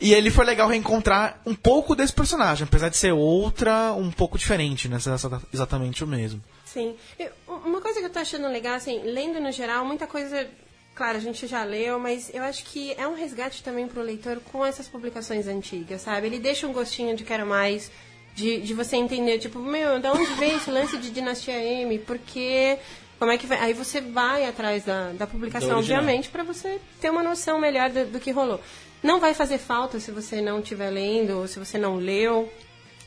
E 0.00 0.14
ele 0.14 0.30
foi 0.30 0.44
legal 0.46 0.68
reencontrar 0.68 1.40
um 1.44 1.54
pouco 1.54 1.94
desse 1.94 2.12
personagem, 2.14 2.64
apesar 2.64 2.88
de 2.88 2.96
ser 2.96 3.12
outra, 3.12 3.92
um 3.92 4.10
pouco 4.10 4.38
diferente, 4.38 4.88
né? 4.88 4.98
Ser 4.98 5.10
exatamente 5.52 6.02
o 6.02 6.06
mesmo. 6.06 6.42
Sim. 6.64 6.94
Eu- 7.18 7.30
uma 7.66 7.80
coisa 7.82 8.00
que 8.00 8.06
eu 8.06 8.10
tô 8.10 8.18
achando 8.20 8.48
legal, 8.48 8.74
assim, 8.74 9.00
lendo 9.02 9.38
no 9.40 9.52
geral, 9.52 9.84
muita 9.84 10.06
coisa. 10.06 10.46
Claro, 10.94 11.18
a 11.18 11.20
gente 11.20 11.46
já 11.46 11.62
leu, 11.62 11.98
mas 11.98 12.30
eu 12.34 12.42
acho 12.42 12.64
que 12.64 12.92
é 12.94 13.06
um 13.06 13.14
resgate 13.14 13.62
também 13.62 13.86
pro 13.86 14.02
leitor 14.02 14.40
com 14.50 14.64
essas 14.64 14.88
publicações 14.88 15.46
antigas, 15.46 16.00
sabe? 16.02 16.26
Ele 16.26 16.38
deixa 16.40 16.66
um 16.66 16.72
gostinho 16.72 17.14
de 17.16 17.22
quero 17.22 17.46
mais, 17.46 17.90
de, 18.38 18.60
de 18.60 18.72
você 18.72 18.94
entender, 18.94 19.38
tipo, 19.38 19.58
meu, 19.58 19.98
da 19.98 20.12
onde 20.12 20.32
veio 20.34 20.58
esse 20.58 20.70
lance 20.70 20.96
de 20.96 21.10
Dinastia 21.10 21.60
M? 21.60 21.98
Porque. 21.98 22.78
Como 23.18 23.32
é 23.32 23.36
que 23.36 23.48
vai? 23.48 23.58
Aí 23.58 23.72
você 23.72 24.00
vai 24.00 24.44
atrás 24.44 24.84
da, 24.84 25.10
da 25.10 25.26
publicação, 25.26 25.78
obviamente, 25.78 26.28
para 26.28 26.44
você 26.44 26.80
ter 27.00 27.10
uma 27.10 27.20
noção 27.20 27.58
melhor 27.58 27.90
do, 27.90 28.06
do 28.06 28.20
que 28.20 28.30
rolou. 28.30 28.60
Não 29.02 29.18
vai 29.18 29.34
fazer 29.34 29.58
falta 29.58 29.98
se 29.98 30.12
você 30.12 30.40
não 30.40 30.60
estiver 30.60 30.88
lendo, 30.88 31.40
ou 31.40 31.48
se 31.48 31.58
você 31.58 31.76
não 31.76 31.96
leu. 31.96 32.48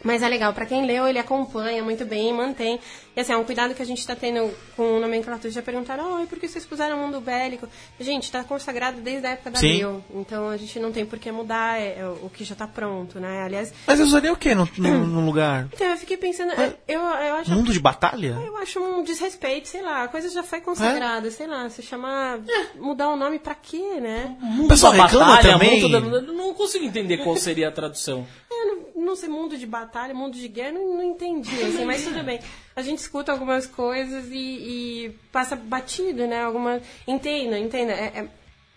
Mas 0.03 0.23
é 0.23 0.27
legal, 0.29 0.53
pra 0.53 0.65
quem 0.65 0.85
leu, 0.85 1.07
ele 1.07 1.19
acompanha 1.19 1.83
muito 1.83 2.05
bem, 2.05 2.33
mantém. 2.33 2.79
E 3.15 3.19
assim, 3.19 3.33
é 3.33 3.37
um 3.37 3.43
cuidado 3.43 3.75
que 3.75 3.81
a 3.81 3.85
gente 3.85 4.05
tá 4.07 4.15
tendo 4.15 4.49
com 4.75 4.99
nomenclatura. 4.99 5.51
Já 5.51 5.61
perguntaram, 5.61 6.15
oh, 6.15 6.23
e 6.23 6.27
por 6.27 6.39
que 6.39 6.47
vocês 6.47 6.65
puseram 6.65 6.97
o 6.97 6.99
mundo 6.99 7.19
bélico? 7.19 7.67
Gente, 7.99 8.31
tá 8.31 8.43
consagrado 8.43 9.01
desde 9.01 9.27
a 9.27 9.31
época 9.31 9.51
da 9.51 9.59
Sim. 9.59 9.77
Bill. 9.77 10.03
Então 10.15 10.49
a 10.49 10.57
gente 10.57 10.79
não 10.79 10.91
tem 10.91 11.05
por 11.05 11.19
que 11.19 11.31
mudar 11.31 11.79
é, 11.79 11.99
é 11.99 12.07
o 12.07 12.29
que 12.29 12.43
já 12.43 12.55
tá 12.55 12.65
pronto, 12.65 13.19
né? 13.19 13.43
Aliás, 13.43 13.73
Mas 13.85 13.99
eu 13.99 14.05
usaria 14.05 14.31
o 14.31 14.37
quê 14.37 14.55
no, 14.55 14.67
no, 14.77 15.05
no 15.07 15.25
lugar? 15.25 15.67
então 15.73 15.87
eu 15.87 15.97
fiquei 15.97 16.17
pensando, 16.17 16.51
é, 16.53 16.73
eu, 16.87 16.99
eu 17.01 17.35
acho. 17.35 17.51
Mundo 17.51 17.71
de 17.73 17.79
batalha? 17.79 18.37
Eu 18.45 18.57
acho 18.57 18.79
um 18.79 19.03
desrespeito, 19.03 19.67
sei 19.67 19.81
lá, 19.81 20.03
a 20.03 20.07
coisa 20.07 20.29
já 20.29 20.41
foi 20.41 20.61
consagrada, 20.61 21.29
sei 21.31 21.47
lá, 21.47 21.69
se 21.69 21.81
chamar. 21.81 22.39
mudar 22.75 23.09
o 23.09 23.15
nome 23.15 23.39
pra 23.39 23.55
quê, 23.55 23.99
né? 23.99 24.35
O 24.59 24.67
pessoal 24.67 24.93
da 24.93 25.03
reclama 25.05 25.35
batalha, 25.35 25.53
também. 25.53 25.91
da- 25.91 25.97
eu 25.99 26.21
não 26.33 26.53
consigo 26.53 26.85
entender 26.85 27.17
qual 27.17 27.35
seria 27.35 27.67
a 27.67 27.71
tradução. 27.71 28.25
Não, 28.65 29.03
não 29.03 29.15
sei, 29.15 29.29
mundo 29.29 29.57
de 29.57 29.65
batalha, 29.65 30.13
mundo 30.13 30.35
de 30.37 30.47
guerra, 30.47 30.73
não, 30.73 30.95
não 30.97 31.03
entendi, 31.03 31.61
assim, 31.63 31.85
mas 31.85 32.03
tudo 32.03 32.23
bem. 32.23 32.39
A 32.75 32.81
gente 32.81 32.99
escuta 32.99 33.31
algumas 33.31 33.65
coisas 33.65 34.25
e, 34.29 34.35
e 34.35 35.19
passa 35.31 35.55
batido, 35.55 36.27
né? 36.27 36.43
Alguma. 36.43 36.81
Entenda, 37.07 37.57
entenda. 37.57 37.93
É, 37.93 38.05
é- 38.19 38.27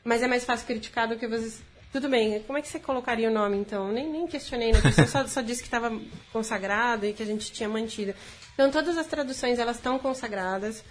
mas 0.04 0.22
é 0.22 0.26
mais 0.26 0.44
fácil 0.44 0.66
criticar 0.66 1.08
do 1.08 1.16
que 1.16 1.26
vocês. 1.26 1.62
Tudo 1.92 2.08
bem, 2.08 2.42
como 2.42 2.58
é 2.58 2.62
que 2.62 2.66
você 2.68 2.80
colocaria 2.80 3.30
o 3.30 3.32
nome 3.32 3.56
então? 3.56 3.92
Nem, 3.92 4.10
nem 4.10 4.26
questionei 4.26 4.72
na 4.72 4.82
questão, 4.82 5.06
só, 5.06 5.26
só 5.28 5.40
disse 5.40 5.62
que 5.62 5.68
estava 5.68 5.96
consagrado 6.32 7.06
e 7.06 7.12
que 7.12 7.22
a 7.22 7.26
gente 7.26 7.52
tinha 7.52 7.68
mantido. 7.68 8.12
Então 8.52 8.70
todas 8.70 8.98
as 8.98 9.06
traduções 9.06 9.58
elas 9.60 9.76
estão 9.76 9.98
consagradas. 9.98 10.84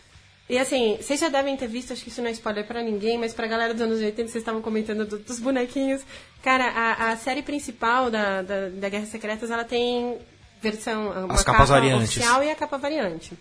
E 0.49 0.57
assim, 0.57 0.97
vocês 1.01 1.19
já 1.19 1.29
devem 1.29 1.55
ter 1.55 1.67
visto, 1.67 1.93
acho 1.93 2.03
que 2.03 2.09
isso 2.09 2.21
não 2.21 2.27
é 2.27 2.31
spoiler 2.31 2.65
pra 2.67 2.81
ninguém, 2.83 3.17
mas 3.17 3.33
pra 3.33 3.47
galera 3.47 3.73
dos 3.73 3.81
anos 3.81 3.99
80, 3.99 4.15
vocês 4.29 4.35
estavam 4.41 4.61
comentando 4.61 5.05
do- 5.05 5.17
dos 5.19 5.39
bonequinhos. 5.39 6.01
Cara, 6.43 6.65
a, 6.67 7.11
a 7.11 7.17
série 7.17 7.41
principal 7.41 8.11
da, 8.11 8.41
da, 8.41 8.69
da 8.69 8.89
Guerras 8.89 9.07
Secretas, 9.09 9.49
ela 9.49 9.63
tem 9.63 10.17
versão, 10.61 11.11
uma 11.11 11.33
As 11.33 11.43
capas 11.43 11.45
capa 11.45 11.65
variantes. 11.65 12.09
oficial 12.09 12.43
e 12.43 12.51
a 12.51 12.55
capa 12.55 12.77
variante. 12.77 13.33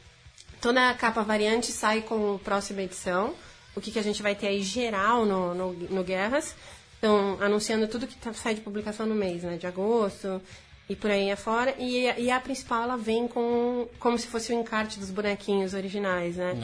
Toda 0.61 0.91
a 0.91 0.95
capa 0.95 1.23
variante 1.23 1.73
sai 1.73 2.03
com 2.03 2.37
a 2.37 2.39
próxima 2.39 2.83
edição. 2.83 3.35
O 3.75 3.81
que, 3.81 3.91
que 3.91 3.99
a 3.99 4.03
gente 4.03 4.23
vai 4.23 4.35
ter 4.37 4.47
aí 4.47 4.63
geral 4.63 5.27
no, 5.27 5.55
no, 5.55 5.73
no 5.73 6.05
Guerras. 6.05 6.55
Então, 6.99 7.37
anunciando 7.41 7.89
tudo 7.89 8.07
que 8.07 8.15
tá, 8.15 8.33
sai 8.33 8.55
de 8.55 8.61
publicação 8.61 9.07
no 9.07 9.15
mês, 9.15 9.43
né? 9.43 9.57
De 9.57 9.67
agosto 9.67 10.41
e 10.89 10.97
por 10.97 11.11
aí 11.11 11.31
afora. 11.31 11.75
E, 11.79 12.09
a- 12.09 12.19
e 12.19 12.31
a 12.31 12.39
principal, 12.41 12.83
ela 12.83 12.97
vem 12.97 13.27
com 13.29 13.89
como 13.99 14.19
se 14.19 14.27
fosse 14.27 14.53
o 14.53 14.59
encarte 14.61 14.99
dos 14.99 15.11
bonequinhos 15.11 15.75
originais, 15.75 16.37
né? 16.37 16.55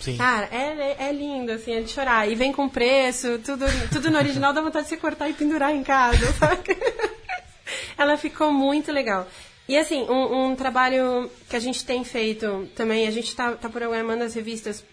Sim. 0.00 0.16
Cara, 0.16 0.48
é, 0.50 0.96
é 1.08 1.12
lindo, 1.12 1.52
assim, 1.52 1.72
é 1.74 1.80
de 1.82 1.90
chorar. 1.90 2.28
E 2.28 2.34
vem 2.34 2.52
com 2.52 2.68
preço, 2.68 3.38
tudo, 3.44 3.64
tudo 3.92 4.10
no 4.10 4.18
original 4.18 4.52
dá 4.52 4.60
vontade 4.60 4.84
de 4.84 4.90
você 4.90 4.96
cortar 4.96 5.28
e 5.28 5.34
pendurar 5.34 5.74
em 5.74 5.82
casa, 5.84 6.32
sabe? 6.38 6.76
Ela 7.98 8.16
ficou 8.16 8.52
muito 8.52 8.92
legal. 8.92 9.26
E 9.68 9.76
assim, 9.76 10.02
um, 10.08 10.46
um 10.50 10.56
trabalho 10.56 11.30
que 11.48 11.56
a 11.56 11.60
gente 11.60 11.84
tem 11.84 12.04
feito 12.04 12.68
também, 12.76 13.06
a 13.06 13.10
gente 13.10 13.34
tá, 13.34 13.52
tá 13.52 13.68
programando 13.68 14.22
as 14.22 14.34
revistas, 14.34 14.84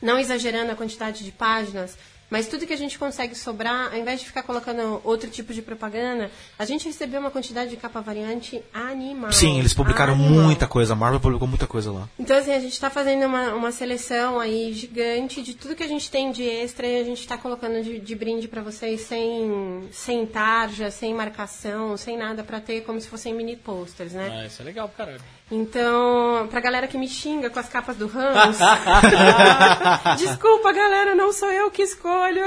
não 0.00 0.18
exagerando 0.18 0.72
a 0.72 0.74
quantidade 0.76 1.24
de 1.24 1.30
páginas, 1.32 1.96
mas 2.30 2.46
tudo 2.46 2.66
que 2.66 2.72
a 2.72 2.76
gente 2.76 2.98
consegue 2.98 3.34
sobrar, 3.34 3.92
ao 3.92 3.98
invés 3.98 4.20
de 4.20 4.26
ficar 4.26 4.42
colocando 4.42 5.00
outro 5.04 5.30
tipo 5.30 5.52
de 5.54 5.62
propaganda, 5.62 6.30
a 6.58 6.64
gente 6.64 6.86
recebeu 6.86 7.20
uma 7.20 7.30
quantidade 7.30 7.70
de 7.70 7.76
capa 7.76 8.00
variante 8.00 8.62
animal. 8.72 9.32
Sim, 9.32 9.58
eles 9.58 9.72
publicaram 9.72 10.14
Animal. 10.14 10.42
muita 10.42 10.66
coisa. 10.66 10.92
A 10.92 10.96
Marvel 10.96 11.20
publicou 11.20 11.48
muita 11.48 11.66
coisa 11.66 11.90
lá. 11.90 12.08
Então, 12.18 12.36
assim, 12.36 12.52
a 12.52 12.60
gente 12.60 12.72
está 12.72 12.90
fazendo 12.90 13.26
uma, 13.26 13.54
uma 13.54 13.72
seleção 13.72 14.38
aí 14.38 14.72
gigante 14.74 15.42
de 15.42 15.54
tudo 15.54 15.74
que 15.74 15.82
a 15.82 15.88
gente 15.88 16.10
tem 16.10 16.30
de 16.30 16.42
extra 16.42 16.86
e 16.86 17.00
a 17.00 17.04
gente 17.04 17.20
está 17.20 17.38
colocando 17.38 17.82
de, 17.82 17.98
de 17.98 18.14
brinde 18.14 18.48
para 18.48 18.62
vocês 18.62 19.00
sem, 19.02 19.88
sem 19.90 20.26
tarja, 20.26 20.90
sem 20.90 21.14
marcação, 21.14 21.96
sem 21.96 22.16
nada, 22.16 22.44
para 22.44 22.60
ter 22.60 22.82
como 22.82 23.00
se 23.00 23.08
fossem 23.08 23.34
mini 23.34 23.56
posters, 23.56 24.12
né? 24.12 24.42
Ah, 24.42 24.46
isso 24.46 24.60
é 24.62 24.64
legal 24.64 24.88
caralho. 24.96 25.20
Então, 25.50 26.46
pra 26.50 26.60
galera 26.60 26.86
que 26.86 26.98
me 26.98 27.08
xinga 27.08 27.48
com 27.48 27.58
as 27.58 27.68
capas 27.68 27.96
do 27.96 28.06
Ramos, 28.06 28.58
desculpa, 30.18 30.72
galera, 30.72 31.14
não 31.14 31.32
sou 31.32 31.50
eu 31.50 31.70
que 31.70 31.82
escolho. 31.82 32.44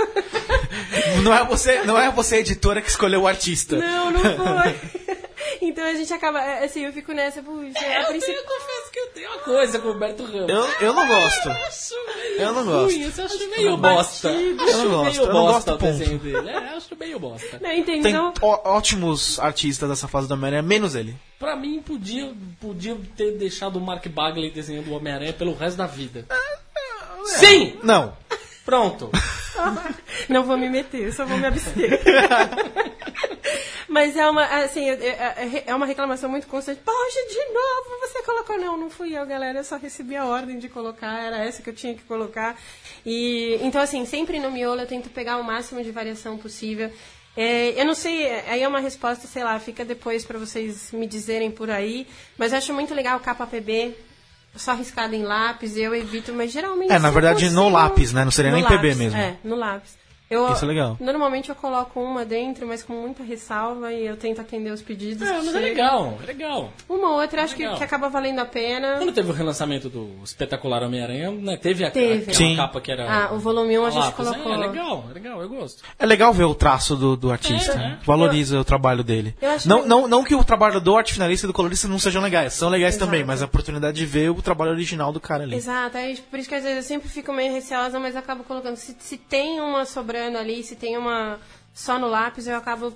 Não 1.24 1.34
é 1.34 1.44
você, 1.44 1.82
não 1.84 1.98
é 1.98 2.12
você 2.12 2.38
editora 2.38 2.80
que 2.80 2.90
escolheu 2.90 3.22
o 3.22 3.28
artista. 3.28 3.78
Não, 3.78 4.12
não 4.12 4.22
foi. 4.22 4.76
Então 5.62 5.84
a 5.86 5.94
gente 5.94 6.12
acaba, 6.14 6.42
é, 6.42 6.66
assim, 6.66 6.82
eu 6.86 6.92
fico 6.94 7.12
nessa, 7.14 7.42
puxa, 7.44 7.58
a 7.62 7.66
Eu, 7.66 7.74
tenho, 7.74 8.08
princípio... 8.08 8.36
eu 8.36 8.44
confesso 8.44 8.92
que 8.92 9.00
eu 9.00 9.08
tenho 9.08 9.30
uma 9.30 9.38
coisa 9.40 9.80
com 9.80 9.88
o 9.90 9.94
Roberto 9.94 10.24
Ramos. 10.24 10.50
Eu, 10.50 10.66
eu 10.88 10.94
não 10.94 11.08
gosto. 11.08 11.48
Eu 11.50 11.52
acho 11.52 11.94
meio 12.16 12.42
Eu 12.42 12.54
não 12.54 12.66
gosto. 12.66 12.84
ruim, 12.86 13.02
eu 13.18 13.26
acho 13.26 13.50
meio 13.50 13.78
bosta. 13.78 14.30
batido. 14.30 14.64
Eu 14.64 14.78
não 14.78 14.90
gosto, 14.90 15.04
meio 15.12 15.22
eu 15.22 15.34
não 15.34 15.42
bosta 15.46 15.72
gosto, 15.72 15.86
o 15.86 15.88
desenho 15.98 16.20
dele. 16.20 16.50
É, 16.50 16.58
acho 16.76 16.96
meio 17.00 17.20
bosta. 17.20 17.60
Não, 17.62 17.72
entende? 17.72 18.04
Tem 18.04 18.12
Então, 18.12 18.34
ó- 18.42 18.62
ótimos 18.78 19.40
artistas 19.40 19.88
dessa 19.90 20.08
fase 20.08 20.28
da 20.28 20.36
Homem-Aranha, 20.36 20.62
menos 20.62 20.96
ele. 20.96 21.16
Pra 21.40 21.56
mim, 21.56 21.82
podia, 21.82 22.32
podia 22.60 22.98
ter 23.18 23.32
deixado 23.38 23.78
o 23.78 23.82
Mark 23.82 24.06
Bagley 24.08 24.52
desenhando 24.52 24.90
o 24.90 24.96
Homem-Aranha 24.96 25.34
pelo 25.34 25.54
resto 25.56 25.78
da 25.78 25.88
vida. 25.88 26.26
Sim! 27.26 27.78
Não. 27.84 28.14
Pronto. 28.72 29.12
Não 30.30 30.46
vou 30.46 30.58
me 30.58 30.70
meter, 30.70 31.12
só 31.14 31.26
vou 31.26 31.38
me 31.38 31.46
abster. 31.46 32.00
Mas 33.90 34.16
é 34.16 34.30
uma, 34.30 34.46
assim, 34.64 34.90
é- 34.90 34.94
é 34.94 35.64
é 35.68 35.76
uma 35.76 35.86
reclamação 35.86 36.30
muito 36.30 36.48
constante. 36.48 36.80
Poxa, 36.82 37.20
de 37.28 37.54
novo 37.54 38.00
você 38.00 38.24
colocou. 38.24 38.58
Não, 38.58 38.78
não 38.78 38.90
fui 38.90 39.14
eu, 39.14 39.26
galera. 39.26 39.60
Eu 39.60 39.64
só 39.66 39.76
recebi 39.76 40.16
a 40.16 40.26
ordem 40.26 40.58
de 40.58 40.70
colocar. 40.70 41.22
Era 41.22 41.44
essa 41.44 41.62
que 41.62 41.70
eu 41.70 41.74
tinha 41.76 41.94
que 41.94 42.04
colocar. 42.04 42.58
E, 43.06 43.60
então, 43.62 43.82
assim, 43.82 44.06
sempre 44.06 44.40
no 44.40 44.50
miolo 44.50 44.80
eu 44.80 44.88
tento 44.88 45.10
pegar 45.10 45.36
o 45.36 45.44
máximo 45.44 45.84
de 45.84 45.92
variação 45.92 46.38
possível. 46.38 46.90
É, 47.36 47.78
eu 47.78 47.84
não 47.86 47.94
sei, 47.94 48.26
aí 48.48 48.64
é 48.64 48.68
uma 48.70 48.80
resposta, 48.80 49.28
sei 49.28 49.44
lá, 49.44 49.60
fica 49.60 49.84
depois 49.84 50.24
pra 50.26 50.40
vocês 50.40 50.94
me 50.94 51.06
dizerem 51.06 51.52
por 51.52 51.70
aí. 51.70 52.08
Mas 52.38 52.54
eu 52.54 52.58
acho 52.60 52.74
muito 52.74 52.94
legal 52.94 53.18
o 53.18 53.22
capa 53.22 53.46
PB. 53.46 53.94
Só 54.56 54.74
riscado 54.74 55.16
em 55.16 55.24
lápis, 55.24 55.78
eu 55.78 55.96
evito, 55.96 56.34
mas 56.34 56.52
geralmente. 56.52 56.92
É, 56.92 57.00
na 57.00 57.10
verdade, 57.10 57.50
no 57.50 57.70
lápis, 57.70 58.12
né? 58.12 58.24
Não 58.26 58.32
seria 58.32 58.52
No 58.52 58.58
nem 58.58 58.66
PB 58.66 58.76
lápis, 58.76 58.98
mesmo. 58.98 59.18
É, 59.18 59.38
no 59.44 59.56
lápis. 59.56 60.01
Eu, 60.32 60.52
Isso 60.54 60.64
é 60.64 60.68
legal. 60.68 60.96
Normalmente 61.00 61.50
eu 61.50 61.56
coloco 61.56 62.00
uma 62.00 62.24
dentro, 62.24 62.66
mas 62.66 62.82
com 62.84 62.94
muita 62.94 63.22
ressalva 63.22 63.92
e 63.92 64.06
eu 64.08 64.16
tento 64.16 64.40
atender 64.40 64.72
os 64.72 64.82
pedidos. 64.82 65.28
É, 65.28 65.34
mas 65.34 65.54
é 65.54 65.60
legal, 65.60 66.18
é 66.24 66.26
legal. 66.26 66.72
Uma 66.88 67.10
ou 67.10 67.22
outra, 67.22 67.44
acho 67.44 67.56
que, 67.56 67.68
que 67.68 67.84
acaba 67.84 68.08
valendo 68.08 68.40
a 68.40 68.46
pena. 68.46 68.96
Quando 68.98 69.12
teve 69.12 69.30
o 69.30 69.34
relançamento 69.34 69.90
do 69.90 70.10
espetacular 70.24 70.84
Homem-Aranha, 70.84 71.32
né, 71.32 71.58
teve, 71.58 71.84
a, 71.84 71.92
Teve. 71.92 72.22
aquela 72.32 72.34
Sim. 72.34 72.56
capa 72.56 72.80
que 72.80 72.92
era. 72.92 73.26
Ah, 73.28 73.34
o 73.34 73.40
volume 73.40 73.78
1 73.78 73.86
a 73.86 73.90
gente 73.90 74.04
lápis. 74.04 74.16
colocou. 74.16 74.54
É, 74.54 74.58
legal, 74.58 75.06
é 75.10 75.14
legal, 75.14 75.42
eu 75.42 75.50
gosto. 75.50 75.84
É 76.00 76.06
legal 76.06 76.34
ver 76.34 76.46
o 76.46 76.56
traço 76.56 76.96
do, 76.96 77.18
do 77.18 77.30
artista. 77.32 77.74
É, 77.74 77.76
né? 77.78 77.98
é. 78.02 78.06
Valoriza 78.06 78.58
o 78.60 78.64
trabalho 78.64 79.04
dele. 79.04 79.36
Eu 79.42 79.50
acho 79.52 79.68
Não, 79.68 79.82
que- 79.82 79.88
não, 79.90 80.08
não 80.08 80.24
que 80.24 80.34
o 80.34 80.44
trabalho 80.44 80.80
do 80.80 80.96
arte 80.96 81.12
finalista 81.14 81.46
e 81.46 81.48
do 81.48 81.54
colorista 81.54 81.88
não 81.90 82.00
sejam 82.00 82.22
legais. 82.22 82.54
São 82.54 82.70
legais 82.70 82.96
Exato. 82.96 83.06
também, 83.12 83.26
mas 83.26 83.42
a 83.42 83.46
oportunidade 83.46 83.98
de 83.98 84.06
ver 84.06 84.30
o 84.32 84.42
trabalho 84.42 84.72
original 84.72 85.12
do 85.12 85.20
cara 85.20 85.44
ali. 85.44 85.56
Exato, 85.56 85.98
aí, 85.98 86.16
por 86.30 86.40
isso 86.40 86.48
que 86.48 86.56
às 86.56 86.64
vezes 86.64 86.78
eu 86.78 86.84
sempre 86.84 87.10
fico 87.10 87.34
meio 87.34 87.52
receosa, 87.52 88.00
mas 88.00 88.14
eu 88.16 88.20
acabo 88.20 88.44
colocando. 88.46 88.76
Se, 88.78 88.96
se 88.98 89.18
tem 89.18 89.60
uma 89.60 89.84
sobrando 90.22 90.38
ali, 90.38 90.64
se 90.64 90.76
tem 90.76 90.98
uma 90.98 91.40
só 91.74 91.98
no 91.98 92.08
lápis, 92.08 92.48
eu 92.48 92.56
acabo 92.56 92.94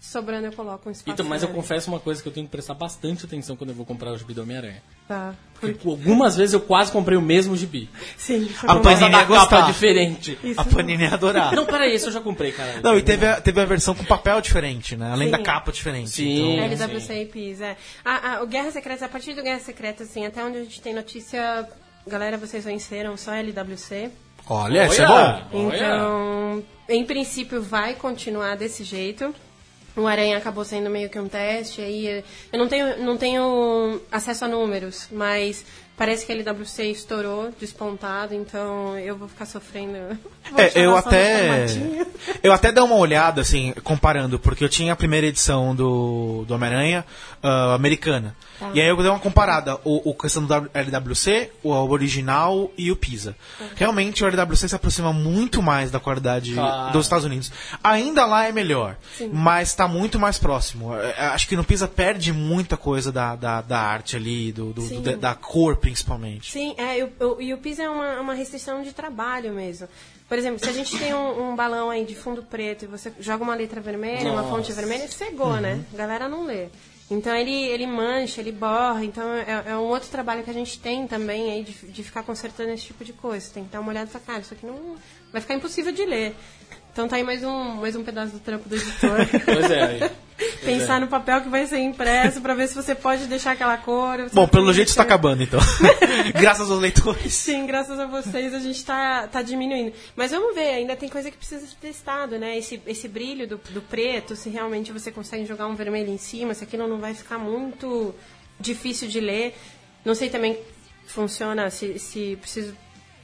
sobrando 0.00 0.46
eu 0.46 0.52
coloco 0.52 0.88
um 0.88 0.92
espaço. 0.92 1.10
Então, 1.10 1.24
mas 1.26 1.42
eu 1.42 1.48
ali. 1.48 1.56
confesso 1.56 1.90
uma 1.90 1.98
coisa 1.98 2.22
que 2.22 2.28
eu 2.28 2.32
tenho 2.32 2.46
que 2.46 2.50
prestar 2.50 2.74
bastante 2.74 3.24
atenção 3.24 3.56
quando 3.56 3.70
eu 3.70 3.76
vou 3.76 3.86
comprar 3.86 4.12
o 4.12 4.18
gibi 4.18 4.34
do 4.34 4.42
Homem-Aranha. 4.42 4.82
Tá. 5.08 5.34
Porque 5.58 5.88
algumas 5.88 6.36
vezes 6.36 6.52
eu 6.52 6.60
quase 6.60 6.92
comprei 6.92 7.16
o 7.16 7.22
mesmo 7.22 7.56
gibi. 7.56 7.88
Sim, 8.16 8.46
foi 8.48 8.68
A. 8.68 8.76
Panini 8.76 9.00
Mas 9.00 9.14
a 9.14 9.24
da 9.24 9.26
capa 9.26 9.58
é 9.60 9.66
diferente. 9.72 10.38
Isso. 10.44 10.60
A 10.60 10.64
Panini 10.64 11.04
ia 11.04 11.14
adorar. 11.14 11.54
Não, 11.56 11.64
peraí, 11.64 11.94
esse 11.94 12.06
eu 12.06 12.12
já 12.12 12.20
comprei, 12.20 12.52
caralho. 12.52 12.82
Não, 12.82 12.98
e 12.98 13.02
teve 13.02 13.26
a, 13.26 13.40
teve 13.40 13.60
a 13.60 13.64
versão 13.64 13.94
com 13.94 14.04
papel 14.04 14.40
diferente, 14.42 14.94
né? 14.94 15.10
Além 15.10 15.28
Sim. 15.28 15.32
da 15.32 15.42
capa 15.42 15.72
diferente. 15.72 16.10
Sim. 16.10 16.52
Então, 16.52 16.64
LWC 16.64 17.22
e 17.22 17.26
PIS, 17.26 17.60
é. 17.62 17.76
Ah, 18.04 18.34
ah, 18.34 18.42
o 18.42 18.46
Guerra 18.46 18.70
Secreta, 18.70 19.06
a 19.06 19.08
partir 19.08 19.32
do 19.32 19.42
Guerra 19.42 19.60
Secreta, 19.60 20.02
assim, 20.02 20.26
até 20.26 20.44
onde 20.44 20.58
a 20.58 20.62
gente 20.64 20.82
tem 20.82 20.92
notícia, 20.92 21.66
galera, 22.06 22.36
vocês 22.36 22.64
venceram 22.64 23.16
só 23.16 23.32
LWC. 23.32 24.10
Olha, 24.48 24.86
isso 24.86 25.02
é 25.02 25.06
bom. 25.06 25.68
Então, 25.68 26.64
em 26.88 27.04
princípio, 27.04 27.62
vai 27.62 27.94
continuar 27.94 28.56
desse 28.56 28.84
jeito. 28.84 29.34
O 29.96 30.06
Aranha 30.06 30.36
acabou 30.36 30.64
sendo 30.64 30.90
meio 30.90 31.08
que 31.08 31.18
um 31.18 31.28
teste, 31.28 31.80
aí 31.80 32.24
eu 32.52 32.58
não 32.58 32.66
tenho, 32.66 32.98
não 33.04 33.16
tenho 33.16 34.00
acesso 34.10 34.44
a 34.44 34.48
números, 34.48 35.06
mas 35.12 35.64
parece 35.96 36.26
que 36.26 36.32
a 36.32 36.34
LWC 36.34 36.90
estourou, 36.90 37.52
despontado, 37.60 38.34
então 38.34 38.98
eu 38.98 39.16
vou 39.16 39.28
ficar 39.28 39.46
sofrendo. 39.46 40.18
Vou 40.50 40.60
É, 40.60 40.72
eu 40.74 40.94
até. 40.94 41.66
Eu 42.42 42.52
até 42.52 42.70
dei 42.70 42.82
uma 42.82 42.96
olhada, 42.96 43.40
assim, 43.40 43.72
comparando, 43.82 44.38
porque 44.38 44.62
eu 44.62 44.68
tinha 44.68 44.92
a 44.92 44.96
primeira 44.96 45.26
edição 45.26 45.74
do, 45.74 46.44
do 46.46 46.54
Homem-Aranha 46.54 47.04
ah, 47.42 47.74
americana. 47.74 48.36
Tá. 48.58 48.70
E 48.74 48.80
aí 48.80 48.86
eu 48.88 48.96
dei 48.96 49.08
uma 49.10 49.18
comparada, 49.18 49.76
o, 49.84 50.10
o 50.10 50.14
questão 50.14 50.44
do 50.44 50.70
LWC, 50.72 51.50
o 51.62 51.70
original 51.70 52.70
e 52.78 52.90
o 52.92 52.96
Pisa. 52.96 53.34
Realmente 53.74 54.22
o 54.22 54.26
LWC 54.28 54.68
se 54.68 54.74
aproxima 54.76 55.12
muito 55.12 55.60
mais 55.62 55.90
da 55.90 55.98
qualidade 55.98 56.54
Claro. 56.54 56.92
dos 56.92 57.06
Estados 57.06 57.24
Unidos. 57.24 57.50
Ainda 57.82 58.24
lá 58.26 58.46
é 58.46 58.52
melhor, 58.52 58.96
mas 59.32 59.68
está 59.68 59.88
muito 59.88 60.18
mais 60.18 60.38
próximo. 60.38 60.94
É, 60.96 61.10
é, 61.18 61.26
Acho 61.26 61.48
que 61.48 61.56
no 61.56 61.64
Pisa 61.64 61.88
perde 61.88 62.32
muita 62.32 62.76
coisa 62.76 63.10
da, 63.10 63.34
da, 63.34 63.60
da 63.60 63.78
arte 63.80 64.16
ali, 64.16 64.52
do, 64.52 64.72
do- 64.72 64.82
Sim. 64.82 65.02
da, 65.02 65.34
cor 65.34 65.76
principalmente. 65.76 66.52
Sim, 66.52 66.74
é, 66.78 66.98
e 67.00 67.02
o- 67.04 67.12
o- 67.20 67.42
e 67.42 67.52
o 67.52 67.58
PIS 67.58 67.78
é 67.80 67.88
uma, 67.88 68.20
uma 68.20 68.34
restrição 68.34 68.82
de 68.82 68.92
trabalho 68.92 69.52
mesmo. 69.52 69.88
Por 70.28 70.38
exemplo, 70.38 70.58
se 70.58 70.68
a 70.68 70.72
gente 70.72 70.96
tem 70.98 71.12
um, 71.14 71.50
um 71.50 71.56
balão 71.56 71.90
aí 71.90 72.04
de 72.04 72.14
fundo 72.14 72.42
preto 72.42 72.84
e 72.84 72.88
você 72.88 73.12
joga 73.20 73.42
uma 73.44 73.54
letra 73.54 73.80
vermelha, 73.80 74.32
uma 74.32 74.44
fonte 74.44 74.72
vermelha, 74.72 75.06
cegou, 75.08 75.56
né? 75.56 75.80
A 75.92 75.96
galera 75.96 76.28
não 76.28 76.44
lê. 76.46 76.68
Então 77.10 77.34
ele, 77.34 77.52
ele 77.52 77.86
mancha, 77.86 78.40
ele 78.40 78.52
borra. 78.52 79.04
Então 79.04 79.28
é, 79.32 79.64
é 79.66 79.76
um 79.76 79.84
outro 79.84 80.08
trabalho 80.08 80.42
que 80.42 80.50
a 80.50 80.54
gente 80.54 80.78
tem 80.78 81.06
também 81.06 81.50
aí 81.50 81.64
de, 81.64 81.72
de 81.72 82.02
ficar 82.02 82.22
consertando 82.22 82.70
esse 82.70 82.86
tipo 82.86 83.04
de 83.04 83.12
coisa. 83.12 83.50
Tem 83.52 83.64
que 83.64 83.70
dar 83.70 83.80
uma 83.80 83.90
olhada 83.90 84.08
e 84.08 84.12
falar, 84.12 84.24
cara, 84.24 84.40
isso 84.40 84.54
aqui 84.54 84.66
não 84.66 84.96
vai 85.32 85.40
ficar 85.40 85.54
impossível 85.54 85.92
de 85.92 86.04
ler. 86.04 86.34
Então 86.94 87.08
tá 87.08 87.16
aí 87.16 87.24
mais 87.24 87.42
um, 87.42 87.74
mais 87.80 87.96
um 87.96 88.04
pedaço 88.04 88.34
do 88.34 88.38
trampo 88.38 88.68
do 88.68 88.76
editor. 88.76 89.18
Pois 89.44 89.68
é. 89.68 90.12
Pensar 90.64 91.00
no 91.00 91.08
papel 91.08 91.40
que 91.40 91.48
vai 91.48 91.66
ser 91.66 91.80
impresso 91.80 92.40
pra 92.40 92.54
ver 92.54 92.68
se 92.68 92.74
você 92.74 92.94
pode 92.94 93.26
deixar 93.26 93.50
aquela 93.50 93.76
cor. 93.76 94.30
Bom, 94.32 94.46
pelo 94.46 94.72
jeito 94.72 94.88
está 94.88 95.02
acabando, 95.02 95.42
então. 95.42 95.58
Graças 96.40 96.70
aos 96.70 96.80
leitores. 96.80 97.34
Sim, 97.34 97.66
graças 97.66 97.98
a 97.98 98.06
vocês 98.06 98.54
a 98.54 98.60
gente 98.60 98.84
tá, 98.84 99.26
tá 99.26 99.42
diminuindo. 99.42 99.92
Mas 100.14 100.30
vamos 100.30 100.54
ver, 100.54 100.74
ainda 100.74 100.94
tem 100.94 101.08
coisa 101.08 101.30
que 101.32 101.36
precisa 101.36 101.66
ser 101.66 101.74
testado, 101.80 102.38
né? 102.38 102.56
Esse, 102.56 102.80
esse 102.86 103.08
brilho 103.08 103.48
do, 103.48 103.60
do 103.70 103.82
preto, 103.82 104.36
se 104.36 104.48
realmente 104.48 104.92
você 104.92 105.10
consegue 105.10 105.44
jogar 105.46 105.66
um 105.66 105.74
vermelho 105.74 106.10
em 106.10 106.18
cima, 106.18 106.54
se 106.54 106.62
aquilo 106.62 106.86
não 106.86 106.98
vai 106.98 107.12
ficar 107.14 107.38
muito 107.38 108.14
difícil 108.58 109.08
de 109.08 109.18
ler. 109.18 109.56
Não 110.04 110.14
sei 110.14 110.30
também 110.30 110.58
funciona, 111.06 111.68
se, 111.70 111.98
se 111.98 112.38
preciso 112.40 112.74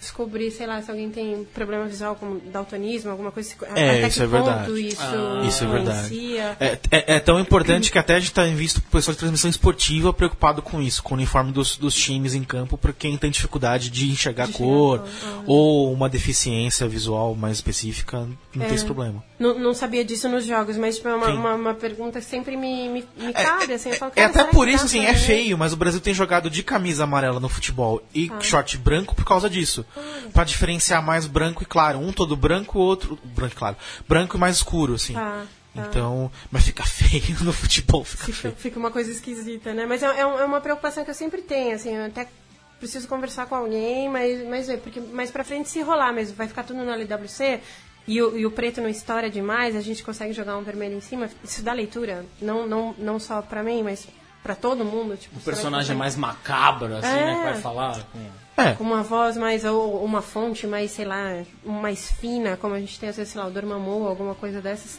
descobrir, 0.00 0.50
sei 0.50 0.66
lá, 0.66 0.80
se 0.80 0.90
alguém 0.90 1.10
tem 1.10 1.44
problema 1.54 1.84
visual 1.86 2.16
como 2.16 2.40
daltonismo, 2.40 3.10
alguma 3.10 3.30
coisa. 3.30 3.54
É, 3.76 3.90
até 3.90 4.08
isso 4.08 4.16
que 4.18 4.22
é 4.22 4.26
verdade. 4.26 4.80
isso 4.80 5.02
Isso 5.46 5.64
é 5.64 5.66
verdade. 5.66 6.36
É, 6.58 6.78
é- 6.90 7.14
é 7.16 7.20
tão 7.20 7.38
importante 7.38 7.92
que 7.92 7.98
até 7.98 8.14
a 8.14 8.18
gente 8.18 8.30
está 8.30 8.44
visto 8.44 8.80
pessoal 8.80 9.12
de 9.12 9.18
transmissão 9.18 9.50
esportiva 9.50 10.12
preocupado 10.12 10.62
com 10.62 10.80
isso, 10.80 11.02
com 11.02 11.14
o 11.14 11.16
uniforme 11.18 11.52
dos, 11.52 11.76
dos 11.76 11.94
times 11.94 12.34
em 12.34 12.42
campo, 12.42 12.78
para 12.78 12.92
quem 12.92 13.16
tem 13.18 13.30
dificuldade 13.30 13.90
de 13.90 14.10
enxergar 14.10 14.46
De 14.46 14.52
cor 14.54 15.00
enxergar 15.00 15.20
cor, 15.20 15.42
ou 15.46 15.92
uma 15.92 16.08
deficiência 16.08 16.88
visual 16.88 17.34
mais 17.34 17.58
específica, 17.58 18.26
não 18.54 18.64
tem 18.66 18.74
esse 18.74 18.84
problema. 18.84 19.22
Não, 19.40 19.58
não 19.58 19.72
sabia 19.74 20.04
disso 20.04 20.28
nos 20.28 20.44
jogos, 20.44 20.76
mas 20.76 20.96
tipo, 20.96 21.08
é 21.08 21.14
uma, 21.14 21.28
uma, 21.28 21.54
uma 21.54 21.74
pergunta 21.74 22.20
que 22.20 22.26
sempre 22.26 22.58
me, 22.58 22.90
me, 22.90 23.08
me 23.16 23.32
cabe, 23.32 23.72
assim, 23.72 23.88
eu 23.88 23.96
falo, 23.96 24.12
É 24.14 24.24
até 24.24 24.44
por 24.44 24.68
isso, 24.68 24.84
assim, 24.84 25.06
é 25.06 25.14
feio, 25.14 25.56
mas 25.56 25.72
o 25.72 25.76
Brasil 25.76 25.98
tem 25.98 26.12
jogado 26.12 26.50
de 26.50 26.62
camisa 26.62 27.04
amarela 27.04 27.40
no 27.40 27.48
futebol 27.48 28.02
e 28.14 28.30
Ah. 28.32 28.38
short 28.42 28.76
branco 28.76 29.14
por 29.14 29.24
causa 29.24 29.48
disso. 29.48 29.84
Pra 30.34 30.44
diferenciar 30.44 31.02
mais 31.02 31.26
branco 31.26 31.62
e 31.62 31.66
claro. 31.66 31.98
Um 31.98 32.12
todo 32.12 32.36
branco, 32.36 32.78
o 32.78 32.82
outro. 32.82 33.18
Branco 33.24 33.54
e 33.54 33.56
claro. 33.56 33.76
Branco 34.06 34.36
e 34.36 34.40
mais 34.40 34.56
escuro, 34.56 34.94
assim. 34.94 35.14
Tá. 35.14 35.44
Então. 35.74 36.30
Mas 36.50 36.64
fica 36.64 36.84
feio 36.86 37.38
no 37.42 37.52
futebol, 37.52 38.04
fica 38.04 38.24
Fica, 38.26 38.36
feio. 38.38 38.54
fica 38.58 38.78
uma 38.78 38.90
coisa 38.90 39.10
esquisita, 39.10 39.72
né? 39.72 39.86
Mas 39.86 40.02
é, 40.02 40.06
é 40.06 40.20
é 40.20 40.24
uma 40.44 40.60
preocupação 40.60 41.02
que 41.02 41.10
eu 41.10 41.14
sempre 41.14 41.40
tenho, 41.40 41.74
assim, 41.74 41.96
eu 41.96 42.04
até 42.04 42.28
preciso 42.78 43.06
conversar 43.08 43.46
com 43.46 43.54
alguém, 43.54 44.08
mas, 44.08 44.46
mas 44.48 44.68
é, 44.68 44.76
porque 44.76 45.00
mais 45.00 45.30
pra 45.30 45.44
frente 45.44 45.68
se 45.68 45.80
rolar 45.82 46.12
mesmo, 46.12 46.34
vai 46.36 46.48
ficar 46.48 46.62
tudo 46.62 46.82
no 46.82 46.90
LWC 46.90 47.60
e 48.12 48.22
o, 48.22 48.36
e 48.36 48.44
o 48.46 48.50
preto 48.50 48.80
não 48.80 48.88
estoura 48.88 49.30
demais, 49.30 49.76
a 49.76 49.80
gente 49.80 50.02
consegue 50.02 50.32
jogar 50.32 50.56
um 50.56 50.62
vermelho 50.62 50.96
em 50.96 51.00
cima, 51.00 51.28
isso 51.44 51.62
dá 51.62 51.72
leitura, 51.72 52.24
não, 52.42 52.66
não, 52.66 52.94
não 52.98 53.18
só 53.18 53.40
pra 53.42 53.62
mim, 53.62 53.82
mas 53.82 54.06
pra 54.42 54.54
todo 54.54 54.84
mundo. 54.84 55.16
Tipo, 55.16 55.38
O 55.38 55.42
personagem 55.42 55.94
é 55.94 55.98
mais 55.98 56.16
macabro, 56.16 56.96
assim, 56.96 57.06
né? 57.06 57.34
Que 57.34 57.40
É. 57.48 57.52
vai 57.52 57.60
falar. 57.60 58.00
com- 58.12 58.62
É. 58.62 58.72
com 58.74 58.84
uma 58.84 59.02
voz 59.02 59.36
mais, 59.36 59.64
ou 59.64 60.04
uma 60.04 60.20
fonte 60.22 60.66
mais, 60.66 60.90
sei 60.90 61.04
lá, 61.04 61.42
mais 61.64 62.10
fina, 62.10 62.56
como 62.56 62.74
a 62.74 62.80
gente 62.80 62.98
tem, 62.98 63.08
às 63.08 63.16
vezes, 63.16 63.32
sei 63.32 63.40
lá, 63.40 63.46
o 63.46 63.50
Dormammu, 63.50 64.06
alguma 64.06 64.34
coisa 64.34 64.60
dessas. 64.60 64.98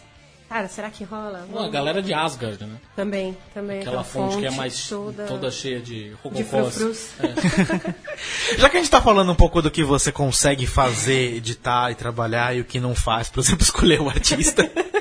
Cara, 0.51 0.67
será 0.67 0.89
que 0.89 1.05
rola? 1.05 1.47
Não, 1.49 1.63
a 1.63 1.69
galera 1.69 2.01
de 2.01 2.13
Asgard, 2.13 2.65
né? 2.65 2.75
Também, 2.93 3.37
também. 3.53 3.79
Aquela 3.79 4.03
fonte 4.03 4.35
que 4.35 4.45
é 4.45 4.51
mais 4.51 4.89
toda, 4.89 5.25
toda, 5.25 5.49
cheia 5.49 5.79
de 5.79 6.09
de 6.09 6.15
rococós. 6.21 6.75
frufrus. 6.75 7.11
Já 8.59 8.69
que 8.69 8.75
a 8.75 8.79
gente 8.81 8.91
tá 8.91 9.01
falando 9.01 9.31
um 9.31 9.35
pouco 9.35 9.61
do 9.61 9.71
que 9.71 9.81
você 9.81 10.11
consegue 10.11 10.67
fazer, 10.67 11.35
editar 11.35 11.89
e 11.91 11.95
trabalhar 11.95 12.53
e 12.53 12.59
o 12.59 12.65
que 12.65 12.81
não 12.81 12.93
faz, 12.93 13.29
por 13.29 13.39
exemplo, 13.39 13.63
escolher 13.63 14.01
o 14.01 14.09
artista. 14.09 14.69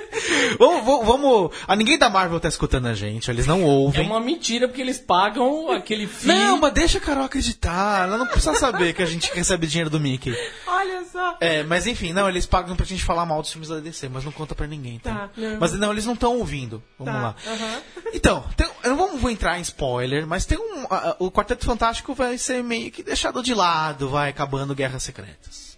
vamos, 0.58 0.84
vamos, 0.84 1.06
vamos- 1.06 1.50
Ah, 1.66 1.76
ninguém 1.76 1.98
da 1.98 2.08
Marvel 2.10 2.38
tá 2.40 2.48
escutando 2.48 2.86
a 2.86 2.94
gente, 2.94 3.30
eles 3.30 3.46
não 3.46 3.60
É 3.60 3.64
ouvem. 3.64 4.06
uma 4.06 4.20
mentira, 4.20 4.68
porque 4.68 4.80
eles 4.80 4.98
pagam 4.98 5.70
aquele 5.70 6.06
fee. 6.06 6.28
Não, 6.28 6.56
mas 6.58 6.72
deixa 6.72 6.98
a 6.98 7.00
Carol 7.00 7.24
acreditar. 7.24 8.06
Ela 8.06 8.18
não 8.18 8.26
precisa 8.26 8.54
saber 8.54 8.92
que 8.94 9.02
a 9.02 9.06
gente 9.06 9.30
recebe 9.32 9.66
dinheiro 9.66 9.90
do 9.90 10.00
Mickey. 10.00 10.34
Olha 10.66 11.04
só. 11.10 11.36
É, 11.40 11.62
mas 11.62 11.86
enfim, 11.86 12.12
não, 12.12 12.28
eles 12.28 12.46
pagam 12.46 12.76
pra 12.76 12.86
gente 12.86 13.02
falar 13.04 13.24
mal 13.26 13.40
dos 13.42 13.50
filmes 13.52 13.68
da 13.68 13.80
DC, 13.80 14.08
mas 14.08 14.24
não 14.24 14.32
conta 14.32 14.54
pra 14.54 14.66
ninguém, 14.66 14.98
tá? 14.98 15.14
Tá, 15.14 15.30
não. 15.36 15.58
Mas 15.60 15.72
não, 15.72 15.92
eles 15.92 16.06
não 16.06 16.14
estão 16.14 16.36
ouvindo. 16.38 16.82
Vamos 16.98 17.14
Tá, 17.14 17.20
lá. 17.20 17.34
aham. 17.46 17.80
Então, 18.12 18.44
tem- 18.56 18.68
eu 18.84 18.90
não 18.90 18.96
vou, 18.96 19.16
vou 19.18 19.30
entrar 19.30 19.58
em 19.58 19.62
spoiler, 19.62 20.26
mas 20.26 20.44
tem 20.46 20.58
um. 20.58 20.86
a- 20.90 21.10
a- 21.10 21.16
o 21.18 21.30
Quarteto 21.30 21.64
Fantástico 21.64 22.14
vai 22.14 22.36
ser 22.38 22.62
meio 22.62 22.90
que 22.90 23.02
deixado 23.02 23.42
de 23.42 23.54
lado, 23.54 24.08
vai 24.08 24.30
acabando 24.30 24.74
Guerras 24.74 25.02
Secretas. 25.02 25.76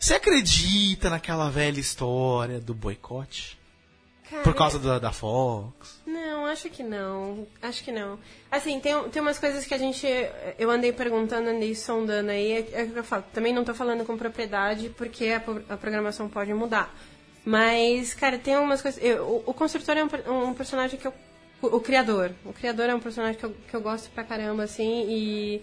Você 0.00 0.14
acredita 0.14 1.08
naquela 1.08 1.48
velha 1.50 1.78
história 1.78 2.60
do 2.60 2.74
boicote? 2.74 3.56
Cara, 4.34 4.42
Por 4.42 4.54
causa 4.54 4.78
da, 4.80 4.98
da 4.98 5.12
Fox? 5.12 6.00
Não, 6.04 6.46
acho 6.46 6.68
que 6.68 6.82
não. 6.82 7.46
Acho 7.62 7.84
que 7.84 7.92
não. 7.92 8.18
Assim, 8.50 8.80
tem, 8.80 9.00
tem 9.10 9.22
umas 9.22 9.38
coisas 9.38 9.64
que 9.64 9.72
a 9.72 9.78
gente. 9.78 10.06
Eu 10.58 10.70
andei 10.70 10.92
perguntando, 10.92 11.48
andei 11.50 11.72
sondando 11.74 12.30
aí. 12.30 12.52
É, 12.52 12.80
é 12.80 12.82
o 12.82 12.90
que 12.90 12.98
eu 12.98 13.04
falo. 13.04 13.24
Também 13.32 13.52
não 13.54 13.64
tô 13.64 13.72
falando 13.74 14.04
com 14.04 14.16
propriedade, 14.18 14.88
porque 14.90 15.28
a, 15.28 15.42
a 15.72 15.76
programação 15.76 16.28
pode 16.28 16.52
mudar. 16.52 16.92
Mas, 17.44 18.12
cara, 18.12 18.36
tem 18.38 18.54
algumas 18.54 18.82
coisas. 18.82 19.02
eu- 19.02 19.22
o, 19.24 19.50
o 19.50 19.54
construtor 19.54 19.96
é 19.96 20.04
um, 20.30 20.48
um 20.48 20.54
personagem 20.54 20.98
que 20.98 21.06
eu. 21.06 21.14
O, 21.62 21.76
o 21.76 21.80
criador. 21.80 22.32
O 22.44 22.52
criador 22.52 22.88
é 22.88 22.94
um 22.94 23.00
personagem 23.00 23.38
que 23.38 23.44
eu, 23.44 23.54
que 23.68 23.74
eu 23.76 23.80
gosto 23.80 24.10
pra 24.10 24.24
caramba, 24.24 24.64
assim. 24.64 25.06
E. 25.08 25.62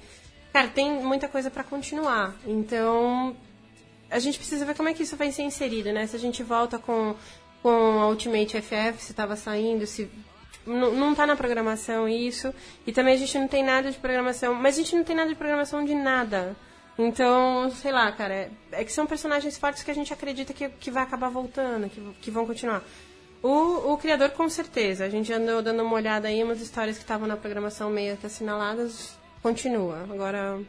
Cara, 0.54 0.68
tem 0.70 0.92
muita 1.04 1.28
coisa 1.28 1.50
pra 1.52 1.64
continuar. 1.64 2.36
Então, 2.46 3.36
a 4.10 4.20
gente 4.20 4.38
precisa 4.38 4.66
ver 4.66 4.76
como 4.76 4.90
é 4.90 4.94
que 4.94 5.04
isso 5.04 5.16
vai 5.16 5.32
ser 5.32 5.44
inserido, 5.44 5.92
né? 5.94 6.06
Se 6.08 6.16
a 6.16 6.20
gente 6.20 6.44
volta 6.44 6.78
com, 6.78 7.16
com 7.62 7.70
a 7.70 8.08
Ultimate 8.08 8.62
FF, 8.62 9.04
se 9.04 9.12
estava 9.12 9.36
saindo, 9.36 9.86
se. 9.86 10.10
Não, 10.66 10.94
não 10.94 11.16
tá 11.16 11.26
na 11.26 11.36
programação 11.36 12.08
isso. 12.08 12.54
E 12.86 12.92
também 12.92 13.16
a 13.16 13.18
gente 13.18 13.38
não 13.38 13.48
tem 13.48 13.64
nada 13.64 13.92
de 13.92 13.98
programação. 13.98 14.54
Mas 14.54 14.76
a 14.76 14.82
gente 14.82 14.96
não 14.96 15.04
tem 15.04 15.16
nada 15.16 15.30
de 15.30 15.36
programação 15.36 15.84
de 15.84 15.96
nada. 15.96 16.56
Então, 16.98 17.72
sei 17.72 17.92
lá, 17.92 18.12
cara. 18.12 18.34
É, 18.34 18.50
é 18.72 18.84
que 18.84 18.92
são 18.92 19.06
personagens 19.06 19.58
fortes 19.58 19.84
que 19.84 19.92
a 19.92 19.96
gente 19.96 20.14
acredita 20.14 20.54
que, 20.54 20.70
que 20.70 20.92
vai 20.92 21.04
acabar 21.04 21.30
voltando, 21.30 21.90
que, 21.90 22.02
que 22.22 22.32
vão 22.32 22.46
continuar. 22.46 22.84
O, 23.42 23.94
o 23.94 23.98
criador, 23.98 24.30
com 24.32 24.48
certeza. 24.50 25.06
A 25.06 25.10
gente 25.10 25.34
andou 25.34 25.62
dando 25.62 25.84
uma 25.84 25.96
olhada 25.96 26.28
aí, 26.28 26.44
umas 26.44 26.62
histórias 26.62 26.98
que 26.98 27.04
estavam 27.04 27.28
na 27.28 27.38
programação 27.38 27.90
meio 27.90 28.18
que 28.18 28.28
assinaladas. 28.28 29.18
Continua. 29.42 30.06
Agora, 30.12 30.60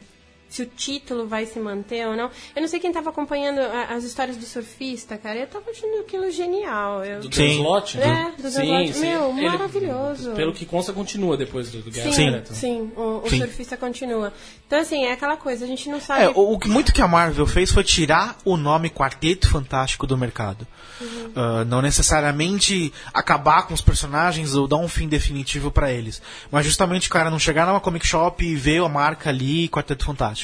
se 0.53 0.62
o 0.62 0.67
título 0.67 1.27
vai 1.27 1.47
se 1.47 1.59
manter 1.59 2.07
ou 2.07 2.15
não. 2.15 2.31
Eu 2.55 2.61
não 2.61 2.69
sei 2.69 2.79
quem 2.79 2.93
tava 2.93 3.09
acompanhando 3.09 3.59
a- 3.61 3.95
as 3.95 4.05
histórias 4.05 4.37
do 4.37 4.45
surfista, 4.45 5.17
cara. 5.17 5.38
Eu 5.38 5.47
tava 5.47 5.71
achando 5.71 6.01
aquilo 6.01 6.31
genial. 6.31 7.03
Eu... 7.05 7.21
Do 7.21 7.35
Sim. 7.35 7.49
Dan 7.49 7.55
Slott? 7.55 7.99
É, 7.99 8.33
do 8.37 8.43
Dan 8.43 8.49
Slott. 8.51 8.99
Meu, 8.99 9.31
Ele- 9.38 9.49
maravilhoso. 9.49 10.33
Pelo 10.33 10.53
que 10.53 10.67
consta, 10.67 10.93
continua 10.93 11.37
depois 11.38 11.71
do, 11.71 11.81
do 11.81 11.91
Guerra 11.91 12.11
Sim, 12.11 12.25
Secreta. 12.27 12.55
sim, 12.55 12.93
o, 12.97 13.23
o 13.25 13.31
Sim. 13.31 13.38
surfista 13.38 13.77
continua. 13.79 14.31
Então, 14.67 14.79
assim, 14.81 15.05
é 15.07 15.12
aquela 15.12 15.37
coisa, 15.38 15.65
a 15.65 15.69
gente 15.69 15.88
não 15.88 16.01
sabe. 16.01 16.25
É, 16.25 16.29
o, 16.29 16.53
o 16.53 16.59
que 16.59 16.69
muito 16.69 16.93
que 16.93 17.01
a 17.01 17.09
Marvel 17.09 17.47
fez 17.47 17.71
foi 17.73 17.83
tirar 17.85 18.37
o 18.45 18.57
nome 18.59 18.91
Quarteto 18.91 19.49
Fantástico 19.49 20.07
do 20.07 20.19
mercado. 20.19 20.67
Uhum. 21.01 21.33
Ah, 21.35 21.65
não 21.65 21.81
necessariamente 21.83 22.93
acabar 23.12 23.67
com 23.67 23.75
os 23.75 23.81
personagens 23.81 24.55
ou 24.55 24.67
dar 24.69 24.77
um 24.77 24.88
fim 24.88 25.09
definitivo 25.09 25.71
pra 25.71 25.91
eles. 25.91 26.21
Mas 26.51 26.65
justamente 26.67 27.09
o 27.09 27.11
cara 27.11 27.31
não 27.31 27.38
chegar 27.38 27.67
numa 27.67 27.81
comic 27.81 28.07
shop 28.07 28.45
e 28.45 28.55
ver 28.55 28.83
a 28.83 28.88
marca 28.88 29.31
ali, 29.31 29.69
Quarteto 29.69 30.05
Fantástico. 30.05 30.42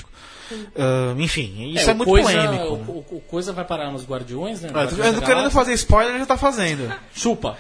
Ah, 0.77 1.15
enfim, 1.19 1.73
isso 1.75 1.91
é, 1.91 1.93
o 1.93 1.97
muito 1.97 2.09
coisa, 2.09 2.31
polêmico. 2.31 2.65
O, 2.91 2.91
o- 3.15 3.17
o 3.19 3.21
coisa 3.21 3.53
vai 3.53 3.65
parar 3.65 3.91
nos 3.93 4.05
Guardiões, 4.07 4.63
né? 4.63 4.71
Ah, 4.73 4.79
Guardiões 4.79 5.07
eu 5.07 5.13
da 5.13 5.21
não 5.21 5.27
querendo 5.27 5.51
fazer 5.51 5.73
spoiler, 5.75 6.19
já 6.19 6.27
tá 6.27 6.37
fazendo. 6.39 6.91
Chupa. 7.15 7.57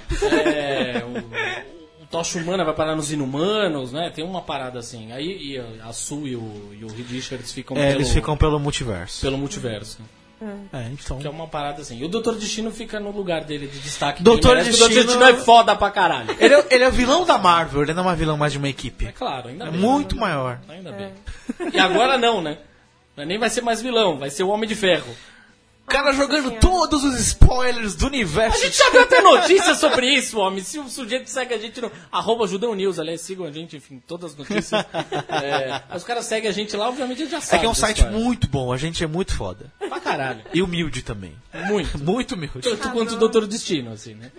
É, 0.47 1.05
o, 1.05 2.03
o 2.03 2.07
Tocha 2.07 2.39
Humana 2.39 2.65
vai 2.65 2.73
parar 2.75 2.97
nos 2.97 3.13
Inumanos, 3.13 3.93
né? 3.93 4.11
Tem 4.15 4.25
uma 4.25 4.41
parada 4.41 4.79
assim. 4.79 5.13
Aí 5.13 5.27
e 5.53 5.59
a 5.83 5.93
Sue 5.93 6.31
e 6.31 6.37
o, 6.37 6.71
e 6.81 6.85
o 6.85 6.89
Reed 6.89 7.11
Richards 7.11 7.53
ficam, 7.53 7.77
É, 7.77 7.89
pelo, 7.89 7.99
eles 8.01 8.11
ficam 8.11 8.37
pelo 8.37 8.59
multiverso. 8.59 9.21
pelo 9.21 9.37
multiverso. 9.37 9.99
É, 10.73 10.83
então. 10.93 11.19
Que 11.19 11.27
é 11.27 11.31
uma 11.31 11.47
parada 11.49 11.83
assim. 11.83 11.99
E 11.99 12.05
o 12.05 12.09
Doutor 12.09 12.37
Destino 12.37 12.71
fica 12.71 13.01
no 13.01 13.11
lugar 13.11 13.43
dele 13.45 13.67
de 13.67 13.79
destaque. 13.81 14.23
Doutor 14.23 14.57
porque 14.57 14.65
Destino- 14.71 14.87
O 14.87 14.89
Doutor 14.89 15.05
Destino 15.17 15.25
é 15.25 15.35
foda 15.45 15.75
pra 15.75 15.91
caralho. 15.91 16.35
Ele 16.39 16.55
é, 16.55 16.67
ele 16.71 16.85
é 16.85 16.89
o 16.89 16.93
vilão 16.93 17.25
da 17.25 17.37
Marvel, 17.39 17.83
ele 17.83 17.93
não 17.93 18.05
é 18.05 18.07
uma 18.07 18.15
vilão 18.17 18.37
mais 18.37 18.53
de 18.53 18.59
uma 18.59 18.69
equipe. 18.69 19.07
É 19.07 19.13
claro, 19.13 19.49
ainda 19.49 19.67
É 19.67 19.71
bem. 19.71 19.81
muito 19.81 20.17
maior. 20.17 20.61
Ainda 20.69 20.93
bem. 20.93 21.13
E 21.73 21.79
agora 21.79 22.17
não, 22.17 22.41
né? 22.41 22.59
Nem 23.17 23.37
vai 23.39 23.51
ser 23.51 23.63
mais 23.63 23.83
vilão, 23.83 24.17
vai 24.19 24.31
ser 24.31 24.45
o 24.45 24.49
Homem 24.49 24.69
de 24.69 24.77
Ferro. 24.77 25.13
O 25.89 25.91
cara 25.91 26.13
jogando 26.13 26.51
todos 26.61 27.03
os 27.03 27.19
spoilers 27.19 27.95
do 27.95 28.09
universo. 28.09 28.59
A 28.59 28.61
gente 28.63 28.77
já 28.77 28.91
viu 28.91 29.01
até 29.01 29.23
notícias 29.23 29.79
sobre 29.79 30.07
isso, 30.07 30.39
homem. 30.39 30.63
Se 30.63 30.79
o 30.79 30.87
sujeito 30.87 31.31
segue 31.31 31.55
a 31.55 31.59
gente 31.59 31.81
no 31.81 31.91
arroba 32.13 32.47
Judão 32.47 32.75
News, 32.75 32.99
aliás, 32.99 33.23
sigam 33.23 33.47
a 33.47 33.51
gente, 33.51 33.75
enfim, 33.75 33.99
todas 34.07 34.33
as 34.33 34.37
notícias. 34.37 34.85
É, 35.43 35.97
os 35.97 36.05
caras 36.05 36.27
seguem 36.27 36.51
a 36.51 36.53
gente 36.53 36.77
lá, 36.77 36.91
obviamente 36.91 37.23
a 37.23 37.25
gente 37.25 37.31
já 37.33 37.41
sabe. 37.41 37.57
É 37.57 37.61
que 37.61 37.65
é 37.65 37.69
um 37.71 37.75
site 37.75 38.01
história. 38.01 38.19
muito 38.19 38.47
bom, 38.51 38.71
a 38.71 38.77
gente 38.77 39.03
é 39.03 39.07
muito 39.07 39.35
foda. 39.35 39.73
Pra 39.79 39.99
caralho. 39.99 40.43
E 40.53 40.61
humilde 40.61 41.01
também. 41.01 41.35
Muito. 41.67 41.99
Muito 42.05 42.35
humilde. 42.35 42.61
Tanto 42.61 42.91
quanto 42.91 43.15
o 43.15 43.17
Doutor 43.17 43.47
Destino, 43.47 43.93
assim, 43.93 44.15
né? 44.15 44.31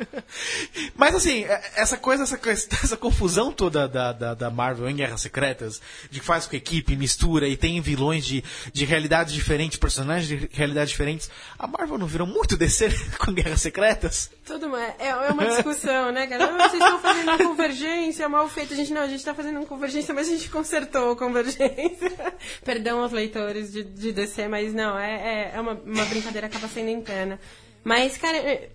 Mas 0.95 1.15
assim, 1.15 1.43
é- 1.43 1.71
essa 1.75 1.97
coisa, 1.97 2.23
essa, 2.23 2.39
essa 2.83 2.95
confusão 2.95 3.51
toda 3.51 3.87
da, 3.87 4.13
da, 4.13 4.33
da 4.35 4.51
Marvel 4.51 4.87
em 4.87 4.95
Guerras 4.95 5.21
Secretas, 5.21 5.81
de 6.11 6.19
que 6.19 6.25
faz 6.25 6.45
com 6.45 6.55
a 6.55 6.57
equipe, 6.57 6.95
mistura 6.95 7.47
e 7.47 7.57
tem 7.57 7.81
vilões 7.81 8.23
de, 8.25 8.43
de 8.71 8.85
realidades 8.85 9.33
diferentes, 9.33 9.79
personagens 9.79 10.27
de 10.27 10.47
realidades 10.53 10.91
diferentes. 10.91 11.29
A 11.57 11.67
Marvel 11.67 11.97
não 11.97 12.07
virou 12.07 12.25
muito 12.27 12.55
DC 12.57 12.89
com 13.19 13.31
Guerras 13.33 13.61
Secretas? 13.61 14.31
Tudo 14.45 14.67
uma- 14.67 14.81
é, 14.83 15.07
é 15.09 15.31
uma 15.31 15.45
discussão, 15.45 16.11
né, 16.11 16.25
cara? 16.27 16.47
Vocês 16.69 16.81
estão 16.81 16.99
fazendo 16.99 17.27
uma 17.29 17.37
convergência 17.37 18.29
mal 18.29 18.47
feita. 18.49 18.73
A 18.73 18.77
gente 18.77 18.93
não, 18.93 19.01
a 19.01 19.07
gente 19.07 19.23
tá 19.23 19.33
fazendo 19.33 19.57
uma 19.57 19.65
convergência, 19.65 20.13
mas 20.13 20.27
a 20.27 20.31
gente 20.31 20.49
consertou 20.49 21.11
a 21.11 21.15
convergência. 21.15 22.11
Perdão 22.63 23.01
aos 23.01 23.11
leitores 23.11 23.71
de, 23.71 23.83
de 23.83 24.11
DC, 24.11 24.47
mas 24.47 24.73
não, 24.73 24.97
é, 24.97 25.51
é, 25.51 25.51
é 25.55 25.59
uma, 25.61 25.73
uma 25.73 26.05
brincadeira 26.05 26.47
acaba 26.47 26.67
sendo 26.67 26.89
interna. 26.89 27.39
Mas, 27.83 28.17
cara, 28.17 28.37
é- 28.37 28.69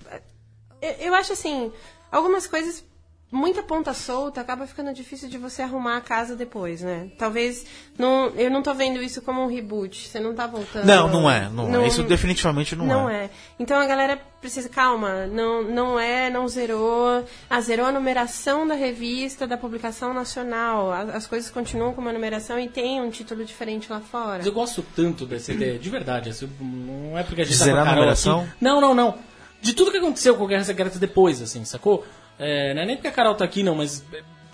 eu 1.01 1.15
acho 1.15 1.33
assim, 1.33 1.73
algumas 2.13 2.47
coisas, 2.47 2.85
muita 3.33 3.63
ponta 3.65 3.93
solta, 3.93 4.41
acaba 4.41 4.65
ficando 4.67 4.93
difícil 4.95 5.29
de 5.29 5.37
você 5.37 5.61
arrumar 5.63 5.97
a 5.97 6.01
casa 6.01 6.37
depois, 6.37 6.81
né? 6.83 7.09
Talvez, 7.19 7.67
não, 7.99 8.27
eu 8.37 8.49
não 8.51 8.63
tô 8.63 8.73
vendo 8.73 9.03
isso 9.03 9.21
como 9.23 9.43
um 9.43 9.49
reboot, 9.49 10.09
você 10.09 10.21
não 10.21 10.33
tá 10.35 10.47
voltando. 10.47 10.85
Não, 10.87 11.09
não 11.09 11.29
é. 11.31 11.49
Não, 11.49 11.83
é. 11.83 11.89
Isso 11.89 12.03
definitivamente 12.05 12.77
não, 12.77 12.87
Não 12.87 13.11
é. 13.11 13.25
é. 13.25 13.31
Então 13.59 13.77
a 13.81 13.87
galera 13.87 14.21
precisa, 14.41 14.69
calma, 14.69 15.27
não, 15.27 15.63
não 15.65 15.99
é, 15.99 16.31
não 16.31 16.47
zerou. 16.47 17.25
Ah, 17.51 17.61
zerou 17.61 17.87
a 17.87 17.93
numeração 17.93 18.67
da 18.69 18.75
revista, 18.75 19.47
da 19.49 19.57
publicação 19.57 20.15
nacional. 20.15 20.93
A- 20.93 21.01
As, 21.15 21.27
coisas 21.27 21.51
continuam 21.51 21.93
com 21.93 22.01
uma 22.01 22.13
numeração 22.13 22.59
e 22.61 22.69
tem 22.69 23.01
um 23.01 23.11
título 23.11 23.45
diferente 23.45 23.91
lá 23.91 24.01
fora. 24.01 24.39
Mas 24.39 24.47
eu 24.47 24.53
gosto 24.53 24.85
tanto 24.95 25.27
dessa 25.27 25.53
ideia, 25.53 25.77
de 25.79 25.91
verdade. 25.91 26.31
assim, 26.31 26.49
não 26.61 27.19
é 27.19 27.25
porque 27.25 27.41
a 27.41 27.45
gente 27.45 27.55
De 27.55 27.59
tá 27.59 27.65
zerar 27.65 27.89
a 27.89 27.95
numeração? 27.97 28.41
aqui. 28.43 28.51
Não, 28.61 28.81
não, 28.81 28.95
não. 28.95 29.19
De 29.61 29.73
tudo 29.73 29.91
que 29.91 29.97
aconteceu 29.97 30.37
com 30.37 30.45
o 30.45 30.47
Guerra 30.47 30.63
Secreta 30.63 30.99
depois, 31.01 31.41
assim, 31.43 31.65
sacou? 31.65 32.05
É, 32.39 32.75
não 32.75 32.83
é 32.83 32.87
nem 32.87 32.97
porque 32.97 33.09
a 33.09 33.13
Carol 33.13 33.35
tá 33.35 33.45
aqui, 33.45 33.63
não, 33.63 33.75
mas 33.75 34.05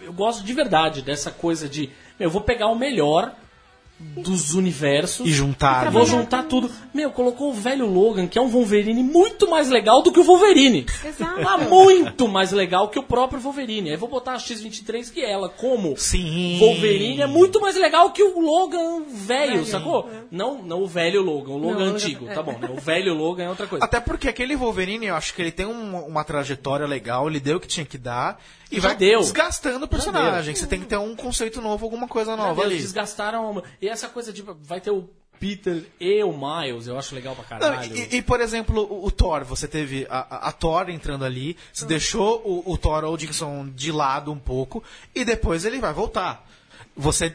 eu 0.00 0.12
gosto 0.12 0.44
de 0.44 0.52
verdade 0.52 1.02
dessa 1.02 1.30
coisa 1.30 1.68
de. 1.68 1.90
Eu 2.18 2.30
vou 2.30 2.42
pegar 2.42 2.68
o 2.68 2.78
melhor 2.78 3.34
dos 4.00 4.54
universos. 4.54 5.26
E 5.26 5.32
juntar. 5.32 5.90
Vou 5.90 6.04
juntar 6.06 6.44
tudo. 6.44 6.70
Meu, 6.92 7.10
colocou 7.10 7.50
o 7.50 7.52
velho 7.54 7.86
Logan, 7.86 8.26
que 8.26 8.38
é 8.38 8.42
um 8.42 8.48
Wolverine 8.48 9.02
muito 9.02 9.48
mais 9.48 9.68
legal 9.70 10.02
do 10.02 10.10
que 10.12 10.18
o 10.20 10.24
Wolverine. 10.24 10.86
Exato. 11.04 11.40
Tá 11.42 11.58
muito 11.58 12.26
mais 12.28 12.50
legal 12.52 12.88
que 12.88 12.98
o 12.98 13.02
próprio 13.02 13.40
Wolverine. 13.40 13.90
Aí 13.90 13.96
vou 13.96 14.08
botar 14.08 14.32
a 14.32 14.38
X-23, 14.38 15.10
que 15.12 15.20
ela, 15.22 15.48
como 15.48 15.94
Sim. 15.96 16.58
Wolverine, 16.58 17.20
é 17.22 17.26
muito 17.26 17.60
mais 17.60 17.76
legal 17.76 18.10
que 18.10 18.22
o 18.22 18.40
Logan 18.40 19.02
velho, 19.06 19.64
sacou? 19.66 20.10
Não, 20.30 20.62
não 20.62 20.82
o 20.82 20.86
velho 20.86 21.22
Logan, 21.22 21.52
o 21.52 21.58
Logan 21.58 21.86
Não, 21.86 21.94
antigo, 21.94 22.22
Logan- 22.24 22.34
tá 22.34 22.42
bom. 22.42 22.58
né? 22.58 22.68
O 22.70 22.80
velho 22.80 23.14
Logan 23.14 23.44
é 23.44 23.48
outra 23.48 23.66
coisa. 23.66 23.84
Até 23.84 24.00
porque 24.00 24.28
aquele 24.28 24.56
Wolverine, 24.56 25.06
eu 25.06 25.14
acho 25.14 25.34
que 25.34 25.42
ele 25.42 25.52
tem 25.52 25.66
um- 25.66 26.04
uma 26.06 26.24
trajetória 26.24 26.86
legal, 26.86 27.28
ele 27.28 27.40
deu 27.40 27.58
o 27.58 27.60
que 27.60 27.68
tinha 27.68 27.86
que 27.86 27.98
dar 27.98 28.40
e 28.70 28.76
Já 28.80 28.88
vai 28.88 28.96
deu. 28.96 29.20
desgastando 29.20 29.84
o 29.84 29.88
personagem. 29.88 30.54
Você 30.54 30.66
tem 30.66 30.80
que 30.80 30.86
ter 30.86 30.96
um 30.98 31.14
conceito 31.14 31.60
novo, 31.60 31.84
alguma 31.84 32.08
coisa 32.08 32.36
nova 32.36 32.54
Deus, 32.62 32.66
ali. 32.66 32.76
desgastaram. 32.78 33.62
E 33.80 33.88
essa 33.90 34.08
coisa 34.08 34.32
de 34.32 34.42
vai 34.42 34.80
ter 34.80 34.90
o 34.90 35.08
Peter 35.38 35.84
e 35.98 36.22
o 36.22 36.32
Miles, 36.32 36.86
eu 36.86 36.98
acho 36.98 37.14
legal 37.14 37.34
pra 37.34 37.58
Não, 37.58 37.68
caralho. 37.70 37.96
e, 37.96 38.16
e, 38.16 38.22
por 38.22 38.40
exemplo, 38.42 38.82
o, 38.82 39.06
o 39.06 39.10
Thor, 39.10 39.42
você 39.44 39.66
teve 39.66 40.06
a, 40.10 40.48
a- 40.48 40.52
Thor 40.52 40.90
entrando 40.90 41.24
ali, 41.24 41.56
você 41.72 41.86
deixou 41.86 42.42
o, 42.44 42.72
o 42.72 42.76
Thor 42.76 43.04
Odinson 43.04 43.68
de 43.70 43.90
lado 43.90 44.30
um 44.30 44.38
pouco, 44.38 44.84
e 45.14 45.24
depois 45.24 45.64
ele 45.64 45.78
vai 45.78 45.94
voltar. 45.94 46.46
Você. 46.96 47.34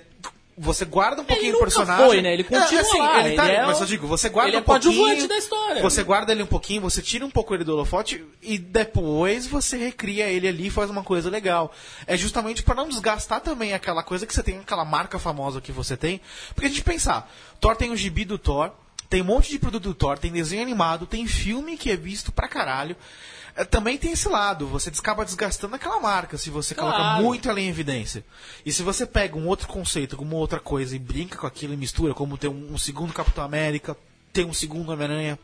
Você 0.57 0.85
guarda 0.85 1.21
um 1.21 1.25
pouquinho 1.25 1.57
o 1.57 1.59
personagem. 1.59 2.05
foi, 2.05 2.21
né? 2.21 2.33
Ele 2.33 2.43
continua 2.45 2.97
lá, 2.97 3.27
ele 3.27 3.35
tá, 3.35 3.45
ele 3.45 3.55
é 3.57 3.65
mas 3.65 3.81
eu 3.81 3.85
digo, 3.85 4.07
você 4.07 4.29
guarda 4.29 4.49
ele 4.49 4.57
é 4.57 4.59
um 4.61 4.63
pouquinho. 4.63 4.95
coadjuvante 4.95 5.27
da 5.27 5.37
história. 5.37 5.81
Você 5.81 6.01
guarda 6.01 6.31
ele 6.31 6.43
um 6.43 6.47
pouquinho, 6.47 6.81
você 6.81 7.01
tira 7.01 7.25
um 7.25 7.29
pouco 7.29 7.53
ele 7.53 7.65
do 7.65 7.73
holofote 7.73 8.23
e 8.41 8.57
depois 8.57 9.45
você 9.47 9.75
recria 9.75 10.27
ele 10.27 10.47
ali 10.47 10.67
e 10.67 10.69
faz 10.69 10.89
uma 10.89 11.03
coisa 11.03 11.29
legal. 11.29 11.73
É 12.07 12.15
justamente 12.15 12.63
para 12.63 12.75
não 12.75 12.87
desgastar 12.87 13.41
também 13.41 13.73
aquela 13.73 14.01
coisa 14.01 14.25
que 14.25 14.33
você 14.33 14.41
tem, 14.41 14.59
aquela 14.59 14.85
marca 14.85 15.19
famosa 15.19 15.59
que 15.59 15.73
você 15.73 15.97
tem. 15.97 16.21
Porque 16.53 16.67
a 16.67 16.69
gente 16.69 16.83
pensar, 16.83 17.29
Thor 17.59 17.75
tem 17.75 17.91
o 17.91 17.97
gibi 17.97 18.23
do 18.23 18.37
Thor, 18.37 18.71
tem 19.09 19.21
um 19.21 19.25
monte 19.25 19.49
de 19.49 19.59
produto 19.59 19.83
do 19.83 19.93
Thor, 19.93 20.17
tem 20.17 20.31
desenho 20.31 20.61
animado, 20.61 21.05
tem 21.05 21.27
filme 21.27 21.75
que 21.75 21.91
é 21.91 21.97
visto 21.97 22.31
pra 22.31 22.47
caralho. 22.47 22.95
É, 23.55 23.63
Também 23.63 23.97
tem 23.97 24.11
esse 24.11 24.27
lado, 24.27 24.67
você 24.67 24.89
acaba 24.89 25.23
desgastando 25.23 25.75
aquela 25.75 25.99
marca 25.99 26.37
se 26.37 26.49
você 26.49 26.75
coloca 26.75 26.97
Claro. 26.97 27.23
muito 27.23 27.49
ela 27.49 27.59
em 27.61 27.69
evidência. 27.69 28.23
E 28.65 28.71
se 28.71 28.83
você 28.83 29.05
pega 29.05 29.37
um 29.37 29.47
outro 29.47 29.67
conceito, 29.67 30.13
alguma 30.15 30.35
outra 30.35 30.59
coisa 30.59 30.95
e 30.95 30.99
brinca 30.99 31.37
com 31.37 31.47
aquilo 31.47 31.73
e 31.73 31.77
mistura, 31.77 32.13
como 32.13 32.37
ter 32.37 32.49
um, 32.49 32.73
um 32.73 32.77
segundo 32.77 33.13
Capitão 33.13 33.43
América, 33.43 33.95
ter 34.33 34.45
um 34.45 34.53
segundo 34.53 34.91
Homem-Aranha, 34.91 35.39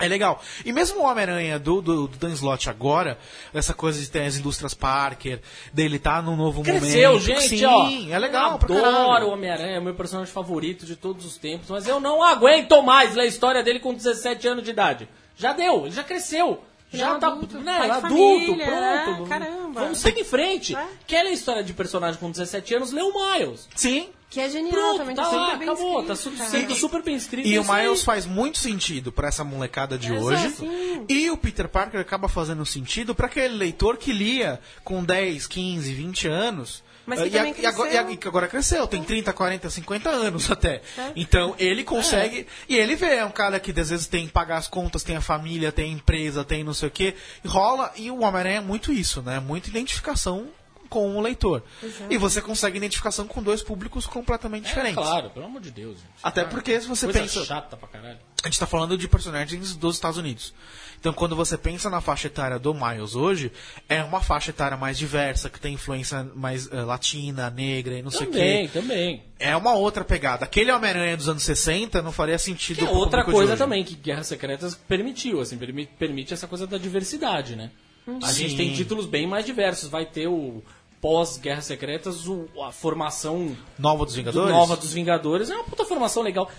é 0.00 0.06
legal. 0.08 0.40
E 0.64 0.72
mesmo 0.72 1.00
o 1.00 1.04
Homem-Aranha 1.04 1.58
do, 1.60 1.80
do, 1.80 2.08
do 2.08 2.16
Dan 2.18 2.30
Slott 2.32 2.68
agora, 2.70 3.18
essa 3.54 3.72
coisa 3.74 4.00
de 4.00 4.08
ter 4.10 4.22
as 4.24 4.36
indústrias 4.36 4.74
Parker, 4.74 5.40
dele 5.72 5.98
tá 6.00 6.20
num 6.22 6.36
novo 6.36 6.62
Cresceu, 6.62 7.10
momento. 7.12 7.24
gente, 7.24 7.58
Sim, 7.58 7.64
ó. 7.66 7.88
é 8.14 8.18
legal 8.18 8.52
Eu 8.52 8.58
pra 8.58 8.76
Adoro 8.76 8.92
caralho. 9.06 9.26
o 9.26 9.30
Homem-Aranha, 9.32 9.76
é 9.76 9.78
o 9.78 9.82
meu 9.82 9.94
personagem 9.94 10.32
favorito 10.32 10.84
de 10.86 10.96
todos 10.96 11.24
os 11.24 11.36
tempos, 11.36 11.68
mas 11.70 11.86
eu 11.86 12.00
não 12.00 12.22
aguento 12.22 12.80
mais 12.82 13.14
ler 13.14 13.22
a 13.22 13.26
história 13.26 13.62
dele 13.62 13.78
com 13.80 13.94
17 13.94 14.46
anos 14.48 14.64
de 14.64 14.70
idade. 14.70 15.08
Já 15.36 15.52
deu, 15.52 15.82
ele 15.86 15.92
já 15.94 16.02
cresceu. 16.04 16.62
Já 16.92 17.16
é 17.16 17.18
tá 17.18 17.26
adulto, 17.28 17.58
né, 17.58 17.76
adulto, 17.76 18.00
família, 18.00 18.66
pronto. 18.66 19.22
né? 19.22 19.26
Caramba. 19.28 19.80
Vamos 19.80 19.98
seguir 19.98 20.20
em 20.20 20.24
frente. 20.24 20.74
É. 20.74 20.86
Quer 21.06 21.22
ler 21.22 21.30
a 21.30 21.32
história 21.32 21.62
de 21.62 21.72
personagem 21.74 22.18
com 22.18 22.30
17 22.30 22.74
anos? 22.74 22.92
Lê 22.92 23.02
o 23.02 23.12
Miles. 23.12 23.68
Sim. 23.74 24.08
Que 24.30 24.40
é 24.40 24.50
genial 24.50 24.72
Pronto, 24.74 24.98
também, 24.98 25.16
tá 25.16 25.22
tá 25.22 25.30
lá, 25.30 25.44
super 25.46 25.58
bem 25.58 25.68
acabou, 25.70 26.02
tá 26.04 26.12
escrito, 26.12 26.36
su- 26.36 26.50
sendo 26.50 26.74
super 26.74 27.02
bem 27.02 27.14
escrito. 27.16 27.48
E 27.48 27.54
é 27.54 27.58
o 27.58 27.62
isso 27.62 27.72
aí. 27.72 27.82
Miles 27.84 28.02
faz 28.04 28.26
muito 28.26 28.58
sentido 28.58 29.10
pra 29.10 29.28
essa 29.28 29.42
molecada 29.42 29.96
de 29.96 30.12
Exato, 30.12 30.24
hoje. 30.26 30.50
sim. 30.50 31.04
E 31.08 31.30
o 31.30 31.36
Peter 31.38 31.66
Parker 31.66 31.98
acaba 31.98 32.28
fazendo 32.28 32.64
sentido 32.66 33.14
pra 33.14 33.26
aquele 33.26 33.54
leitor 33.54 33.96
que 33.96 34.12
lia 34.12 34.60
com 34.84 35.02
10, 35.02 35.46
15, 35.46 35.94
20 35.94 36.28
anos. 36.28 36.82
Mas 37.08 37.18
que 37.20 37.24
Eh, 37.26 37.28
e, 37.30 37.36
a- 37.38 37.44
também 37.44 37.54
e 37.62 37.66
agora, 37.66 37.88
e 37.90 37.96
a- 37.96 38.00
cresceu. 38.02 38.14
e 38.14 38.16
que 38.18 38.28
agora 38.28 38.48
cresceu, 38.48 38.86
tem 38.86 39.02
30, 39.02 39.32
40, 39.32 39.70
50 39.70 40.10
anos 40.10 40.50
até. 40.50 40.82
É. 40.96 41.12
Então 41.16 41.54
ele 41.58 41.82
consegue. 41.82 42.46
E 42.68 42.76
ele 42.76 42.94
vê, 42.94 43.16
é 43.16 43.24
um 43.24 43.30
cara 43.30 43.58
que 43.58 43.70
às 43.80 43.88
vezes 43.90 44.06
tem 44.06 44.26
que 44.26 44.32
pagar 44.32 44.58
as 44.58 44.68
contas, 44.68 45.02
tem 45.02 45.16
a 45.16 45.20
família, 45.20 45.72
tem 45.72 45.86
a 45.90 45.94
empresa, 45.94 46.44
tem 46.44 46.62
não 46.62 46.74
sei 46.74 46.88
o 46.88 46.90
quê. 46.92 47.14
E 47.44 47.48
rola. 47.48 47.92
E 47.96 48.10
o 48.10 48.20
Homem-Aranha 48.20 48.58
é 48.58 48.60
muito 48.60 48.92
isso, 48.92 49.22
né? 49.22 49.40
Muita 49.40 49.68
identificação 49.68 50.48
com 50.88 51.16
o 51.16 51.20
leitor. 51.20 51.62
E 52.08 52.16
você 52.16 52.40
consegue 52.40 52.78
identificação 52.78 53.26
com 53.26 53.42
dois 53.42 53.62
públicos 53.62 54.06
completamente 54.06 54.64
É, 54.66 54.68
diferentes. 54.68 54.94
claro, 54.96 55.28
pelo 55.30 55.44
amor 55.46 55.60
de 55.60 55.70
Deus. 55.70 55.98
gente. 55.98 56.08
Até 56.22 56.44
porque 56.44 56.80
se 56.80 56.86
você 56.86 57.04
Coisa 57.06 57.20
pensa. 57.20 57.44
chata 57.44 57.76
pra 57.76 57.86
caralho. 57.88 58.18
A 58.42 58.46
gente 58.46 58.54
está 58.54 58.66
falando 58.66 58.96
de 58.96 59.06
personagens 59.08 59.74
dos 59.76 59.96
Estados 59.96 60.16
Unidos. 60.16 60.54
Então, 61.00 61.12
quando 61.12 61.36
você 61.36 61.56
pensa 61.56 61.88
na 61.88 62.00
faixa 62.00 62.26
etária 62.26 62.58
do 62.58 62.74
Miles 62.74 63.14
hoje, 63.14 63.52
é 63.88 64.02
uma 64.02 64.20
faixa 64.20 64.50
etária 64.50 64.76
mais 64.76 64.98
diversa, 64.98 65.48
que 65.48 65.60
tem 65.60 65.74
influência 65.74 66.26
mais 66.34 66.68
eh, 66.72 66.80
latina, 66.82 67.48
negra 67.50 67.98
e 67.98 68.02
não 68.02 68.10
sei 68.10 68.26
o 68.26 68.30
Também, 68.30 68.66
quê. 68.68 68.72
também. 68.80 69.22
É 69.38 69.56
uma 69.56 69.74
outra 69.74 70.04
pegada. 70.04 70.44
Aquele 70.44 70.72
Homem-Aranha 70.72 71.16
dos 71.16 71.28
anos 71.28 71.42
60 71.44 72.02
não 72.02 72.10
faria 72.10 72.38
sentido 72.38 72.78
Que 72.78 72.84
é 72.84 72.90
outra 72.90 73.22
coisa 73.24 73.56
também 73.56 73.84
que 73.84 73.94
Guerras 73.94 74.26
Secretas 74.26 74.74
permitiu, 74.74 75.40
assim, 75.40 75.56
permi- 75.56 75.86
permite 75.98 76.34
essa 76.34 76.48
coisa 76.48 76.66
da 76.66 76.76
diversidade, 76.78 77.54
né? 77.54 77.70
A 78.22 78.32
gente 78.32 78.50
Sim. 78.50 78.56
tem 78.56 78.72
títulos 78.72 79.06
bem 79.06 79.26
mais 79.26 79.44
diversos. 79.46 79.88
Vai 79.88 80.04
ter 80.06 80.26
o 80.26 80.62
pós-Guerras 81.00 81.64
Secretas, 81.66 82.26
o- 82.26 82.48
a 82.64 82.72
formação 82.72 83.56
Nova 83.78 84.04
dos 84.04 84.14
do 84.14 84.16
Vingadores? 84.16 84.50
nova 84.50 84.76
dos 84.76 84.92
Vingadores. 84.92 85.48
É 85.50 85.54
uma 85.54 85.64
puta 85.64 85.84
formação 85.84 86.22
legal. 86.24 86.50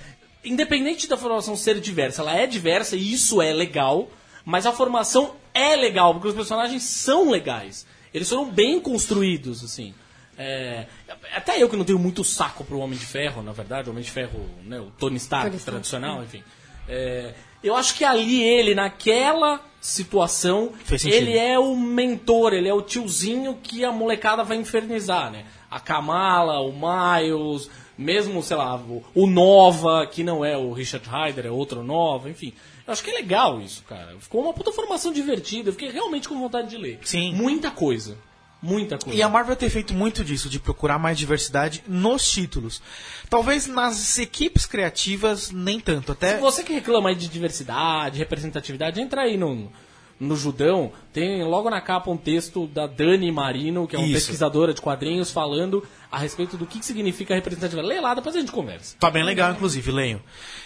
Independente 0.46 1.08
da 1.08 1.18
formação 1.18 1.56
ser 1.58 1.82
diversa, 1.82 2.22
ela 2.22 2.34
é 2.38 2.48
diversa 2.48 2.96
e 2.96 3.12
isso 3.12 3.42
é 3.42 3.52
legal, 3.52 4.10
mas 4.50 4.66
a 4.66 4.72
formação 4.72 5.36
é 5.54 5.76
legal, 5.76 6.12
porque 6.12 6.30
os 6.30 6.34
personagens 6.34 6.82
são 6.82 7.30
legais. 7.30 7.86
Eles 8.12 8.28
foram 8.28 8.50
bem 8.50 8.80
construídos, 8.80 9.64
assim. 9.64 9.94
É, 10.36 10.88
até 11.36 11.62
eu 11.62 11.70
que 11.70 11.76
não 11.76 11.86
tenho 11.86 12.00
muito 12.00 12.24
saco 12.24 12.64
pro 12.64 12.80
Homem 12.80 12.98
de 12.98 13.06
Ferro, 13.06 13.44
na 13.44 13.52
verdade, 13.52 13.90
o 13.90 13.92
Homem 13.92 14.04
de 14.04 14.10
Ferro, 14.10 14.50
né, 14.64 14.80
o 14.80 14.90
Tony 14.90 15.18
Stark 15.18 15.50
Tony 15.50 15.58
Stark, 15.58 15.72
tradicional, 15.72 16.24
enfim. 16.24 16.44
É, 16.88 17.36
eu 17.64 17.76
acho 17.76 17.94
que 17.94 18.04
ali 18.04 18.42
ele, 18.42 18.74
naquela 18.74 19.62
situação, 19.80 20.74
ele 21.06 21.38
é 21.38 21.60
o 21.60 21.76
mentor, 21.76 22.54
ele 22.54 22.68
é 22.68 22.74
o 22.74 22.82
tiozinho 22.82 23.56
que 23.62 23.86
a 23.86 23.92
molecada 23.92 24.44
vai 24.44 24.58
infernizar, 24.58 25.32
né? 25.32 25.46
A 25.70 25.80
Kamala, 25.80 26.60
o 26.62 26.74
Miles, 26.74 27.70
mesmo, 27.96 28.42
sei 28.42 28.58
lá, 28.58 28.76
o, 28.78 29.04
o 29.14 29.28
Nova, 29.28 30.08
que 30.08 30.24
não 30.24 30.44
é 30.44 30.58
o 30.58 30.72
Richard 30.72 31.08
Ryder, 31.08 31.46
é 31.46 31.52
outro 31.52 31.84
Nova, 31.84 32.32
enfim. 32.32 32.52
Eu 32.90 32.94
acho 32.94 33.04
que 33.04 33.12
é 33.12 33.14
legal 33.14 33.62
isso, 33.62 33.84
cara. 33.88 34.18
Ficou 34.20 34.42
uma 34.42 34.52
puta 34.52 34.72
formação 34.72 35.14
divertida, 35.14 35.70
eu 35.70 35.74
fiquei 35.74 35.92
realmente 35.92 36.28
com 36.28 36.40
vontade 36.40 36.72
de 36.72 36.78
ler. 36.78 37.00
Sim. 37.04 37.36
Muita 37.36 37.70
coisa. 37.70 38.18
Muita 38.60 38.98
coisa. 38.98 39.16
E 39.16 39.22
a 39.22 39.30
Marvel 39.30 39.56
tem 39.56 39.70
feito 39.70 39.94
muito 39.94 40.24
disso, 40.24 40.50
de 40.50 40.60
procurar 40.60 40.98
mais 40.98 41.16
diversidade 41.16 41.84
nos 41.88 42.28
títulos. 42.28 42.82
Talvez 43.30 43.68
nas 43.68 44.18
equipes 44.18 44.66
criativas, 44.66 45.52
nem 45.52 45.80
tanto. 45.80 46.14
Até 46.14 46.34
Se 46.34 46.42
você 46.42 46.64
que 46.64 46.74
reclama 46.74 47.10
aí 47.10 47.16
de 47.16 47.28
diversidade, 47.28 48.18
representatividade, 48.18 49.00
entra 49.00 49.22
aí 49.22 49.38
no, 49.38 49.72
no 50.20 50.36
Judão. 50.36 50.92
Tem 51.14 51.44
logo 51.44 51.70
na 51.70 51.80
capa 51.80 52.12
um 52.12 52.18
texto 52.18 52.68
da 52.68 52.86
Dani 52.86 53.32
Marino, 53.32 53.88
que 53.88 53.96
é 53.96 54.00
uma 54.00 54.06
Isso. 54.08 54.16
pesquisadora 54.16 54.74
de 54.74 54.82
quadrinhos, 54.82 55.32
falando 55.32 55.84
a 56.12 56.18
respeito 56.20 56.58
do 56.58 56.66
que, 56.66 56.80
que 56.80 56.86
significa 56.86 57.34
representatividade. 57.34 57.88
Lê 57.88 58.02
lá, 58.02 58.14
depois 58.14 58.36
a 58.36 58.40
gente 58.40 58.52
conversa. 58.52 58.96
Tá 59.00 59.10
bem 59.10 59.24
legal, 59.24 59.52
inclusive, 59.52 59.92
leio. 59.92 60.22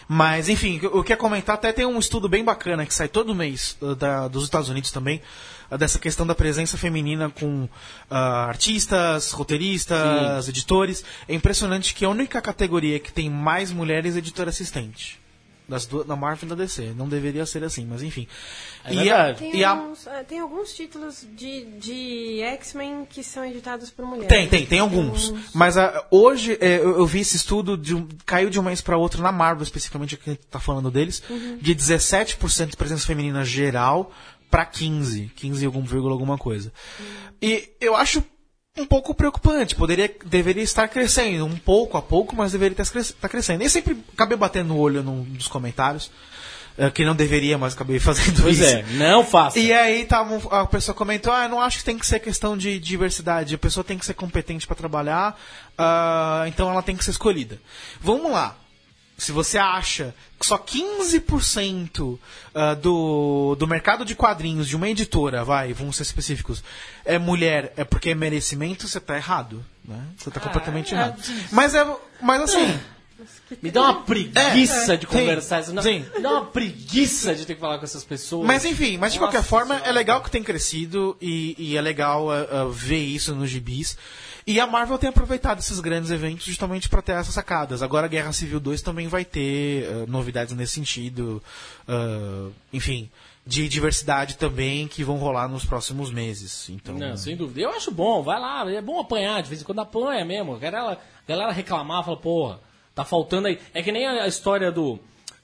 Mas, 0.07 0.49
enfim, 0.49 0.79
eu 0.81 1.03
quero 1.03 1.19
comentar, 1.19 1.55
até 1.55 1.71
tem 1.71 1.85
um 1.85 1.99
estudo 1.99 2.27
bem 2.27 2.43
bacana 2.43 2.85
que 2.85 2.93
sai 2.93 3.07
todo 3.07 3.35
mês 3.35 3.77
uh, 3.81 3.95
da- 3.95 4.27
dos 4.27 4.43
Estados 4.43 4.69
Unidos 4.69 4.91
também, 4.91 5.21
uh, 5.71 5.77
dessa 5.77 5.99
questão 5.99 6.25
da 6.25 6.33
presença 6.35 6.77
feminina 6.77 7.29
com 7.29 7.63
uh, 7.65 7.69
artistas, 8.09 9.31
roteiristas, 9.31 10.47
editores. 10.49 11.03
É 11.27 11.33
impressionante 11.33 11.93
que 11.93 12.03
a 12.05 12.09
única 12.09 12.41
categoria 12.41 12.99
que 12.99 13.13
tem 13.13 13.29
mais 13.29 13.71
mulheres 13.71 14.15
é 14.15 14.19
editora 14.19 14.49
assistente. 14.49 15.22
Das 15.67 15.85
duas, 15.85 16.05
da 16.05 16.15
Marvel 16.15 16.45
e 16.45 16.49
da 16.49 16.55
DC. 16.55 16.93
Não 16.95 17.07
deveria 17.07 17.45
ser 17.45 17.63
assim, 17.63 17.85
mas 17.85 18.03
enfim. 18.03 18.27
É 18.83 18.93
e, 18.93 18.97
verdade. 18.97 19.39
Tem, 19.39 19.55
e 19.55 19.63
a, 19.63 19.69
alguns, 19.69 20.07
ah, 20.07 20.23
tem 20.27 20.39
alguns 20.39 20.73
títulos 20.73 21.25
de, 21.35 21.63
de 21.79 22.41
X-Men 22.41 23.05
que 23.09 23.23
são 23.23 23.45
editados 23.45 23.89
por 23.89 24.05
mulheres. 24.05 24.27
Tem, 24.27 24.47
tem, 24.47 24.65
tem 24.65 24.79
alguns. 24.79 25.33
Mas 25.53 25.77
ah, 25.77 26.05
hoje 26.11 26.57
é, 26.59 26.77
eu, 26.77 26.97
eu 26.97 27.05
vi 27.05 27.21
esse 27.21 27.37
estudo, 27.37 27.77
de 27.77 28.05
caiu 28.25 28.49
de 28.49 28.59
um 28.59 28.63
mês 28.63 28.81
para 28.81 28.97
outro 28.97 29.21
na 29.23 29.31
Marvel, 29.31 29.63
especificamente, 29.63 30.17
que 30.17 30.29
a 30.29 30.33
gente 30.33 30.45
tá 30.47 30.59
falando 30.59 30.91
deles, 30.91 31.23
de 31.61 31.75
17% 31.75 32.71
de 32.71 32.77
presença 32.77 33.05
feminina 33.05 33.45
geral 33.45 34.11
para 34.53 34.65
15, 34.65 35.31
15 35.35 35.65
algum 35.65 35.81
vírgula 35.81 36.13
alguma 36.13 36.37
coisa. 36.37 36.71
E 37.41 37.71
eu 37.81 37.95
acho 37.95 38.23
um 38.77 38.85
pouco 38.85 39.13
preocupante, 39.13 39.75
poderia, 39.75 40.11
deveria 40.25 40.63
estar 40.63 40.87
crescendo, 40.87 41.45
um 41.45 41.55
pouco 41.55 41.95
a 41.95 42.01
pouco, 42.01 42.35
mas 42.35 42.53
deveria 42.53 42.81
estar 42.81 42.99
estar 42.99 43.29
crescendo. 43.29 43.63
E 43.63 43.69
sempre 43.69 44.03
acabei 44.13 44.35
batendo 44.35 44.73
o 44.73 44.79
olho 44.79 45.03
num 45.03 45.21
dos 45.23 45.47
comentários, 45.47 46.09
eh, 46.75 46.89
que 46.89 47.05
não 47.05 47.15
deveria, 47.15 47.55
mas 47.55 47.73
acabei 47.75 47.99
fazendo 48.01 48.41
Pois 48.41 48.59
isso. 48.59 48.67
é, 48.67 48.83
não 48.93 49.23
faça. 49.23 49.59
E 49.59 49.71
aí 49.71 50.05
tava, 50.05 50.41
a 50.49 50.65
pessoa 50.65 50.95
comentou, 50.95 51.31
ah, 51.31 51.47
não 51.47 51.61
acho 51.61 51.77
que 51.77 51.83
tem 51.83 51.99
que 51.99 52.05
ser 52.05 52.19
questão 52.19 52.57
de 52.57 52.79
diversidade, 52.79 53.53
a 53.53 53.59
pessoa 53.59 53.83
tem 53.83 53.97
que 53.97 54.07
ser 54.07 54.15
competente 54.15 54.65
para 54.65 54.75
trabalhar, 54.75 55.39
ah, 55.77 56.43
então 56.47 56.67
ela 56.67 56.81
tem 56.81 56.95
que 56.95 57.05
ser 57.05 57.11
escolhida. 57.11 57.59
Vamos 58.01 58.31
lá. 58.31 58.57
Se 59.17 59.31
você 59.31 59.57
acha 59.57 60.13
que 60.39 60.45
só 60.45 60.57
15% 60.57 62.19
ah, 62.53 62.73
do, 62.73 63.55
do 63.55 63.67
mercado 63.67 64.03
de 64.03 64.15
quadrinhos 64.15 64.67
de 64.67 64.75
uma 64.75 64.89
editora, 64.89 65.43
vai, 65.43 65.73
vamos 65.73 65.95
ser 65.95 66.03
específicos, 66.03 66.63
é 67.05 67.17
mulher, 67.17 67.73
é 67.77 67.83
porque 67.83 68.09
é 68.09 68.15
merecimento, 68.15 68.87
você 68.87 68.99
tá 68.99 69.15
errado. 69.15 69.63
Né? 69.85 70.01
Você 70.17 70.31
tá 70.31 70.39
completamente 70.39 70.93
é, 70.93 70.97
errado. 70.97 71.21
Mas, 71.51 71.75
é, 71.75 71.85
mas 72.21 72.41
assim, 72.41 72.79
Me 73.61 73.71
dá 73.71 73.83
uma 73.83 74.01
preguiça 74.01 74.93
É, 74.93 74.97
de 74.97 75.07
conversar. 75.07 75.65
Não, 75.67 75.81
Sim. 75.81 76.05
Me 76.15 76.21
dá 76.21 76.31
uma 76.31 76.45
preguiça 76.45 77.35
de 77.35 77.45
ter 77.45 77.55
que 77.55 77.61
falar 77.61 77.77
com 77.77 77.85
essas 77.85 78.03
pessoas. 78.03 78.45
Mas 78.45 78.65
enfim, 78.65 78.97
mas 78.97 79.13
de 79.13 79.19
Nossa 79.19 79.31
qualquer 79.31 79.47
forma, 79.47 79.75
Senhora. 79.75 79.89
é 79.89 79.93
legal 79.93 80.21
que 80.21 80.31
tem 80.31 80.43
crescido 80.43 81.15
e, 81.21 81.55
e 81.57 81.77
é 81.77 81.81
legal 81.81 82.27
uh, 82.27 82.67
uh, 82.67 82.71
ver 82.71 82.97
isso 82.97 83.35
nos 83.35 83.49
gibis. 83.49 83.97
E 84.45 84.59
a 84.59 84.67
Marvel 84.67 84.97
tem 84.97 85.09
aproveitado 85.09 85.59
esses 85.59 85.79
grandes 85.79 86.11
eventos 86.11 86.45
justamente 86.45 86.89
para 86.89 87.01
ter 87.01 87.13
essas 87.13 87.33
sacadas. 87.33 87.81
Agora 87.81 88.07
Guerra 88.07 88.33
Civil 88.33 88.59
2 88.59 88.81
também 88.81 89.07
vai 89.07 89.23
ter 89.23 89.87
uh, 89.89 90.11
novidades 90.11 90.53
nesse 90.53 90.73
sentido. 90.73 91.41
uh, 91.87 92.51
enfim, 92.71 93.09
de 93.45 93.67
diversidade 93.67 94.37
também 94.37 94.87
que 94.87 95.03
vão 95.03 95.17
rolar 95.17 95.47
nos 95.47 95.65
próximos 95.65 96.09
meses. 96.11 96.69
Então, 96.69 96.95
Não, 96.95 97.17
sem 97.17 97.35
dúvida. 97.35 97.61
Eu 97.61 97.71
acho 97.71 97.91
bom, 97.91 98.23
vai 98.23 98.39
lá, 98.39 98.69
é 98.71 98.81
bom 98.81 98.99
apanhar, 98.99 99.41
de 99.43 99.49
vez 99.49 99.61
em 99.61 99.65
quando 99.65 99.79
apanha 99.79 100.23
mesmo. 100.23 100.55
A 100.55 100.59
galera, 100.59 100.93
a 100.93 101.29
galera 101.29 101.51
reclamar, 101.51 102.05
fala, 102.05 102.17
porra, 102.17 102.59
tá 102.95 103.03
faltando 103.03 103.47
aí. 103.47 103.59
É 103.73 103.83
que 103.83 103.91
nem 103.91 104.05
a, 104.05 104.23
a 104.23 104.27
história 104.27 104.71
do, 104.71 104.97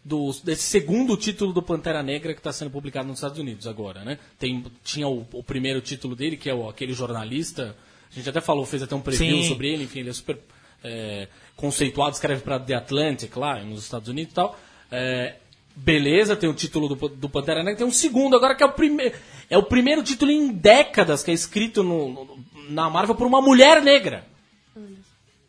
do. 0.04 0.32
desse 0.43 0.64
segundo 0.64 1.18
título 1.18 1.52
do 1.52 1.62
Pantera 1.62 2.02
Negra 2.02 2.34
que 2.34 2.39
está 2.39 2.54
sendo 2.54 2.72
publicado 2.72 3.08
nos 3.08 3.18
Estados 3.18 3.38
Unidos 3.38 3.68
agora, 3.68 4.06
né? 4.06 4.18
Tem, 4.38 4.64
tinha 4.84 5.08
o, 5.08 5.28
o 5.34 5.43
primeiro 5.43 5.82
título 5.82 6.16
dele, 6.16 6.38
que 6.38 6.50
é 6.50 6.54
o, 6.54 6.70
aquele 6.70 6.93
jornalista. 6.93 7.76
A 8.12 8.16
gente 8.16 8.30
até 8.30 8.41
falou, 8.41 8.66
fez 8.66 8.82
até 8.84 8.95
um 8.95 9.01
preview 9.01 9.43
Sim. 9.43 9.49
sobre 9.49 9.72
ele, 9.72 9.84
enfim, 9.84 9.99
ele 9.99 10.10
é 10.10 10.14
super 10.14 10.38
é, 10.84 11.28
conceituado, 11.55 12.14
escreve 12.14 12.41
para 12.41 12.60
The 12.60 12.74
Atlantic 12.76 13.36
lá 13.36 13.60
nos 13.64 13.84
Estados 13.84 14.07
Unidos 14.10 14.32
e 14.32 14.36
tal. 14.36 14.60
É, 14.91 15.36
beleza, 15.76 16.36
tem 16.36 16.49
o 16.49 16.53
título 16.53 16.88
do, 16.95 17.07
do 17.10 17.30
Pantera 17.30 17.60
Negra, 17.64 17.78
tem 17.78 17.88
um 17.88 17.91
segundo 17.91 18.36
agora 18.36 18.55
que 18.55 18.64
é 18.64 18.66
o 18.66 18.72
primeiro. 18.72 19.16
É 19.49 19.57
o 19.57 19.64
primeiro 19.64 20.03
título 20.03 20.32
em 20.32 20.51
décadas 20.51 21.24
que 21.24 21.32
é 21.32 21.34
escrito 21.34 21.84
no- 21.84 22.10
no- 22.10 22.45
na 22.70 22.89
Marvel 22.89 23.16
por 23.16 23.28
uma 23.28 23.41
mulher 23.41 23.82
negra. 23.82 24.26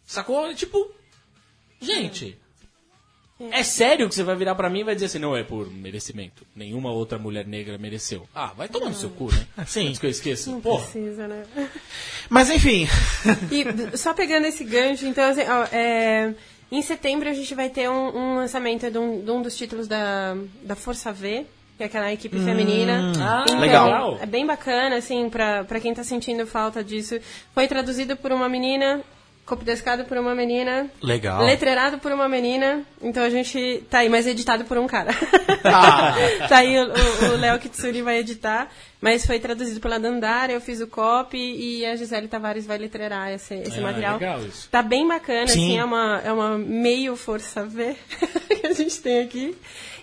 Sacou? 0.06 0.52
Tipo. 0.54 0.90
Gente. 1.80 2.36
É 3.50 3.62
sério 3.62 4.08
que 4.08 4.14
você 4.14 4.22
vai 4.22 4.36
virar 4.36 4.54
pra 4.54 4.68
mim 4.68 4.80
e 4.80 4.84
vai 4.84 4.94
dizer 4.94 5.06
assim, 5.06 5.18
não 5.18 5.36
é 5.36 5.42
por 5.42 5.70
merecimento. 5.70 6.46
Nenhuma 6.54 6.90
outra 6.92 7.18
mulher 7.18 7.46
negra 7.46 7.78
mereceu. 7.78 8.28
Ah, 8.34 8.52
vai 8.56 8.68
tomar 8.68 8.88
no 8.90 8.94
seu 8.94 9.10
cu, 9.10 9.30
né? 9.32 9.46
Sim. 9.66 9.88
Antes 9.88 9.98
que 9.98 10.06
eu 10.06 10.10
esqueça. 10.10 10.50
Porra. 10.62 10.82
Precisa, 10.82 11.26
né? 11.26 11.44
Mas 12.28 12.50
enfim, 12.50 12.86
E 13.50 13.96
só 13.96 14.12
pegando 14.14 14.46
esse 14.46 14.62
gancho, 14.64 15.06
então, 15.06 15.24
assim, 15.30 15.42
ó, 15.48 15.64
é, 15.72 16.34
em 16.70 16.82
setembro 16.82 17.28
a 17.28 17.32
gente 17.32 17.54
vai 17.54 17.68
ter 17.70 17.88
um, 17.88 18.16
um 18.16 18.36
lançamento 18.36 18.90
de 18.90 18.98
um, 18.98 19.24
de 19.24 19.30
um 19.30 19.42
dos 19.42 19.56
títulos 19.56 19.88
da, 19.88 20.36
da 20.62 20.76
Força 20.76 21.12
V, 21.12 21.44
que 21.76 21.82
é 21.82 21.86
aquela 21.86 22.12
equipe 22.12 22.38
feminina. 22.38 23.12
Ah, 23.18 23.44
Então, 23.44 23.58
legal. 23.58 24.18
É 24.20 24.26
bem 24.26 24.46
bacana, 24.46 24.96
assim, 24.96 25.30
pra, 25.30 25.64
pra 25.64 25.80
quem 25.80 25.94
tá 25.94 26.04
sentindo 26.04 26.46
falta 26.46 26.84
disso. 26.84 27.18
Foi 27.54 27.66
traduzido 27.66 28.16
por 28.16 28.30
uma 28.32 28.48
menina, 28.50 29.00
copidescado 29.44 30.04
por 30.04 30.16
uma 30.16 30.34
menina. 30.34 30.88
Legal. 31.02 31.42
Letreirado 31.44 31.98
por 31.98 32.12
uma 32.12 32.28
menina. 32.28 32.82
Então 33.02 33.22
a 33.22 33.30
gente 33.30 33.82
tá 33.90 33.98
aí, 33.98 34.08
mas 34.08 34.26
editado 34.26 34.64
por 34.64 34.78
um 34.78 34.86
cara. 34.86 35.10
Ah. 35.64 36.14
tá 36.48 36.58
aí 36.58 36.78
o 36.78 37.36
Léo 37.36 37.58
Kitsuri 37.58 38.02
vai 38.02 38.18
editar. 38.18 38.68
Mas 39.00 39.24
foi 39.24 39.40
traduzido 39.40 39.80
pela 39.80 39.98
Dandara, 39.98 40.52
eu 40.52 40.60
fiz 40.60 40.80
o 40.82 40.86
copy 40.86 41.38
e 41.38 41.86
a 41.86 41.96
Gisele 41.96 42.28
Tavares 42.28 42.66
vai 42.66 42.76
letreirar 42.76 43.30
esse, 43.30 43.54
esse 43.54 43.78
Ah, 43.78 43.82
material. 43.82 44.18
legal 44.18 44.40
isso. 44.44 44.68
Tá 44.70 44.82
bem 44.82 45.08
bacana, 45.08 45.48
Sim. 45.48 45.68
assim, 45.70 45.78
é 45.78 45.84
uma, 45.84 46.20
é 46.22 46.30
uma 46.30 46.58
meio 46.58 47.16
força 47.16 47.64
V 47.64 47.96
que 48.60 48.66
a 48.66 48.74
gente 48.74 49.00
tem 49.00 49.22
aqui. 49.22 49.56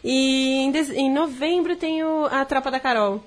E 0.03 0.55
em, 0.63 0.71
em 0.95 1.13
novembro 1.13 1.75
tem 1.75 2.03
o, 2.03 2.25
a 2.25 2.43
Tropa 2.43 2.71
da 2.71 2.79
Carol. 2.79 3.23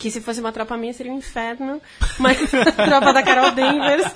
Que 0.00 0.10
se 0.10 0.20
fosse 0.22 0.40
uma 0.40 0.50
tropa 0.50 0.78
minha 0.78 0.94
seria 0.94 1.12
um 1.12 1.18
inferno. 1.18 1.80
Mas 2.18 2.38
a 2.54 2.72
tropa 2.72 3.12
da 3.12 3.22
Carol 3.22 3.50
Danvers. 3.52 4.06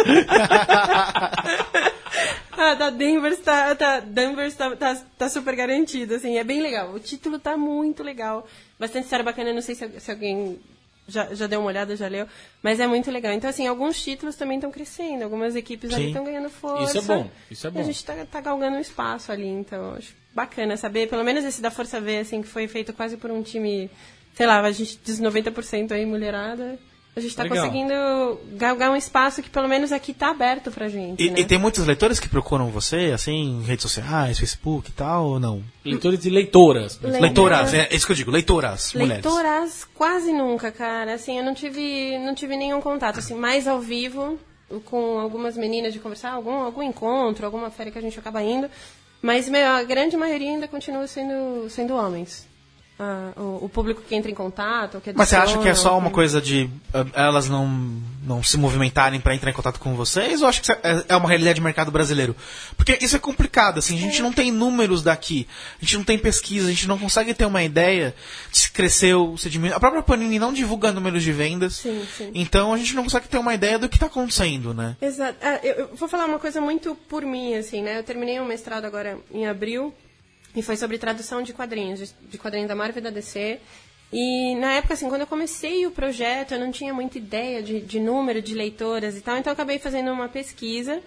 a 2.51 2.73
da 2.75 2.89
Danvers 2.89 3.39
tá, 3.41 3.75
tá, 3.75 4.01
Danvers 4.01 4.55
tá, 4.55 4.75
tá, 4.75 4.97
tá 5.19 5.29
super 5.29 5.55
garantida, 5.55 6.17
assim, 6.17 6.39
é 6.39 6.43
bem 6.43 6.63
legal. 6.63 6.91
O 6.95 6.99
título 6.99 7.39
tá 7.39 7.55
muito 7.57 8.03
legal. 8.03 8.49
Bastante 8.81 9.05
história 9.05 9.23
bacana, 9.23 9.53
não 9.53 9.61
sei 9.61 9.75
se, 9.75 10.01
se 10.01 10.11
alguém 10.11 10.59
já, 11.07 11.35
já 11.35 11.47
deu 11.47 11.61
uma 11.61 11.69
olhada, 11.69 11.95
já 11.95 12.09
leu. 12.09 12.27
Mas 12.63 12.81
é 12.81 12.87
muito 12.87 13.11
legal. 13.11 13.33
Então, 13.33 13.51
assim, 13.51 13.67
alguns 13.67 14.03
títulos 14.03 14.37
também 14.37 14.57
estão 14.57 14.71
crescendo. 14.71 15.23
Algumas 15.25 15.55
equipes 15.55 15.93
ali 15.93 16.05
Sim. 16.05 16.09
estão 16.09 16.25
ganhando 16.25 16.49
força. 16.49 16.99
Isso 16.99 17.13
é 17.13 17.17
bom, 17.17 17.31
isso 17.51 17.67
é 17.67 17.71
E 17.71 17.73
bom. 17.75 17.81
a 17.81 17.83
gente 17.83 18.05
tá, 18.05 18.15
tá 18.25 18.41
galgando 18.41 18.79
um 18.79 18.81
espaço 18.81 19.31
ali. 19.31 19.47
Então, 19.47 19.95
acho 19.97 20.15
bacana 20.35 20.77
saber. 20.77 21.09
Pelo 21.09 21.23
menos 21.23 21.45
esse 21.45 21.61
da 21.61 21.71
Força 21.71 22.01
V, 22.01 22.19
assim, 22.19 22.41
que 22.41 22.49
foi 22.49 22.67
feito 22.67 22.93
quase 22.93 23.17
por 23.17 23.31
um 23.31 23.43
time... 23.43 23.91
Sei 24.35 24.47
lá, 24.47 24.61
a 24.61 24.73
gente 24.73 24.99
diz 25.05 25.21
90% 25.21 25.93
aí, 25.93 26.05
mulherada. 26.05 26.79
A 27.17 27.21
gente 27.21 27.37
tá 27.37 27.45
Legal. 27.45 27.59
conseguindo 27.67 27.95
galgar 28.57 28.91
um 28.91 28.97
espaço 28.97 29.41
que 29.41 29.49
pelo 29.49 29.69
menos 29.69 29.93
aqui 29.93 30.13
tá 30.13 30.31
aberto 30.31 30.73
pra 30.73 30.89
gente, 30.89 31.23
E, 31.23 31.31
né? 31.31 31.39
e 31.41 31.45
tem 31.45 31.57
muitos 31.59 31.87
leitores 31.87 32.19
que 32.19 32.29
procuram 32.29 32.71
você, 32.73 33.13
assim, 33.15 33.61
em 33.61 33.63
redes 33.63 33.83
sociais, 33.83 34.37
Facebook 34.37 34.91
e 34.91 34.93
tal, 34.93 35.25
ou 35.27 35.39
não? 35.39 35.63
Leitores 35.85 36.25
e 36.25 36.31
leitoras. 36.31 36.99
Le- 37.01 37.21
Leitoras, 37.21 37.73
é 37.73 37.89
isso 37.93 38.05
que 38.05 38.11
eu 38.11 38.17
digo, 38.17 38.33
leitoras, 38.33 38.93
mulheres. 38.95 39.25
Leitoras, 39.25 39.85
quase 39.95 40.33
nunca, 40.33 40.73
cara. 40.73 41.15
Assim, 41.15 41.39
eu 41.39 41.45
não 41.45 41.55
tive, 41.55 42.19
não 42.19 42.35
tive 42.35 42.57
nenhum 42.57 42.81
contato, 42.81 43.21
assim, 43.21 43.37
mais 43.37 43.69
ao 43.69 43.79
vivo, 43.79 44.37
com 44.87 45.17
algumas 45.21 45.57
meninas 45.57 45.93
de 45.93 46.01
conversar, 46.01 46.33
algum, 46.33 46.65
algum 46.65 46.83
encontro, 46.83 47.47
alguma 47.47 47.71
feira 47.71 47.93
que 47.93 47.99
a 47.99 48.03
gente 48.03 48.19
acaba 48.19 48.43
indo. 48.43 48.69
Mas, 49.23 49.49
meu, 49.49 49.69
a 49.69 49.85
grande 49.85 50.17
maioria 50.17 50.51
ainda 50.51 50.67
continua 50.67 51.07
sendo, 51.07 51.71
sendo 51.71 51.95
homens. 51.95 52.45
Ah, 52.97 53.33
o, 53.37 53.65
o 53.65 53.69
público 53.69 54.03
que 54.03 54.15
entra 54.15 54.31
em 54.31 54.35
contato, 54.35 55.01
que 55.01 55.13
Mas 55.13 55.29
você 55.29 55.35
acha 55.35 55.59
que 55.59 55.69
é 55.69 55.75
só 55.75 55.99
uma 55.99 56.09
que- 56.11 56.15
coisa 56.15 56.41
de 56.41 56.71
uh, 56.95 57.11
elas 57.13 57.49
não, 57.49 57.67
não 58.25 58.41
se 58.41 58.57
movimentarem 58.57 59.19
pra 59.21 59.35
entrar 59.35 59.51
em 59.51 59.53
contato 59.53 59.81
com 59.81 59.97
vocês? 59.97 60.43
Ou 60.43 60.49
acho 60.49 60.63
que 60.63 60.71
é, 60.71 60.79
é 61.09 61.17
uma 61.17 61.29
realidade 61.29 61.59
do 61.61 61.65
mercado 61.65 61.91
brasileiro? 61.91 62.37
Porque 62.77 62.97
isso 63.01 63.17
é 63.17 63.19
complicado, 63.19 63.79
assim, 63.79 63.97
a 63.97 64.01
gente 64.01 64.23
não 64.23 64.33
tem 64.33 64.53
números 64.53 65.03
daqui, 65.03 65.49
a 65.83 65.85
gente 65.85 65.97
não 65.97 66.05
tem 66.05 66.17
pesquisa, 66.17 66.69
a 66.69 66.71
gente 66.71 66.87
não 66.87 66.97
consegue 66.97 67.35
ter 67.35 67.47
uma 67.47 67.65
ideia 67.65 68.15
de 68.53 68.59
se 68.59 68.71
cresceu, 68.71 69.37
se 69.37 69.51
diminuiu. 69.51 69.77
A 69.77 69.81
própria 69.81 70.01
Panini 70.01 70.39
não 70.39 70.53
divulga 70.53 70.93
números 70.93 71.25
de 71.25 71.33
vendas, 71.33 71.75
Sim, 71.75 72.07
sim. 72.17 72.31
então 72.33 72.73
a 72.73 72.77
gente 72.77 72.95
não 72.95 73.03
consegue 73.03 73.27
ter 73.27 73.39
uma 73.39 73.55
ideia 73.55 73.77
do 73.77 73.89
que 73.89 73.99
tá 73.99 74.07
acontecendo, 74.07 74.73
né? 74.73 74.97
Exato. 75.03 75.37
Ah, 75.43 75.59
eu, 75.65 75.75
eu 75.75 75.91
vou 75.97 76.09
falar 76.09 76.27
uma 76.27 76.39
coisa 76.39 76.61
muito 76.61 76.95
por 77.09 77.23
mim, 77.25 77.55
assim, 77.57 77.83
né? 77.83 77.99
Eu 77.99 78.05
terminei 78.05 78.39
um 78.41 78.45
mestrado 78.47 78.85
agora 78.85 79.19
em 79.33 79.49
abril 79.49 79.93
e 80.55 80.63
foi 80.63 80.77
sobre 80.77 80.99
tradução 80.99 81.43
de 81.43 81.53
quadrinhos, 81.53 82.15
de, 82.29 82.39
quadrinhos 82.39 82.69
da 82.69 82.75
Marvel 82.75 83.01
e 83.01 83.05
da 83.05 83.11
DC. 83.11 83.61
E 84.13 84.55
na 84.57 84.75
época, 84.75 84.95
assim, 84.95 85.09
quando 85.09 85.23
eu 85.23 85.27
comecei 85.27 85.87
o 85.87 85.91
projeto, 85.91 86.53
eu 86.55 86.61
não 86.61 86.71
tinha 86.71 86.95
muita 86.95 87.19
ideia 87.19 87.63
de, 87.63 87.81
de 87.81 87.99
número 87.99 88.41
de 88.41 88.55
leitoras 88.55 89.17
e 89.17 89.21
tal, 89.21 89.37
então 89.37 89.51
eu 89.51 89.55
acabei 89.55 89.79
fazendo 89.79 90.13
uma 90.13 90.29
pesquisa 90.29 91.03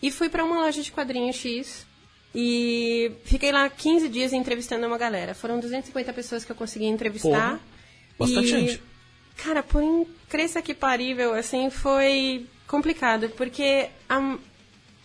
e 0.00 0.10
fui 0.10 0.28
para 0.28 0.44
uma 0.44 0.60
loja 0.60 0.82
de 0.82 0.92
quadrinhos 0.92 1.36
X. 1.36 1.86
E 2.34 3.12
fiquei 3.24 3.52
lá 3.52 3.68
15 3.68 4.08
dias 4.08 4.32
entrevistando 4.32 4.86
uma 4.86 4.96
galera. 4.96 5.34
Foram 5.34 5.60
250 5.60 6.12
pessoas 6.12 6.44
que 6.44 6.52
eu 6.52 6.56
consegui 6.56 6.86
entrevistar. 6.86 7.58
Porra, 7.58 7.60
bastante 8.18 8.46
E- 8.46 8.48
gente. 8.48 8.82
Cara, 9.36 9.62
por 9.62 9.82
incrível 9.82 10.62
que 10.62 10.74
parível, 10.74 11.34
assim, 11.34 11.68
foi 11.70 12.46
complicado, 12.66 13.28
porque 13.30 13.88
a, 14.08 14.38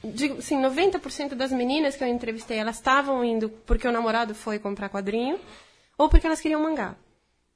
digo, 0.04 0.38
assim, 0.40 0.62
90% 0.62 1.36
das 1.36 1.52
meninas 1.52 1.96
que 1.96 2.04
eu 2.04 2.08
entrevistei, 2.08 2.58
elas 2.58 2.76
estavam 2.78 3.24
indo 3.24 3.50
porque 3.66 3.88
o 3.88 3.92
namorado 3.92 4.34
foi 4.36 4.60
comprar 4.60 4.90
quadrinho, 4.90 5.40
ou 5.98 6.08
porque 6.10 6.28
elas 6.28 6.40
queriam 6.42 6.62
mangá. 6.62 6.96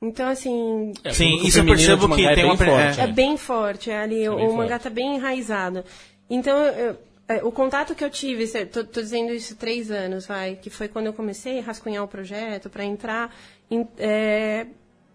Então, 0.02 0.28
assim, 0.28 0.94
É, 1.04 1.14
Sim, 1.14 1.36
isso 1.46 1.60
eu 1.60 1.66
percebo 1.66 2.08
que 2.16 2.26
é 2.26 2.34
tem 2.34 2.44
bem 2.44 2.46
uma 2.46 2.58
forte, 2.58 3.00
é 3.00 3.04
é. 3.04 3.08
bem 3.08 3.38
forte, 3.38 3.92
é 3.92 4.00
ali, 4.00 4.16
bem 4.16 4.30
o, 4.30 4.36
o 4.50 4.58
mangá 4.58 4.70
forte. 4.80 4.84
tá 4.84 4.90
bem 4.90 5.16
enraizado. 5.16 5.86
Então, 6.30 6.58
eu- 6.58 6.98
é, 7.28 7.44
o 7.44 7.52
contato 7.52 7.94
que 7.96 8.04
eu 8.04 8.10
tive, 8.10 8.46
tô 8.66 8.84
dizendo 9.02 9.32
isso 9.32 9.56
três 9.56 9.92
anos, 9.92 10.26
vai, 10.26 10.56
que 10.56 10.70
foi 10.70 10.88
quando 10.88 11.06
eu 11.06 11.14
comecei 11.14 11.60
a 11.60 11.62
rascunhar 11.62 12.04
o 12.04 12.08
projeto 12.08 12.70
para 12.70 12.84
entrar, 12.84 13.34
em- 13.70 13.88
é, 14.00 14.66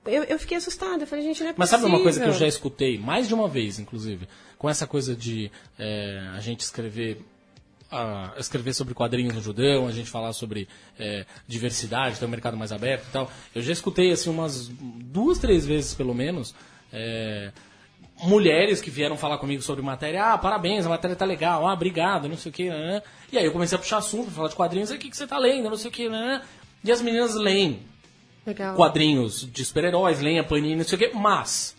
eu, 0.07 0.23
eu 0.23 0.39
fiquei 0.39 0.57
assustada, 0.57 1.03
eu 1.03 1.07
falei, 1.07 1.25
gente, 1.25 1.43
não 1.43 1.51
é 1.51 1.55
Mas 1.57 1.69
sabe 1.69 1.85
uma 1.85 2.01
coisa 2.01 2.19
que 2.21 2.25
eu 2.25 2.29
já 2.29 2.39
possível. 2.39 2.49
escutei, 2.49 2.97
mais 2.97 3.27
de 3.27 3.35
uma 3.35 3.49
vez, 3.49 3.81
inclusive, 3.81 4.29
com 4.59 4.69
essa 4.69 4.87
coisa 4.87 5.15
de 5.15 5.51
é, 5.79 6.31
a 6.35 6.41
gente 6.41 6.61
escrever. 6.61 7.25
ah, 7.91 8.35
escrever 8.39 8.73
sobre 8.75 8.95
quadrinhos 8.95 9.35
no 9.35 9.41
Judão, 9.41 9.87
a 9.87 9.93
gente 9.93 10.11
falar 10.11 10.33
sobre 10.33 10.69
é, 10.99 11.25
diversidade, 11.47 12.19
ter 12.19 12.25
um 12.25 12.29
mercado 12.29 12.57
mais 12.57 12.73
aberto 12.73 13.07
e 13.09 13.13
tal. 13.13 13.31
Eu 13.55 13.63
já 13.63 13.73
escutei 13.73 14.11
assim 14.13 14.31
umas 14.31 14.69
duas, 14.69 15.39
três 15.39 15.65
vezes 15.67 15.95
pelo 15.95 16.15
menos. 16.15 16.55
é, 16.93 17.53
mulheres 18.23 18.81
que 18.81 18.91
vieram 18.91 19.17
falar 19.17 19.39
comigo 19.39 19.61
sobre 19.61 19.83
matéria, 19.83 20.33
ah, 20.33 20.39
parabéns, 20.39 20.87
a 20.87 20.89
matéria 20.89 21.15
tá 21.15 21.25
legal, 21.27 21.67
ah, 21.67 21.73
obrigado, 21.75 22.29
não 22.29 22.37
sei 22.37 22.51
o 22.51 22.53
que, 22.55 22.71
né? 22.71 23.03
E 23.31 23.37
aí 23.37 23.45
eu 23.45 23.53
comecei 23.53 23.77
a 23.77 23.79
puxar 23.79 23.99
assunto, 23.99 24.31
falar 24.31 24.49
de 24.49 24.55
quadrinhos, 24.57 24.91
o 24.91 24.97
que, 24.99 25.11
que 25.11 25.17
você 25.17 25.27
tá 25.27 25.39
lendo, 25.39 25.69
não 25.69 25.77
sei 25.77 25.91
o 25.91 25.93
que, 25.93 26.09
né? 26.09 26.43
E 26.83 26.91
as 26.91 27.03
meninas 27.03 27.35
leem 27.35 27.81
Legal. 28.47 28.75
quadrinhos 28.75 29.47
de 29.53 29.65
super-heróis, 29.65 30.21
lenha, 30.21 30.43
panini, 30.43 30.77
não 30.77 30.85
sei 30.85 30.97
o 30.97 30.99
quê, 30.99 31.11
mas 31.13 31.77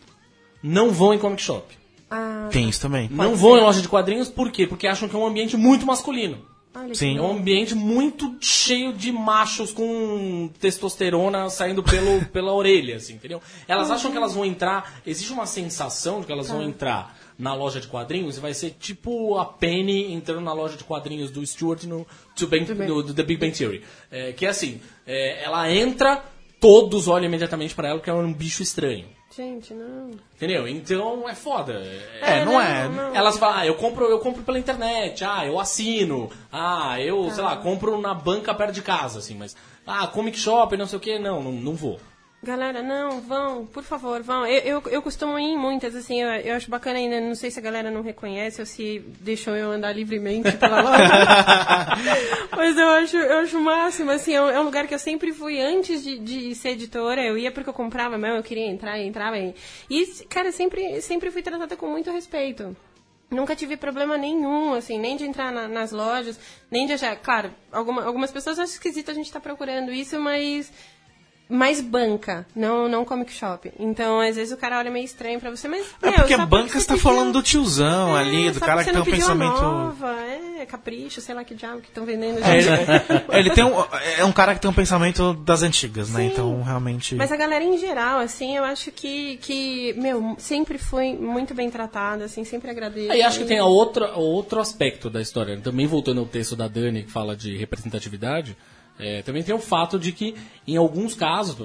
não 0.62 0.92
vão 0.92 1.14
em 1.14 1.18
comic 1.20 1.42
shop. 1.42 1.76
Ah, 2.10 2.48
Tem 2.52 2.70
isso 2.70 2.82
também. 2.82 3.10
Não 3.12 3.36
vão 3.36 3.58
em 3.58 3.62
loja 3.62 3.82
de 3.82 3.90
quadrinhos, 3.90 4.30
por 4.30 4.52
quê? 4.52 4.66
Porque 4.66 4.88
acham 4.88 5.10
que 5.10 5.16
é 5.16 5.20
um 5.20 5.26
ambiente 5.26 5.58
muito 5.58 5.86
masculino. 5.86 6.38
olha 6.74 6.96
Sim. 6.96 7.18
É 7.18 7.22
um 7.22 7.32
ambiente 7.38 7.76
muito 7.76 8.36
cheio 8.40 8.94
de 8.94 9.12
machos 9.12 9.74
com 9.74 10.50
testosterona 10.60 11.50
saindo 11.50 11.84
pelo, 11.84 12.24
pela 12.32 12.54
orelha, 12.54 12.96
assim, 12.96 13.14
entendeu? 13.16 13.42
Elas 13.68 13.92
acham 13.92 14.10
que 14.12 14.18
elas 14.18 14.34
vão 14.34 14.46
entrar. 14.46 15.00
Existe 15.06 15.34
uma 15.34 15.46
sensação 15.46 16.22
de 16.22 16.28
que 16.28 16.32
elas 16.32 16.48
vão 16.50 16.62
entrar 16.64 17.18
na 17.38 17.54
loja 17.54 17.80
de 17.80 17.88
quadrinhos 17.88 18.38
e 18.38 18.40
vai 18.40 18.54
ser 18.54 18.72
tipo 18.80 19.38
a 19.38 19.46
Penny 19.46 20.12
entrando 20.14 20.42
na 20.42 20.54
loja 20.54 20.76
de 20.78 20.84
quadrinhos 20.84 21.30
do 21.30 21.46
Stuart 21.46 21.84
no, 21.84 22.08
to 22.36 22.48
Bang- 22.48 22.74
no- 22.74 23.04
do 23.04 23.14
The 23.14 23.24
Big 23.24 23.40
Bang 23.40 23.56
Theory. 23.56 23.84
É, 24.10 24.32
que 24.32 24.46
é 24.46 24.50
assim: 24.50 24.80
é, 25.06 25.44
ela 25.44 25.70
entra, 25.72 26.24
todos 26.60 27.08
olham 27.08 27.26
imediatamente 27.26 27.76
pra 27.76 27.90
ela 27.90 27.98
porque 28.00 28.10
ela 28.10 28.22
é 28.22 28.26
um 28.26 28.34
bicho 28.34 28.64
estranho. 28.64 29.06
Gente, 29.38 29.72
não. 29.72 30.10
Entendeu? 30.36 30.68
Então 30.68 31.30
é 31.30 31.36
foda. 31.36 31.74
É, 32.22 32.44
não 32.44 32.60
é. 32.60 32.90
Elas 33.14 33.38
falam, 33.38 33.60
ah, 33.60 33.68
eu 33.68 33.76
compro, 33.76 34.06
eu 34.06 34.18
compro 34.18 34.42
pela 34.42 34.58
internet, 34.58 35.24
ah, 35.24 35.46
eu 35.46 35.60
assino, 35.60 36.28
ah, 36.52 37.00
eu, 37.00 37.30
sei 37.30 37.44
lá, 37.44 37.56
Tá. 37.56 37.62
compro 37.62 38.02
na 38.02 38.16
banca 38.16 38.52
perto 38.56 38.74
de 38.74 38.82
casa, 38.82 39.20
assim, 39.20 39.36
mas, 39.36 39.56
ah, 39.86 40.08
comic 40.08 40.40
shop, 40.40 40.76
não 40.76 40.88
sei 40.88 40.98
o 40.98 41.00
que, 41.00 41.20
não, 41.20 41.44
não, 41.44 41.52
não 41.52 41.76
vou. 41.76 42.00
Galera, 42.44 42.84
não, 42.84 43.20
vão, 43.20 43.66
por 43.66 43.84
favor, 43.84 44.22
vão. 44.22 44.46
Eu, 44.46 44.60
eu, 44.62 44.84
eu 44.92 45.02
costumo 45.02 45.40
ir 45.40 45.44
em 45.54 45.58
muitas, 45.58 45.96
assim, 45.96 46.22
eu, 46.22 46.30
eu 46.30 46.56
acho 46.56 46.70
bacana 46.70 47.00
ainda, 47.00 47.20
não 47.20 47.34
sei 47.34 47.50
se 47.50 47.58
a 47.58 47.62
galera 47.64 47.90
não 47.90 48.04
reconhece 48.04 48.62
ou 48.62 48.66
se 48.66 49.00
deixam 49.20 49.56
eu 49.56 49.72
andar 49.72 49.92
livremente 49.92 50.52
pela 50.56 50.82
loja. 50.82 51.04
Mas 52.56 52.78
eu 52.78 52.88
acho, 52.90 53.18
eu 53.18 53.40
acho 53.40 53.58
o 53.58 53.62
máximo, 53.62 54.12
assim, 54.12 54.36
é 54.36 54.42
um, 54.42 54.50
é 54.52 54.60
um 54.60 54.64
lugar 54.64 54.88
que 54.88 54.94
eu 54.94 55.00
sempre 55.00 55.34
fui 55.34 55.60
antes 55.60 56.04
de, 56.04 56.20
de 56.20 56.54
ser 56.54 56.70
editora, 56.70 57.22
eu 57.26 57.38
ia 57.40 57.52
porque 57.52 57.70
eu 57.70 57.74
comprava 57.74 58.20
mesmo, 58.20 58.38
eu 58.38 58.44
queria 58.44 58.68
entrar 58.68 59.00
e 59.00 59.08
entrava. 59.08 59.36
E, 59.40 59.56
e 59.90 60.06
cara, 60.30 60.52
sempre, 60.52 61.02
sempre 61.02 61.32
fui 61.32 61.42
tratada 61.42 61.76
com 61.76 61.88
muito 61.88 62.12
respeito. 62.12 62.78
Nunca 63.32 63.56
tive 63.56 63.76
problema 63.76 64.16
nenhum, 64.16 64.74
assim, 64.76 65.00
nem 65.00 65.18
de 65.18 65.26
entrar 65.26 65.52
na- 65.52 65.68
nas 65.68 65.92
lojas, 65.92 66.40
nem 66.72 66.86
de 66.86 66.94
achar. 66.94 67.16
Claro, 67.18 67.52
alguma- 67.72 68.06
algumas 68.06 68.32
pessoas 68.32 68.60
acham 68.60 68.72
esquisito 68.74 69.10
a 69.10 69.14
gente 69.16 69.26
estar 69.26 69.40
procurando 69.42 69.92
isso, 69.92 70.18
mas 70.20 70.72
mais 71.50 71.80
banca, 71.82 72.46
não, 72.56 72.88
não 72.90 73.06
comic 73.06 73.32
shop. 73.32 73.72
Então, 73.80 74.20
às 74.20 74.36
vezes 74.36 74.54
o 74.54 74.58
cara 74.58 74.78
olha 74.80 74.92
meio 74.92 75.06
estranho 75.06 75.40
pra 75.40 75.50
você, 75.50 75.68
mas. 75.68 75.86
É 76.02 76.08
meu, 76.10 76.20
porque 76.20 76.34
a 76.34 76.46
banca 76.46 76.78
está 76.78 76.94
pediu- 76.94 77.04
falando 77.10 77.34
do 77.34 77.42
tiozão 77.42 78.18
É, 78.18 78.22
ali, 78.22 78.52
do 78.52 78.60
cara 78.60 78.84
que 78.84 78.92
tem 78.92 79.02
um 79.02 79.06
pensamento. 79.06 79.62
Nova, 79.62 80.16
é, 80.60 80.66
capricho, 80.66 81.22
sei 81.22 81.34
lá 81.34 81.44
que 81.44 81.56
diabo 81.56 81.82
que 81.82 81.88
estão 81.88 82.06
vendendo. 82.06 82.40
É, 82.44 82.60
gente. 82.62 82.80
ele, 83.30 83.40
ele 83.40 83.50
tem 83.52 83.64
um, 83.64 83.74
é 84.18 84.26
um 84.26 84.32
cara 84.32 84.54
que 84.56 84.62
tem 84.62 84.70
um 84.70 84.74
pensamento 84.74 85.34
das 85.34 85.64
antigas, 85.64 86.10
né? 86.10 86.22
Sim. 86.22 86.28
Então, 86.28 86.62
realmente. 86.64 87.16
Mas 87.16 87.32
a 87.32 87.38
galera 87.38 87.64
em 87.64 87.78
geral, 87.78 88.20
assim, 88.20 88.58
eu 88.58 88.64
acho 88.66 88.92
que, 88.92 89.38
que 89.38 89.94
meu, 89.98 90.36
sempre 90.38 90.78
foi 90.78 91.14
muito 91.14 91.54
bem 91.54 91.70
tratada, 91.70 92.26
assim, 92.26 92.44
sempre 92.44 92.70
agradeço. 92.70 93.12
Aí 93.12 93.22
acho 93.22 93.40
que 93.40 93.46
tem 93.46 93.60
a 93.60 93.66
outra, 93.66 94.14
outro 94.16 94.60
aspecto 94.60 95.10
da 95.10 95.22
história, 95.22 95.58
também 95.62 95.88
voltando 95.88 96.20
ao 96.20 96.26
texto 96.26 96.56
da 96.56 96.68
Dani, 96.68 97.04
que 97.04 97.12
fala 97.12 97.36
de 97.36 97.56
representatividade, 97.56 98.58
é, 99.00 99.22
também 99.22 99.44
tem 99.44 99.54
o 99.54 99.60
fato 99.60 100.00
de 100.00 100.12
que, 100.12 100.36
em 100.68 100.78
alguns 100.78 101.14
casos, 101.14 101.56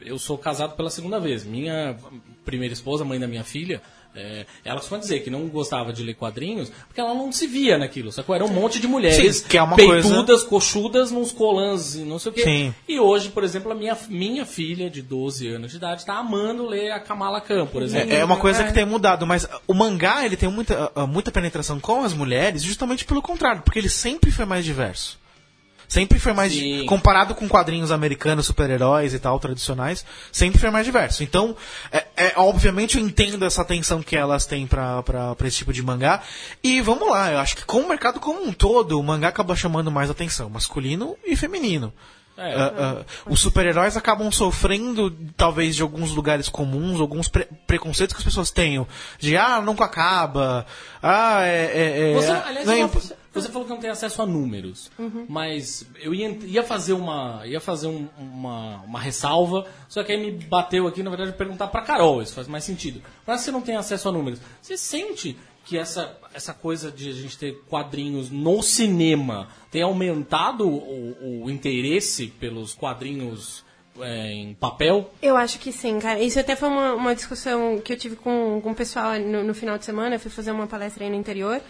eu 0.00 0.18
sou 0.18 0.38
casado 0.38 0.76
pela 0.76 0.90
segunda 0.90 1.18
vez. 1.18 1.44
Minha 1.44 1.96
primeira 2.44 2.72
esposa, 2.74 3.04
mãe 3.04 3.18
da 3.18 3.26
minha 3.26 3.44
filha, 3.44 3.80
é, 4.16 4.46
ela 4.64 4.78
costuma 4.78 5.00
dizer 5.00 5.20
que 5.20 5.30
não 5.30 5.48
gostava 5.48 5.92
de 5.92 6.04
ler 6.04 6.14
quadrinhos 6.14 6.70
porque 6.86 7.00
ela 7.00 7.14
não 7.14 7.32
se 7.32 7.48
via 7.48 7.76
naquilo. 7.76 8.12
Sacou? 8.12 8.34
Era 8.34 8.44
um 8.44 8.52
monte 8.52 8.78
de 8.78 8.86
mulheres 8.86 9.38
Sim, 9.38 9.48
que 9.48 9.58
é 9.58 9.62
uma 9.62 9.74
peitudas, 9.74 10.44
coxudas, 10.44 11.10
nos 11.10 11.32
colãs 11.32 11.96
e 11.96 12.00
não 12.00 12.18
sei 12.20 12.30
o 12.30 12.34
quê. 12.34 12.42
Sim. 12.44 12.74
E 12.88 13.00
hoje, 13.00 13.30
por 13.30 13.42
exemplo, 13.42 13.72
a 13.72 13.74
minha, 13.74 13.96
minha 14.08 14.46
filha 14.46 14.88
de 14.88 15.02
12 15.02 15.48
anos 15.48 15.72
de 15.72 15.78
idade 15.78 16.02
está 16.02 16.14
amando 16.14 16.64
ler 16.64 16.92
a 16.92 17.00
Kamala 17.00 17.40
Khan, 17.40 17.66
por 17.66 17.82
exemplo. 17.82 18.12
É, 18.12 18.20
é 18.20 18.24
uma 18.24 18.36
coisa 18.36 18.62
que 18.62 18.72
tem 18.72 18.84
mudado, 18.84 19.26
mas 19.26 19.48
o 19.66 19.74
mangá 19.74 20.24
ele 20.24 20.36
tem 20.36 20.48
muita, 20.48 20.92
ah, 20.94 21.06
muita 21.06 21.32
penetração 21.32 21.80
com 21.80 22.04
as 22.04 22.12
mulheres, 22.12 22.62
justamente 22.62 23.04
pelo 23.04 23.20
contrário, 23.20 23.62
porque 23.62 23.80
ele 23.80 23.88
sempre 23.88 24.30
foi 24.30 24.44
mais 24.44 24.64
diverso. 24.64 25.18
Sempre 25.94 26.18
foi 26.18 26.32
mais. 26.32 26.52
Sim. 26.52 26.86
Comparado 26.86 27.36
com 27.36 27.48
quadrinhos 27.48 27.92
americanos, 27.92 28.46
super-heróis 28.46 29.14
e 29.14 29.18
tal, 29.20 29.38
tradicionais, 29.38 30.04
sempre 30.32 30.58
foi 30.58 30.68
mais 30.68 30.84
diverso. 30.84 31.22
Então, 31.22 31.56
é, 31.92 32.04
é, 32.16 32.32
obviamente 32.34 32.98
eu 32.98 33.04
entendo 33.04 33.44
essa 33.44 33.62
atenção 33.62 34.02
que 34.02 34.16
elas 34.16 34.44
têm 34.44 34.66
pra, 34.66 35.04
pra, 35.04 35.36
pra 35.36 35.46
esse 35.46 35.58
tipo 35.58 35.72
de 35.72 35.84
mangá. 35.84 36.20
E 36.64 36.80
vamos 36.80 37.08
lá, 37.08 37.30
eu 37.30 37.38
acho 37.38 37.54
que 37.54 37.64
com 37.64 37.78
o 37.78 37.88
mercado 37.88 38.18
como 38.18 38.42
um 38.42 38.52
todo, 38.52 38.98
o 38.98 39.02
mangá 39.04 39.28
acaba 39.28 39.54
chamando 39.54 39.88
mais 39.88 40.10
atenção, 40.10 40.50
masculino 40.50 41.16
e 41.24 41.36
feminino. 41.36 41.92
É. 42.36 42.52
Ah, 42.54 42.72
ah, 42.76 43.04
os 43.26 43.38
super-heróis 43.38 43.96
acabam 43.96 44.32
sofrendo, 44.32 45.16
talvez, 45.36 45.76
de 45.76 45.82
alguns 45.82 46.10
lugares 46.10 46.48
comuns, 46.48 47.00
alguns 47.00 47.28
pre- 47.28 47.46
preconceitos 47.68 48.12
que 48.14 48.18
as 48.18 48.24
pessoas 48.24 48.50
tenham. 48.50 48.84
De, 49.20 49.36
ah, 49.36 49.60
nunca 49.60 49.84
acaba. 49.84 50.66
Ah, 51.00 51.42
é. 51.44 51.70
é, 51.72 52.10
é 52.10 52.14
Você, 52.14 52.30
ah, 52.32 52.44
aliás, 52.48 52.68
é 52.68 53.16
você 53.34 53.48
falou 53.48 53.64
que 53.66 53.72
não 53.72 53.80
tem 53.80 53.90
acesso 53.90 54.22
a 54.22 54.26
números, 54.26 54.90
mas 55.28 55.86
eu 56.00 56.14
ia, 56.14 56.28
ia 56.44 56.62
fazer 56.62 56.92
uma 56.92 57.42
ia 57.46 57.60
fazer 57.60 57.86
um- 57.88 58.08
uma, 58.18 58.76
uma 58.82 59.00
ressalva, 59.00 59.66
só 59.88 60.02
que 60.04 60.12
aí 60.12 60.18
me 60.18 60.30
bateu 60.44 60.86
aqui, 60.86 61.02
na 61.02 61.10
verdade, 61.10 61.32
perguntar 61.32 61.66
pra 61.68 61.82
Carol, 61.82 62.22
isso 62.22 62.34
faz 62.34 62.46
mais 62.48 62.64
sentido. 62.64 63.02
Mas 63.26 63.40
você 63.42 63.50
não 63.50 63.60
tem 63.60 63.76
acesso 63.76 64.08
a 64.08 64.12
números, 64.12 64.40
você 64.62 64.76
sente 64.76 65.36
que 65.64 65.78
essa, 65.78 66.14
essa 66.34 66.52
coisa 66.52 66.90
de 66.90 67.08
a 67.08 67.12
gente 67.12 67.38
ter 67.38 67.52
quadrinhos 67.70 68.30
no 68.30 68.62
cinema 68.62 69.48
tem 69.70 69.82
aumentado 69.82 70.68
o, 70.68 71.44
o 71.44 71.50
interesse 71.50 72.26
pelos 72.26 72.74
quadrinhos 72.74 73.64
é, 73.98 74.30
em 74.32 74.54
papel? 74.54 75.10
Eu 75.22 75.36
acho 75.36 75.58
que 75.58 75.72
sim, 75.72 75.98
cara. 75.98 76.20
Isso 76.20 76.38
até 76.38 76.54
foi 76.54 76.68
uma, 76.68 76.92
uma 76.94 77.14
discussão 77.14 77.78
que 77.78 77.92
eu 77.92 77.96
tive 77.96 78.14
com, 78.16 78.60
com 78.62 78.72
o 78.72 78.74
pessoal 78.74 79.18
no, 79.18 79.42
no 79.42 79.54
final 79.54 79.78
de 79.78 79.84
semana. 79.86 80.16
Eu 80.16 80.20
fui 80.20 80.30
fazer 80.30 80.50
uma 80.50 80.66
palestra 80.66 81.04
aí 81.04 81.08
no 81.10 81.16
interior. 81.16 81.60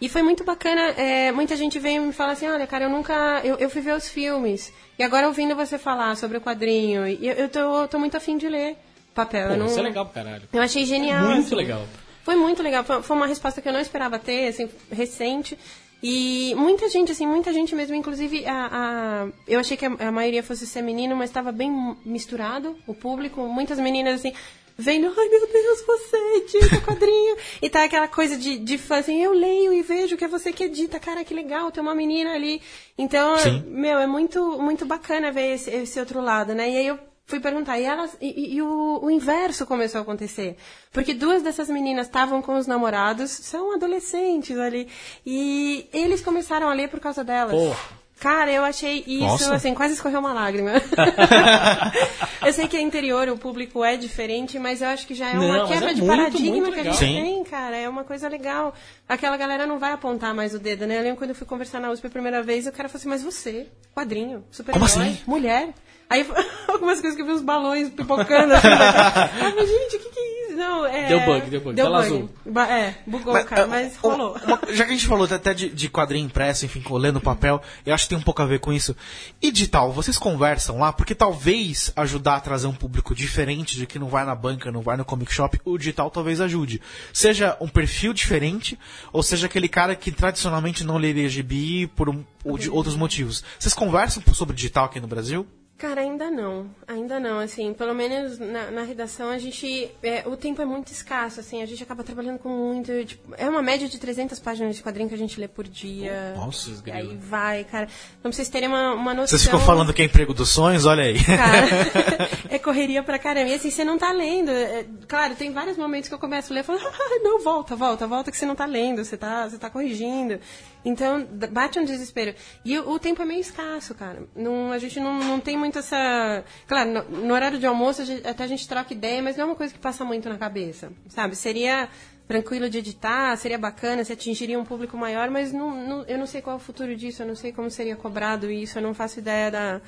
E 0.00 0.08
foi 0.08 0.22
muito 0.22 0.42
bacana. 0.44 0.80
é, 0.96 1.30
muita 1.32 1.56
gente 1.56 1.78
veio 1.78 2.02
me 2.02 2.12
falar 2.12 2.32
assim: 2.32 2.48
olha, 2.48 2.66
cara, 2.66 2.84
eu 2.84 2.90
nunca. 2.90 3.40
Eu, 3.44 3.56
eu 3.56 3.68
fui 3.70 3.80
ver 3.82 3.94
os 3.94 4.08
filmes. 4.08 4.72
E 4.98 5.02
agora 5.02 5.26
ouvindo 5.26 5.54
você 5.56 5.78
falar 5.78 6.16
sobre 6.16 6.36
o 6.38 6.40
quadrinho, 6.40 7.06
e 7.06 7.26
eu, 7.26 7.34
eu 7.34 7.48
tô, 7.48 7.88
tô 7.88 7.98
muito 7.98 8.16
afim 8.16 8.36
de 8.38 8.48
ler 8.48 8.76
papel. 9.14 9.48
Pô, 9.50 9.56
não, 9.56 9.66
isso 9.66 9.78
é 9.78 9.82
legal 9.82 10.06
pra 10.06 10.22
caralho. 10.22 10.42
Eu 10.52 10.62
achei 10.62 10.84
genial. 10.84 11.24
Muito 11.26 11.46
assim. 11.46 11.54
legal. 11.54 11.84
Foi 12.24 12.36
muito 12.36 12.62
legal. 12.62 12.84
Foi, 12.84 13.02
foi 13.02 13.16
uma 13.16 13.26
resposta 13.26 13.60
que 13.62 13.68
eu 13.68 13.72
não 13.72 13.80
esperava 13.80 14.18
ter, 14.18 14.48
assim, 14.48 14.68
recente. 14.92 15.58
E 16.02 16.54
muita 16.56 16.88
gente, 16.88 17.12
assim, 17.12 17.26
muita 17.26 17.52
gente 17.52 17.74
mesmo, 17.74 17.94
inclusive 17.94 18.46
a, 18.46 18.68
a- 18.72 19.28
eu 19.46 19.60
achei 19.60 19.76
que 19.76 19.84
a, 19.84 19.90
a 20.08 20.10
maioria 20.12 20.42
fosse 20.42 20.66
ser 20.66 20.80
menino, 20.80 21.14
mas 21.14 21.28
estava 21.28 21.52
bem 21.52 21.94
misturado 22.06 22.74
o 22.86 22.94
público. 22.94 23.42
Muitas 23.48 23.78
meninas, 23.78 24.14
assim, 24.20 24.32
vendo, 24.78 25.06
ai 25.16 25.28
meu 25.28 25.46
Deus, 25.46 25.82
você 25.86 26.16
edita 26.36 26.80
quadrinho. 26.80 27.36
e 27.62 27.68
tá 27.70 27.84
aquela 27.84 28.08
coisa 28.08 28.36
de, 28.36 28.58
de 28.58 28.78
fã, 28.78 28.98
assim, 28.98 29.22
eu 29.22 29.32
leio 29.32 29.72
e 29.72 29.82
vejo 29.82 30.16
que 30.16 30.24
é 30.24 30.28
você 30.28 30.52
que 30.52 30.64
edita, 30.64 30.98
cara, 30.98 31.24
que 31.24 31.34
legal, 31.34 31.70
tem 31.70 31.82
uma 31.82 31.94
menina 31.94 32.32
ali. 32.34 32.60
Então, 32.98 33.36
Sim. 33.38 33.62
meu, 33.66 33.98
é 33.98 34.06
muito, 34.06 34.58
muito 34.60 34.84
bacana 34.86 35.30
ver 35.32 35.54
esse, 35.54 35.70
esse 35.70 35.98
outro 36.00 36.20
lado, 36.20 36.54
né? 36.54 36.70
E 36.70 36.76
aí 36.78 36.86
eu 36.86 36.98
fui 37.26 37.38
perguntar, 37.38 37.78
e, 37.78 37.84
elas, 37.84 38.16
e, 38.20 38.26
e- 38.28 38.54
e 38.56 38.62
o, 38.62 38.98
o 39.02 39.08
inverso 39.10 39.64
começou 39.64 40.00
a 40.00 40.02
acontecer. 40.02 40.56
Porque 40.92 41.14
duas 41.14 41.42
dessas 41.42 41.68
meninas 41.68 42.06
estavam 42.08 42.42
com 42.42 42.58
os 42.58 42.66
namorados, 42.66 43.30
são 43.30 43.72
adolescentes 43.72 44.58
ali, 44.58 44.88
e 45.24 45.88
eles 45.92 46.20
começaram 46.22 46.68
a 46.68 46.74
ler 46.74 46.88
por 46.88 46.98
causa 46.98 47.22
delas. 47.22 47.52
Porra. 47.54 47.99
Cara, 48.20 48.52
eu 48.52 48.62
achei 48.62 49.02
isso, 49.06 49.24
Nossa. 49.24 49.54
assim, 49.54 49.72
quase 49.74 49.94
escorreu 49.94 50.20
uma 50.20 50.34
lágrima. 50.34 50.72
eu 52.44 52.52
sei 52.52 52.68
que 52.68 52.76
é 52.76 52.80
interior, 52.80 53.28
o 53.30 53.38
público 53.38 53.82
é 53.82 53.96
diferente, 53.96 54.58
mas 54.58 54.82
eu 54.82 54.88
acho 54.88 55.06
que 55.06 55.14
já 55.14 55.30
é 55.30 55.34
Não, 55.34 55.46
uma 55.46 55.58
mas 55.60 55.68
quebra 55.68 55.90
é 55.90 55.94
de 55.94 56.02
muito, 56.02 56.16
paradigma 56.16 56.56
muito 56.58 56.74
que 56.74 56.80
a 56.80 56.84
gente 56.84 56.98
Sim. 56.98 57.14
tem, 57.14 57.44
cara. 57.44 57.76
É 57.78 57.88
uma 57.88 58.04
coisa 58.04 58.28
legal. 58.28 58.74
Aquela 59.08 59.38
galera 59.38 59.66
não 59.66 59.78
vai 59.78 59.92
apontar 59.92 60.34
mais 60.34 60.54
o 60.54 60.58
dedo, 60.58 60.86
né? 60.86 60.98
Eu 60.98 61.02
lembro 61.02 61.16
quando 61.16 61.30
eu 61.30 61.34
fui 61.34 61.46
conversar 61.46 61.80
na 61.80 61.90
USP 61.90 62.06
a 62.06 62.10
primeira 62.10 62.42
vez, 62.42 62.66
o 62.66 62.72
cara 62.72 62.88
falou 62.90 63.00
assim, 63.00 63.08
mas 63.08 63.22
você, 63.22 63.66
quadrinho, 63.94 64.44
super 64.50 64.72
Como 64.72 64.84
assim? 64.84 65.18
mulher. 65.26 65.70
Aí 66.10 66.26
algumas 66.68 67.00
coisas 67.00 67.16
que 67.16 67.22
eu 67.22 67.26
vi 67.26 67.32
os 67.32 67.40
balões 67.42 67.88
pipocando 67.88 68.52
assim. 68.52 68.68
né? 68.68 68.76
Ah, 69.40 69.52
mas 69.56 69.68
gente, 69.68 69.96
o 69.96 70.00
que, 70.00 70.08
que 70.10 70.20
é 70.20 70.34
isso? 70.34 70.39
Não, 70.54 70.84
é. 70.86 71.08
Deu 71.08 71.20
bug, 71.20 71.50
deu 71.50 71.60
bug, 71.60 71.74
Deu 71.74 71.84
tela 71.86 72.02
bug. 72.02 72.14
azul. 72.14 72.30
Ba- 72.46 72.68
É, 72.70 72.94
bugou, 73.06 73.32
Mas, 73.32 73.44
cara, 73.46 73.64
ah, 73.64 73.66
mas 73.66 73.96
rolou. 73.96 74.36
uma- 74.44 74.60
já 74.70 74.84
que 74.84 74.90
a 74.90 74.94
gente 74.94 75.06
falou 75.06 75.26
até 75.30 75.54
de, 75.54 75.68
de 75.68 75.88
quadrinho 75.88 76.26
impresso, 76.26 76.64
enfim, 76.66 76.82
lendo 76.90 77.20
papel, 77.20 77.62
eu 77.86 77.94
acho 77.94 78.04
que 78.04 78.10
tem 78.10 78.18
um 78.18 78.22
pouco 78.22 78.42
a 78.42 78.46
ver 78.46 78.60
com 78.60 78.72
isso. 78.72 78.94
E 79.40 79.50
digital, 79.50 79.92
vocês 79.92 80.18
conversam 80.18 80.78
lá? 80.78 80.92
Porque 80.92 81.14
talvez 81.14 81.92
ajudar 81.96 82.36
a 82.36 82.40
trazer 82.40 82.66
um 82.66 82.74
público 82.74 83.14
diferente 83.14 83.76
de 83.76 83.86
que 83.86 83.98
não 83.98 84.08
vai 84.08 84.24
na 84.24 84.34
banca, 84.34 84.70
não 84.72 84.80
vai 84.82 84.96
no 84.96 85.04
comic 85.04 85.32
shop, 85.32 85.60
o 85.64 85.78
digital 85.78 86.10
talvez 86.10 86.40
ajude. 86.40 86.80
Seja 87.12 87.56
um 87.60 87.68
perfil 87.68 88.12
diferente, 88.12 88.78
ou 89.12 89.22
seja 89.22 89.46
aquele 89.46 89.68
cara 89.68 89.94
que 89.94 90.10
tradicionalmente 90.10 90.84
não 90.84 90.96
leria 90.96 91.28
gibi 91.28 91.86
por 91.88 92.08
um, 92.08 92.24
ou 92.44 92.58
de 92.58 92.68
outros 92.70 92.96
motivos. 92.96 93.42
Vocês 93.58 93.74
conversam 93.74 94.22
sobre 94.34 94.54
digital 94.56 94.86
aqui 94.86 95.00
no 95.00 95.06
Brasil? 95.06 95.46
Cara, 95.80 96.02
ainda 96.02 96.30
não. 96.30 96.66
Ainda 96.86 97.18
não, 97.18 97.38
assim, 97.38 97.72
pelo 97.72 97.94
menos 97.94 98.38
na, 98.38 98.70
na 98.70 98.82
redação 98.82 99.30
a 99.30 99.38
gente, 99.38 99.90
é, 100.02 100.24
o 100.26 100.36
tempo 100.36 100.60
é 100.60 100.64
muito 100.66 100.92
escasso, 100.92 101.40
assim, 101.40 101.62
a 101.62 101.66
gente 101.66 101.82
acaba 101.82 102.04
trabalhando 102.04 102.38
com 102.38 102.50
muito, 102.50 102.92
tipo, 103.06 103.34
é 103.38 103.48
uma 103.48 103.62
média 103.62 103.88
de 103.88 103.98
300 103.98 104.38
páginas 104.40 104.76
de 104.76 104.82
quadrinho 104.82 105.08
que 105.08 105.14
a 105.14 105.18
gente 105.18 105.40
lê 105.40 105.48
por 105.48 105.66
dia. 105.66 106.34
Nossa, 106.36 106.70
E 106.84 106.90
aí 106.90 107.16
vai, 107.16 107.64
cara. 107.64 107.88
Então 108.18 108.30
pra 108.30 108.32
vocês 108.32 108.50
terem 108.50 108.68
uma, 108.68 108.92
uma 108.92 109.14
noção... 109.14 109.28
Vocês 109.28 109.44
ficam 109.44 109.58
falando 109.58 109.94
que 109.94 110.02
é 110.02 110.04
emprego 110.04 110.34
dos 110.34 110.50
sonhos, 110.50 110.84
olha 110.84 111.02
aí. 111.02 111.24
Cara, 111.24 111.66
é 112.50 112.58
correria 112.58 113.02
pra 113.02 113.18
caramba. 113.18 113.48
E 113.48 113.54
assim, 113.54 113.70
você 113.70 113.82
não 113.82 113.96
tá 113.96 114.12
lendo. 114.12 114.50
É, 114.50 114.84
claro, 115.08 115.34
tem 115.34 115.50
vários 115.50 115.78
momentos 115.78 116.10
que 116.10 116.14
eu 116.14 116.18
começo 116.18 116.52
a 116.52 116.54
ler 116.54 116.60
e 116.60 116.64
falo, 116.64 116.78
ah, 116.84 117.20
não, 117.22 117.42
volta, 117.42 117.74
volta, 117.74 118.06
volta 118.06 118.30
que 118.30 118.36
você 118.36 118.44
não 118.44 118.54
tá 118.54 118.66
lendo, 118.66 119.02
você 119.02 119.16
tá, 119.16 119.48
você 119.48 119.56
tá 119.56 119.70
corrigindo. 119.70 120.38
Então, 120.84 121.26
bate 121.50 121.78
um 121.78 121.84
desespero. 121.84 122.34
E 122.64 122.78
o, 122.78 122.90
o 122.92 122.98
tempo 122.98 123.20
é 123.20 123.24
meio 123.24 123.40
escasso, 123.40 123.94
cara. 123.94 124.22
Não, 124.34 124.72
a 124.72 124.78
gente 124.78 124.98
não, 124.98 125.18
não 125.18 125.38
tem 125.40 125.56
muito 125.56 125.78
essa. 125.78 126.44
Claro, 126.66 126.90
no, 127.10 127.26
no 127.26 127.34
horário 127.34 127.58
de 127.58 127.66
almoço 127.66 128.02
a 128.02 128.04
gente- 128.04 128.26
até 128.26 128.44
a 128.44 128.46
gente 128.46 128.66
troca 128.66 128.92
ideia, 128.94 129.22
mas 129.22 129.36
não 129.36 129.44
é 129.44 129.46
uma 129.48 129.54
coisa 129.56 129.72
que 129.74 129.78
passa 129.78 130.04
muito 130.04 130.28
na 130.28 130.38
cabeça. 130.38 130.90
Sabe? 131.08 131.36
Seria 131.36 131.88
tranquilo 132.26 132.70
de 132.70 132.78
editar, 132.78 133.36
seria 133.36 133.58
bacana, 133.58 134.04
se 134.04 134.12
atingiria 134.12 134.58
um 134.58 134.64
público 134.64 134.96
maior, 134.96 135.28
mas 135.30 135.52
não, 135.52 135.86
não- 135.86 136.04
eu 136.04 136.16
não 136.16 136.26
sei 136.26 136.40
qual 136.40 136.54
é 136.54 136.56
o 136.56 136.62
futuro 136.62 136.94
disso, 136.96 137.22
eu 137.22 137.26
não 137.26 137.34
sei 137.34 137.52
como 137.52 137.68
seria 137.70 137.96
cobrado 137.96 138.50
isso, 138.50 138.78
eu 138.78 138.82
não 138.82 138.94
faço 138.94 139.18
ideia 139.18 139.50
da, 139.50 139.80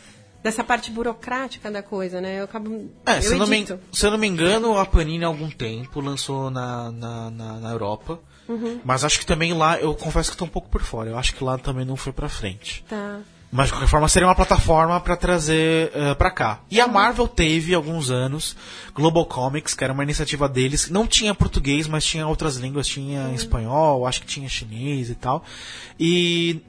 dessa 0.43 0.65
parte 0.65 0.91
burocrática 0.91 1.71
da 1.71 1.83
coisa, 1.85 2.21
né? 2.21 2.41
Eu 2.41 2.45
acabo. 2.45 2.91
É, 3.07 3.19
eu 3.19 3.23
se, 3.23 3.33
eu 3.33 3.39
não 3.39 3.47
me, 3.47 3.65
se 3.93 4.05
eu 4.07 4.11
não 4.11 4.19
me 4.19 4.27
engano, 4.27 4.77
a 4.77 4.85
Panini 4.85 5.25
há 5.25 5.29
algum 5.29 5.49
tempo 5.49 6.01
lançou 6.01 6.51
na, 6.51 6.91
na, 6.91 7.31
na, 7.31 7.61
na 7.61 7.71
Europa. 7.71 8.19
Uhum. 8.49 8.81
Mas 8.85 9.05
acho 9.05 9.19
que 9.19 9.27
também 9.27 9.53
lá, 9.53 9.79
eu 9.79 9.95
confesso 9.95 10.31
que 10.31 10.35
estou 10.35 10.47
um 10.47 10.51
pouco 10.51 10.69
por 10.69 10.83
fora. 10.83 11.11
Eu 11.11 11.19
acho 11.19 11.35
que 11.35 11.45
lá 11.45 11.59
também 11.59 11.85
não 11.85 11.97
foi 11.97 12.13
pra 12.13 12.29
frente. 12.29 12.85
Tá. 12.89 13.21
Mas 13.53 13.67
de 13.67 13.75
qualquer 13.75 13.89
forma 13.89 14.09
seria 14.09 14.27
uma 14.27 14.35
plataforma 14.35 14.99
pra 14.99 15.15
trazer 15.15 15.93
eh, 15.95 16.15
pra 16.15 16.31
cá. 16.31 16.61
E 16.71 16.81
a 16.81 16.87
Marvel 16.87 17.29
teve 17.29 17.75
alguns 17.75 18.11
anos 18.11 18.57
Global 18.95 19.27
Comics, 19.27 19.75
que 19.75 19.85
era 19.85 19.93
uma 19.93 20.03
iniciativa 20.03 20.49
deles. 20.49 20.89
Não 20.89 21.07
tinha 21.07 21.35
português, 21.35 21.87
mas 21.87 22.03
tinha 22.03 22.27
outras 22.27 22.57
línguas, 22.57 22.87
tinha 22.87 23.31
espanhol, 23.35 24.07
acho 24.07 24.23
que 24.23 24.27
tinha 24.27 24.49
chinês 24.49 25.11
e 25.11 25.15
tal. 25.15 25.45
E 26.01 26.63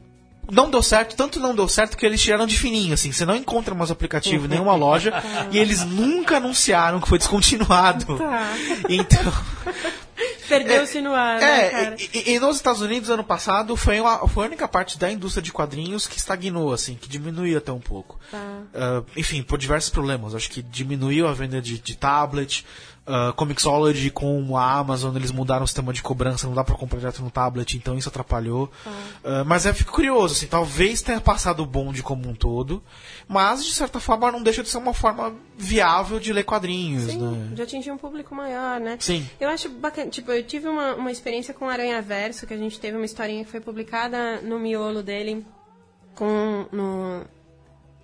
não 0.51 0.69
deu 0.69 0.81
certo, 0.83 1.15
tanto 1.15 1.39
não 1.39 1.55
deu 1.55 1.67
certo 1.67 1.97
que 1.97 2.05
eles 2.05 2.21
tiraram 2.21 2.45
de 2.45 2.57
fininho, 2.57 2.93
assim. 2.93 3.11
Você 3.11 3.25
não 3.25 3.35
encontra 3.35 3.73
mais 3.73 3.91
aplicativo 3.91 4.45
em 4.45 4.49
nenhuma 4.49 4.75
loja 4.75 5.13
e 5.51 5.57
eles 5.57 5.83
nunca 5.83 6.37
anunciaram 6.37 6.99
que 6.99 7.07
foi 7.07 7.17
descontinuado. 7.17 8.17
Tá. 8.17 8.53
Então, 8.89 9.33
Perdeu-se 10.47 11.01
no 11.01 11.13
ar, 11.13 11.39
né, 11.39 11.65
é, 11.65 11.69
cara? 11.69 11.95
e, 12.13 12.33
e- 12.33 12.39
nos 12.39 12.57
Estados 12.57 12.81
Unidos, 12.81 13.09
ano 13.09 13.23
passado, 13.23 13.75
foi, 13.75 13.99
uma, 13.99 14.27
foi 14.27 14.43
a 14.43 14.47
única 14.47 14.67
parte 14.67 14.99
da 14.99 15.11
indústria 15.11 15.41
de 15.41 15.51
quadrinhos 15.51 16.05
que 16.05 16.17
estagnou, 16.17 16.73
assim, 16.73 16.95
que 16.95 17.07
diminuiu 17.07 17.57
até 17.57 17.71
um 17.71 17.79
pouco. 17.79 18.19
Tá. 18.29 18.61
Ah, 18.73 19.03
enfim, 19.15 19.41
por 19.41 19.57
diversos 19.57 19.89
problemas. 19.89 20.35
Acho 20.35 20.49
que 20.49 20.61
diminuiu 20.61 21.27
a 21.27 21.33
venda 21.33 21.61
de, 21.61 21.79
de 21.79 21.95
tablet. 21.95 22.65
Uh, 23.05 23.33
Comixology 23.33 24.09
com 24.09 24.55
a 24.55 24.77
Amazon, 24.77 25.13
eles 25.15 25.29
mudaram 25.29 25.65
o 25.65 25.67
sistema 25.67 25.91
de 25.91 26.01
cobrança, 26.01 26.47
não 26.47 26.53
dá 26.53 26.63
pra 26.63 26.75
comprar 26.75 26.99
direto 26.99 27.21
no 27.21 27.29
tablet, 27.29 27.75
então 27.75 27.97
isso 27.97 28.07
atrapalhou. 28.07 28.71
Ah, 29.25 29.43
mas 29.45 29.65
eu 29.65 29.73
fico 29.73 29.91
curioso, 29.91 30.35
assim, 30.35 30.47
talvez 30.47 31.01
tenha 31.01 31.19
passado 31.19 31.61
o 31.61 31.65
bonde 31.65 32.01
como 32.01 32.29
um 32.29 32.33
todo, 32.33 32.81
mas 33.27 33.65
de 33.65 33.73
certa 33.73 33.99
forma 33.99 34.31
não 34.31 34.41
deixa 34.41 34.63
de 34.63 34.69
ser 34.69 34.77
uma 34.77 34.93
forma 34.93 35.35
viável 35.57 36.17
de 36.17 36.31
ler 36.31 36.43
quadrinhos, 36.43 37.11
Sim, 37.11 37.17
né? 37.17 37.55
de 37.55 37.61
atingir 37.61 37.91
um 37.91 37.97
público 37.97 38.33
maior, 38.33 38.79
né? 38.79 38.97
Sim. 38.99 39.27
Eu 39.37 39.49
acho 39.49 39.67
bacana. 39.67 40.09
Tipo, 40.09 40.31
eu 40.31 40.43
tive 40.43 40.69
uma, 40.69 40.95
uma 40.95 41.11
experiência 41.11 41.53
com 41.53 41.67
Aranha 41.67 42.01
Verso, 42.01 42.47
que 42.47 42.53
a 42.53 42.57
gente 42.57 42.79
teve 42.79 42.95
uma 42.95 43.05
historinha 43.05 43.43
que 43.43 43.51
foi 43.51 43.59
publicada 43.59 44.41
no 44.41 44.57
miolo 44.59 45.03
dele 45.03 45.45
com. 46.15 46.65
No, 46.71 47.25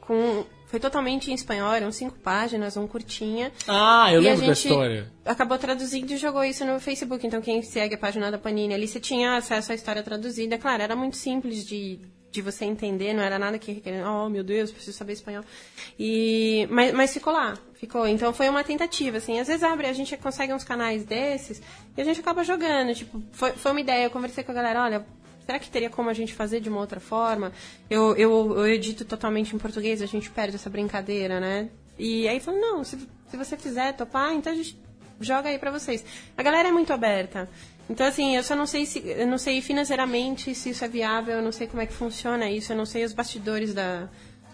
com 0.01 0.45
foi 0.69 0.79
totalmente 0.79 1.31
em 1.31 1.33
espanhol, 1.33 1.73
eram 1.73 1.91
cinco 1.91 2.19
páginas, 2.19 2.77
um 2.77 2.85
curtinha. 2.85 3.51
Ah, 3.67 4.13
eu 4.13 4.19
a 4.19 4.23
lembro 4.23 4.45
da 4.45 4.51
história. 4.51 5.11
Acabou 5.25 5.57
traduzindo 5.57 6.11
e 6.11 6.17
jogou 6.17 6.43
isso 6.43 6.63
no 6.63 6.79
Facebook. 6.79 7.25
Então, 7.25 7.41
quem 7.41 7.63
segue 7.63 7.95
a 7.95 7.97
página 7.97 8.29
da 8.29 8.37
Panini 8.37 8.75
ali, 8.75 8.87
você 8.87 8.99
tinha 8.99 9.35
acesso 9.35 9.71
à 9.71 9.75
história 9.75 10.03
traduzida. 10.03 10.59
Claro, 10.59 10.83
era 10.83 10.95
muito 10.95 11.17
simples 11.17 11.65
de, 11.65 11.99
de 12.31 12.41
você 12.43 12.65
entender, 12.65 13.15
não 13.15 13.23
era 13.23 13.39
nada 13.39 13.57
que 13.57 13.81
oh 14.07 14.29
meu 14.29 14.43
Deus, 14.43 14.71
preciso 14.71 14.95
saber 14.95 15.13
espanhol. 15.13 15.43
E, 15.97 16.67
mas, 16.69 16.93
mas 16.93 17.13
ficou 17.15 17.33
lá, 17.33 17.57
ficou. 17.73 18.07
Então, 18.07 18.31
foi 18.31 18.47
uma 18.47 18.63
tentativa, 18.63 19.17
assim. 19.17 19.39
Às 19.39 19.47
vezes 19.47 19.63
abre, 19.63 19.87
a 19.87 19.93
gente 19.93 20.15
consegue 20.17 20.53
uns 20.53 20.63
canais 20.63 21.03
desses 21.03 21.59
e 21.97 21.99
a 21.99 22.03
gente 22.03 22.19
acaba 22.19 22.43
jogando. 22.43 22.93
Tipo, 22.93 23.19
foi, 23.31 23.53
foi 23.53 23.71
uma 23.71 23.81
ideia. 23.81 24.03
Eu 24.03 24.11
conversei 24.11 24.43
com 24.43 24.51
a 24.51 24.55
galera, 24.55 24.83
olha, 24.83 25.05
será 25.49 25.57
que 25.57 25.67
teria 25.71 25.89
como 25.89 26.11
a 26.11 26.13
gente 26.13 26.31
fazer 26.31 26.59
de 26.59 26.69
uma 26.69 26.79
outra 26.79 26.99
forma? 26.99 27.51
Eu, 27.89 28.15
eu, 28.15 28.55
eu 28.55 28.67
edito 28.67 29.03
totalmente 29.03 29.55
em 29.55 29.57
português, 29.57 29.99
a 29.99 30.05
gente 30.05 30.29
perde 30.29 30.55
essa 30.57 30.69
brincadeira, 30.69 31.39
né? 31.39 31.69
E 31.97 32.27
aí 32.27 32.39
falou, 32.39 32.61
não, 32.61 32.83
se, 32.83 32.99
se 33.27 33.35
você 33.35 33.57
fizer 33.57 33.93
topar, 33.93 34.31
então 34.33 34.53
a 34.53 34.55
gente 34.55 34.77
joga 35.19 35.49
aí 35.49 35.57
pra 35.57 35.71
vocês. 35.71 36.05
A 36.37 36.43
galera 36.43 36.69
é 36.69 36.71
muito 36.71 36.93
aberta. 36.93 37.49
Então, 37.89 38.05
assim, 38.05 38.35
eu 38.35 38.43
só 38.43 38.55
não 38.55 38.67
sei 38.67 38.85
se. 38.85 38.99
Eu 39.03 39.25
não 39.25 39.39
sei 39.39 39.59
financeiramente 39.59 40.53
se 40.53 40.69
isso 40.69 40.85
é 40.85 40.87
viável, 40.87 41.37
eu 41.37 41.41
não 41.41 41.51
sei 41.51 41.65
como 41.65 41.81
é 41.81 41.87
que 41.87 41.93
funciona 41.93 42.47
isso, 42.47 42.71
eu 42.71 42.77
não 42.77 42.85
sei 42.85 43.03
os 43.03 43.13
bastidores 43.13 43.73
da, 43.73 44.07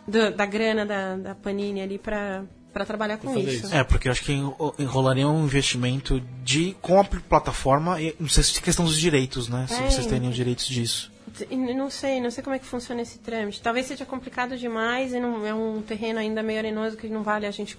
do- 0.07 0.31
da 0.31 0.45
grana 0.45 0.85
da, 0.85 1.17
da 1.17 1.35
Panini 1.35 1.81
ali 1.81 1.97
pra, 1.99 2.45
pra 2.75 2.85
trabalhar 2.85 3.17
com 3.17 3.37
isso. 3.39 3.65
isso. 3.67 3.73
É, 3.73 3.85
porque 3.85 4.09
eu 4.09 4.11
acho 4.11 4.21
que 4.21 4.33
enro- 4.33 4.75
enrolaria 4.77 5.25
um 5.25 5.45
investimento 5.45 6.21
de 6.43 6.75
com 6.81 6.99
a 6.99 7.05
pl- 7.05 7.23
plataforma, 7.23 8.01
e 8.01 8.13
não 8.19 8.27
sei 8.27 8.43
se 8.43 8.57
é 8.57 8.61
questão 8.61 8.83
dos 8.83 8.99
direitos, 8.99 9.47
né? 9.47 9.65
Se 9.69 9.81
É, 9.81 9.89
vocês 9.89 10.05
teriam 10.05 10.29
direitos 10.29 10.65
disso. 10.67 11.09
Não 11.49 11.89
sei, 11.89 12.19
não 12.19 12.29
sei 12.29 12.43
como 12.43 12.53
é 12.55 12.59
que 12.59 12.65
funciona 12.65 13.01
esse 13.01 13.17
trâmite. 13.19 13.61
Talvez 13.61 13.85
seja 13.85 14.05
complicado 14.05 14.57
demais 14.57 15.13
e 15.13 15.19
não, 15.21 15.45
é 15.47 15.53
um 15.53 15.81
terreno 15.81 16.19
ainda 16.19 16.43
meio 16.43 16.59
arenoso 16.59 16.97
que 16.97 17.07
não 17.07 17.23
vale 17.23 17.45
a 17.45 17.51
gente 17.51 17.77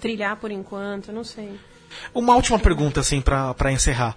trilhar 0.00 0.36
por 0.36 0.50
enquanto, 0.50 1.12
não 1.12 1.22
sei. 1.24 1.60
Uma 2.14 2.34
última 2.36 2.58
pergunta, 2.58 3.00
assim, 3.00 3.20
pra, 3.20 3.52
pra 3.52 3.70
encerrar. 3.70 4.16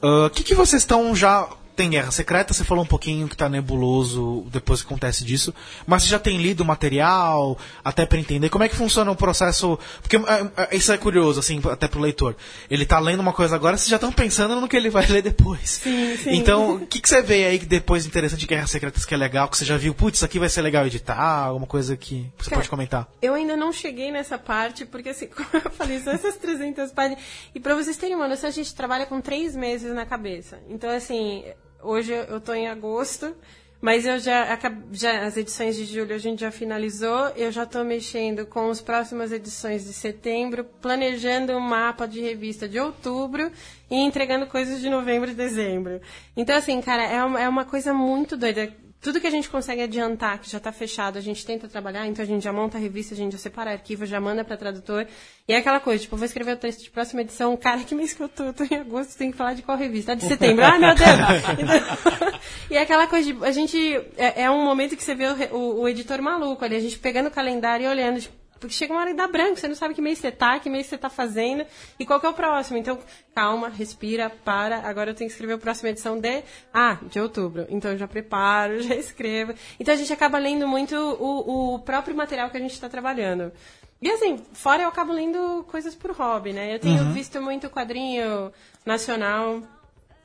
O 0.00 0.30
que, 0.30 0.44
que 0.44 0.54
vocês 0.54 0.82
estão 0.82 1.14
já. 1.16 1.48
Tem 1.76 1.90
Guerra 1.90 2.12
Secreta, 2.12 2.54
você 2.54 2.62
falou 2.62 2.84
um 2.84 2.86
pouquinho 2.86 3.28
que 3.28 3.36
tá 3.36 3.48
nebuloso 3.48 4.46
depois 4.52 4.80
que 4.80 4.86
acontece 4.86 5.24
disso, 5.24 5.52
mas 5.84 6.04
você 6.04 6.08
já 6.08 6.20
tem 6.20 6.38
lido 6.38 6.60
o 6.60 6.64
material, 6.64 7.58
até 7.84 8.06
pra 8.06 8.18
entender 8.18 8.48
como 8.48 8.62
é 8.62 8.68
que 8.68 8.76
funciona 8.76 9.10
o 9.10 9.16
processo. 9.16 9.76
Porque 10.00 10.16
é, 10.16 10.20
é, 10.56 10.76
isso 10.76 10.92
é 10.92 10.96
curioso, 10.96 11.40
assim, 11.40 11.60
até 11.70 11.88
pro 11.88 12.00
leitor. 12.00 12.36
Ele 12.70 12.86
tá 12.86 13.00
lendo 13.00 13.20
uma 13.20 13.32
coisa 13.32 13.56
agora, 13.56 13.76
vocês 13.76 13.88
já 13.88 13.96
estão 13.96 14.12
pensando 14.12 14.60
no 14.60 14.68
que 14.68 14.76
ele 14.76 14.88
vai 14.88 15.04
ler 15.10 15.22
depois. 15.22 15.80
Sim, 15.82 16.16
sim. 16.16 16.34
Então, 16.34 16.76
o 16.76 16.86
que, 16.86 17.00
que 17.00 17.08
você 17.08 17.20
vê 17.20 17.44
aí 17.44 17.58
que 17.58 17.66
depois 17.66 18.06
interessante 18.06 18.40
de 18.40 18.46
Guerras 18.46 18.70
Secretas 18.70 19.04
que 19.04 19.12
é 19.12 19.16
legal, 19.16 19.48
que 19.48 19.58
você 19.58 19.64
já 19.64 19.76
viu, 19.76 19.92
putz, 19.94 20.18
isso 20.18 20.24
aqui 20.24 20.38
vai 20.38 20.48
ser 20.48 20.62
legal 20.62 20.86
editar, 20.86 21.46
alguma 21.46 21.66
coisa 21.66 21.96
que 21.96 22.30
você 22.38 22.50
Cara, 22.50 22.60
pode 22.60 22.68
comentar? 22.68 23.08
Eu 23.20 23.34
ainda 23.34 23.56
não 23.56 23.72
cheguei 23.72 24.12
nessa 24.12 24.38
parte, 24.38 24.86
porque 24.86 25.08
assim, 25.08 25.26
como 25.34 25.48
eu 25.52 25.70
falei, 25.72 25.98
são 25.98 26.12
essas 26.12 26.36
300 26.36 26.92
páginas. 26.92 27.20
E 27.52 27.58
pra 27.58 27.74
vocês 27.74 27.96
terem 27.96 28.14
uma 28.14 28.28
noção, 28.28 28.48
a 28.48 28.52
gente 28.52 28.72
trabalha 28.74 29.06
com 29.06 29.20
três 29.20 29.56
meses 29.56 29.92
na 29.92 30.06
cabeça. 30.06 30.60
Então, 30.68 30.88
assim, 30.90 31.42
hoje 31.84 32.12
eu 32.12 32.40
tô 32.40 32.52
em 32.54 32.68
agosto, 32.68 33.34
mas 33.80 34.06
eu 34.06 34.18
já, 34.18 34.58
já 34.92 35.26
as 35.26 35.36
edições 35.36 35.76
de 35.76 35.84
julho 35.84 36.14
a 36.14 36.18
gente 36.18 36.40
já 36.40 36.50
finalizou. 36.50 37.28
Eu 37.36 37.52
já 37.52 37.66
tô 37.66 37.84
mexendo 37.84 38.46
com 38.46 38.70
as 38.70 38.80
próximas 38.80 39.30
edições 39.30 39.84
de 39.84 39.92
setembro, 39.92 40.64
planejando 40.64 41.52
um 41.52 41.60
mapa 41.60 42.06
de 42.06 42.20
revista 42.20 42.66
de 42.66 42.80
outubro 42.80 43.52
e 43.90 43.96
entregando 43.96 44.46
coisas 44.46 44.80
de 44.80 44.88
novembro 44.88 45.30
e 45.30 45.34
dezembro. 45.34 46.00
Então, 46.34 46.56
assim, 46.56 46.80
cara, 46.80 47.04
é 47.04 47.22
uma, 47.22 47.40
é 47.40 47.48
uma 47.48 47.66
coisa 47.66 47.92
muito 47.92 48.38
doida 48.38 48.72
tudo 49.04 49.20
que 49.20 49.26
a 49.26 49.30
gente 49.30 49.50
consegue 49.50 49.82
adiantar, 49.82 50.38
que 50.38 50.50
já 50.50 50.56
está 50.56 50.72
fechado, 50.72 51.18
a 51.18 51.20
gente 51.20 51.44
tenta 51.44 51.68
trabalhar, 51.68 52.06
então 52.06 52.22
a 52.22 52.26
gente 52.26 52.42
já 52.42 52.50
monta 52.50 52.78
a 52.78 52.80
revista, 52.80 53.12
a 53.12 53.16
gente 53.16 53.32
já 53.32 53.38
separa 53.38 53.70
arquivo, 53.70 54.06
já 54.06 54.18
manda 54.18 54.42
para 54.42 54.56
tradutor. 54.56 55.06
E 55.46 55.52
é 55.52 55.58
aquela 55.58 55.78
coisa, 55.78 56.02
tipo, 56.02 56.16
vou 56.16 56.24
escrever 56.24 56.52
o 56.54 56.56
texto 56.56 56.82
de 56.82 56.90
próxima 56.90 57.20
edição, 57.20 57.54
cara, 57.54 57.84
que 57.84 57.94
mês 57.94 58.14
que 58.14 58.22
eu 58.22 58.30
tô? 58.30 58.44
Eu 58.44 58.54
tô 58.54 58.64
em 58.64 58.78
agosto, 58.78 59.18
tem 59.18 59.30
que 59.30 59.36
falar 59.36 59.52
de 59.52 59.60
qual 59.60 59.76
revista? 59.76 60.12
Ah, 60.12 60.14
de 60.14 60.24
setembro. 60.24 60.64
Ai, 60.64 60.78
meu 60.78 60.94
Deus! 60.94 62.34
E 62.70 62.76
é 62.76 62.80
aquela 62.80 63.06
coisa 63.06 63.30
de, 63.30 63.44
a 63.44 63.50
gente, 63.50 63.78
é, 64.16 64.44
é 64.44 64.50
um 64.50 64.64
momento 64.64 64.96
que 64.96 65.02
você 65.02 65.14
vê 65.14 65.26
o, 65.26 65.54
o, 65.54 65.80
o 65.82 65.88
editor 65.88 66.20
maluco 66.22 66.64
ali, 66.64 66.76
a 66.76 66.80
gente 66.80 66.98
pegando 66.98 67.26
o 67.26 67.30
calendário 67.30 67.84
e 67.84 67.88
olhando, 67.88 68.20
tipo, 68.20 68.34
porque 68.58 68.74
chega 68.74 68.92
uma 68.92 69.00
hora 69.00 69.10
e 69.10 69.14
dá 69.14 69.26
branco, 69.26 69.56
você 69.56 69.68
não 69.68 69.74
sabe 69.74 69.94
que 69.94 70.00
mês 70.00 70.18
você 70.18 70.30
tá, 70.30 70.58
que 70.58 70.70
mês 70.70 70.86
você 70.86 70.96
tá 70.96 71.10
fazendo 71.10 71.66
e 71.98 72.06
qual 72.06 72.20
que 72.20 72.26
é 72.26 72.28
o 72.28 72.34
próximo. 72.34 72.78
Então, 72.78 72.98
calma, 73.34 73.68
respira, 73.68 74.30
para. 74.30 74.78
Agora 74.78 75.10
eu 75.10 75.14
tenho 75.14 75.28
que 75.28 75.34
escrever 75.34 75.54
a 75.54 75.58
próxima 75.58 75.90
edição 75.90 76.18
de. 76.18 76.42
Ah, 76.72 76.98
de 77.02 77.20
outubro. 77.20 77.66
Então 77.68 77.90
eu 77.92 77.98
já 77.98 78.08
preparo, 78.08 78.80
já 78.82 78.94
escrevo. 78.94 79.54
Então 79.78 79.92
a 79.92 79.96
gente 79.96 80.12
acaba 80.12 80.38
lendo 80.38 80.66
muito 80.66 80.94
o, 80.96 81.74
o 81.74 81.78
próprio 81.80 82.16
material 82.16 82.50
que 82.50 82.56
a 82.56 82.60
gente 82.60 82.72
está 82.72 82.88
trabalhando. 82.88 83.52
E 84.00 84.10
assim, 84.10 84.38
fora 84.52 84.82
eu 84.82 84.88
acabo 84.88 85.12
lendo 85.12 85.64
coisas 85.70 85.94
por 85.94 86.10
hobby, 86.10 86.52
né? 86.52 86.74
Eu 86.74 86.78
tenho 86.78 87.04
visto 87.12 87.40
muito 87.40 87.70
quadrinho 87.70 88.52
nacional. 88.84 89.62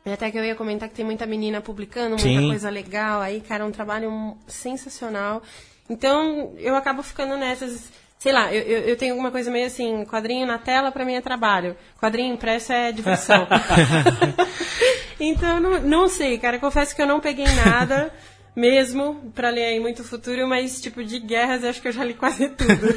E 0.06 0.12
até 0.12 0.32
que 0.32 0.38
eu 0.38 0.44
ia 0.44 0.56
comentar 0.56 0.90
que 0.90 0.96
tem 0.96 1.06
muita 1.06 1.26
menina 1.26 1.62
publicando, 1.62 2.10
muita 2.10 2.24
Sim. 2.24 2.48
coisa 2.48 2.70
legal 2.70 3.22
aí, 3.22 3.42
cara, 3.42 3.64
é 3.64 3.68
um 3.68 3.72
trabalho 3.72 4.38
sensacional. 4.48 5.42
Então, 5.90 6.54
eu 6.58 6.76
acabo 6.76 7.02
ficando 7.02 7.36
nessas. 7.38 7.92
Sei 8.20 8.34
lá, 8.34 8.54
eu, 8.54 8.62
eu, 8.64 8.80
eu 8.90 8.98
tenho 8.98 9.14
alguma 9.14 9.32
coisa 9.32 9.50
meio 9.50 9.66
assim, 9.66 10.04
quadrinho 10.04 10.46
na 10.46 10.58
tela 10.58 10.92
pra 10.92 11.06
mim 11.06 11.14
é 11.14 11.22
trabalho, 11.22 11.76
quadrinho 11.98 12.34
impresso 12.34 12.74
é 12.74 12.92
diversão. 12.92 13.48
então, 15.18 15.60
não, 15.62 15.80
não 15.82 16.10
sei, 16.10 16.38
cara, 16.38 16.60
confesso 16.60 16.94
que 16.94 17.02
eu 17.02 17.08
não 17.08 17.22
peguei 17.22 17.46
nada 17.66 18.14
mesmo 18.54 19.32
pra 19.34 19.50
ler 19.50 19.64
aí 19.68 19.80
muito 19.80 20.04
futuro, 20.04 20.46
mas 20.50 20.82
tipo, 20.82 21.02
de 21.02 21.18
guerras 21.20 21.64
eu 21.64 21.70
acho 21.70 21.82
que 21.82 21.88
eu 21.88 21.92
já 21.94 22.04
li 22.04 22.14
quase 22.14 22.50
tudo. 22.50 22.94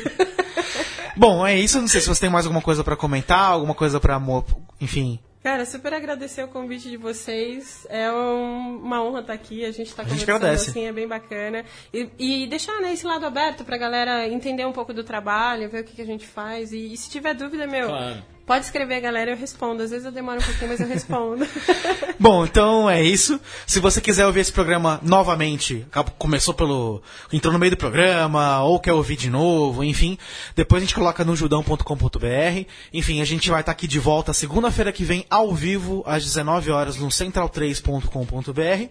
Bom, 1.17 1.47
é 1.47 1.57
isso. 1.57 1.81
Não 1.81 1.87
sei 1.87 2.01
se 2.01 2.09
você 2.09 2.23
tem 2.23 2.31
mais 2.31 2.47
alguma 2.47 2.63
coisa 2.63 2.83
pra 2.83 2.97
comentar, 2.97 3.51
alguma 3.53 3.75
coisa 3.75 4.01
pra. 4.01 4.19
mo- 4.19 4.45
Enfim. 4.81 5.21
Cara, 5.43 5.65
super 5.67 5.93
agradecer 5.93 6.45
o 6.45 6.49
convite 6.49 6.89
de 6.89 6.97
vocês. 6.97 7.85
É 7.91 8.11
um- 8.13 8.77
uma 8.79 9.03
honra 9.03 9.21
estar 9.21 9.33
aqui. 9.33 9.65
A 9.65 9.73
gente 9.73 9.89
está 9.89 10.05
conversando 10.05 10.37
agradece. 10.37 10.71
assim, 10.71 10.85
é 10.87 10.93
bem 10.93 11.09
bacana. 11.09 11.65
E, 11.93 12.09
e 12.19 12.47
deixar 12.47 12.81
né, 12.81 12.93
esse 12.93 13.05
lado 13.05 13.27
aberto 13.27 13.65
pra 13.65 13.77
galera 13.77 14.29
entender 14.29 14.65
um 14.67 14.73
pouco 14.73 14.95
do 14.95 15.03
trabalho, 15.03 15.69
ver 15.69 15.81
o 15.81 15.85
que, 15.85 15.97
que 15.97 16.03
a 16.03 16.07
gente 16.07 16.27
faz. 16.27 16.73
E, 16.73 16.93
e 16.93 16.97
se 16.97 17.11
tiver 17.11 17.35
dúvida, 17.35 17.67
meu, 17.67 17.89
Claro. 17.89 18.23
Pode 18.53 18.67
escrever, 18.67 19.01
galera, 19.01 19.31
eu 19.31 19.37
respondo. 19.37 19.83
Às 19.83 19.91
vezes 19.91 20.05
eu 20.05 20.13
demoro 20.13 20.39
um 20.39 20.43
pouquinho, 20.43 20.69
mas 20.69 20.79
eu 20.79 20.87
respondo. 20.87 21.49
Bom, 22.21 22.45
então 22.45 22.89
é 22.89 23.03
isso. 23.03 23.41
Se 23.67 23.81
você 23.81 23.99
quiser 23.99 24.27
ouvir 24.27 24.41
esse 24.41 24.53
programa 24.53 25.01
novamente, 25.03 25.87
começou 26.19 26.53
pelo. 26.53 27.03
entrou 27.33 27.51
no 27.51 27.59
meio 27.59 27.71
do 27.71 27.79
programa, 27.79 28.63
ou 28.63 28.79
quer 28.79 28.93
ouvir 28.93 29.17
de 29.17 29.31
novo, 29.31 29.83
enfim, 29.83 30.19
depois 30.55 30.83
a 30.83 30.85
gente 30.85 30.95
coloca 30.95 31.25
no 31.25 31.35
judão.com.br. 31.35 32.67
Enfim, 32.93 33.23
a 33.23 33.25
gente 33.25 33.49
vai 33.49 33.61
estar 33.61 33.73
aqui 33.73 33.89
de 33.89 33.99
volta 33.99 34.35
segunda-feira 34.35 34.93
que 34.93 35.03
vem, 35.03 35.25
ao 35.31 35.55
vivo, 35.55 36.03
às 36.07 36.23
19 36.23 36.71
horas, 36.71 36.97
no 36.99 37.09
central3.com.br. 37.09 38.91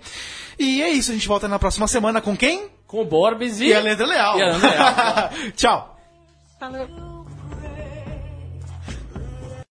E 0.57 0.82
é 0.82 0.89
isso, 0.89 1.12
a 1.12 1.14
gente 1.14 1.28
volta 1.28 1.47
na 1.47 1.59
próxima 1.59 1.88
semana 1.88 2.20
com 2.20 2.36
quem? 2.36 2.68
Com 2.88 3.01
o 3.01 3.05
Borbes 3.05 3.59
e... 3.59 3.68
E 3.68 3.76
a 3.76 3.80
Leandro 3.80 4.07
Leal. 4.07 4.39
E 4.39 4.41
a 4.41 4.57
Leal. 4.57 5.30
Tchau. 5.55 5.99
Falou. 6.59 7.20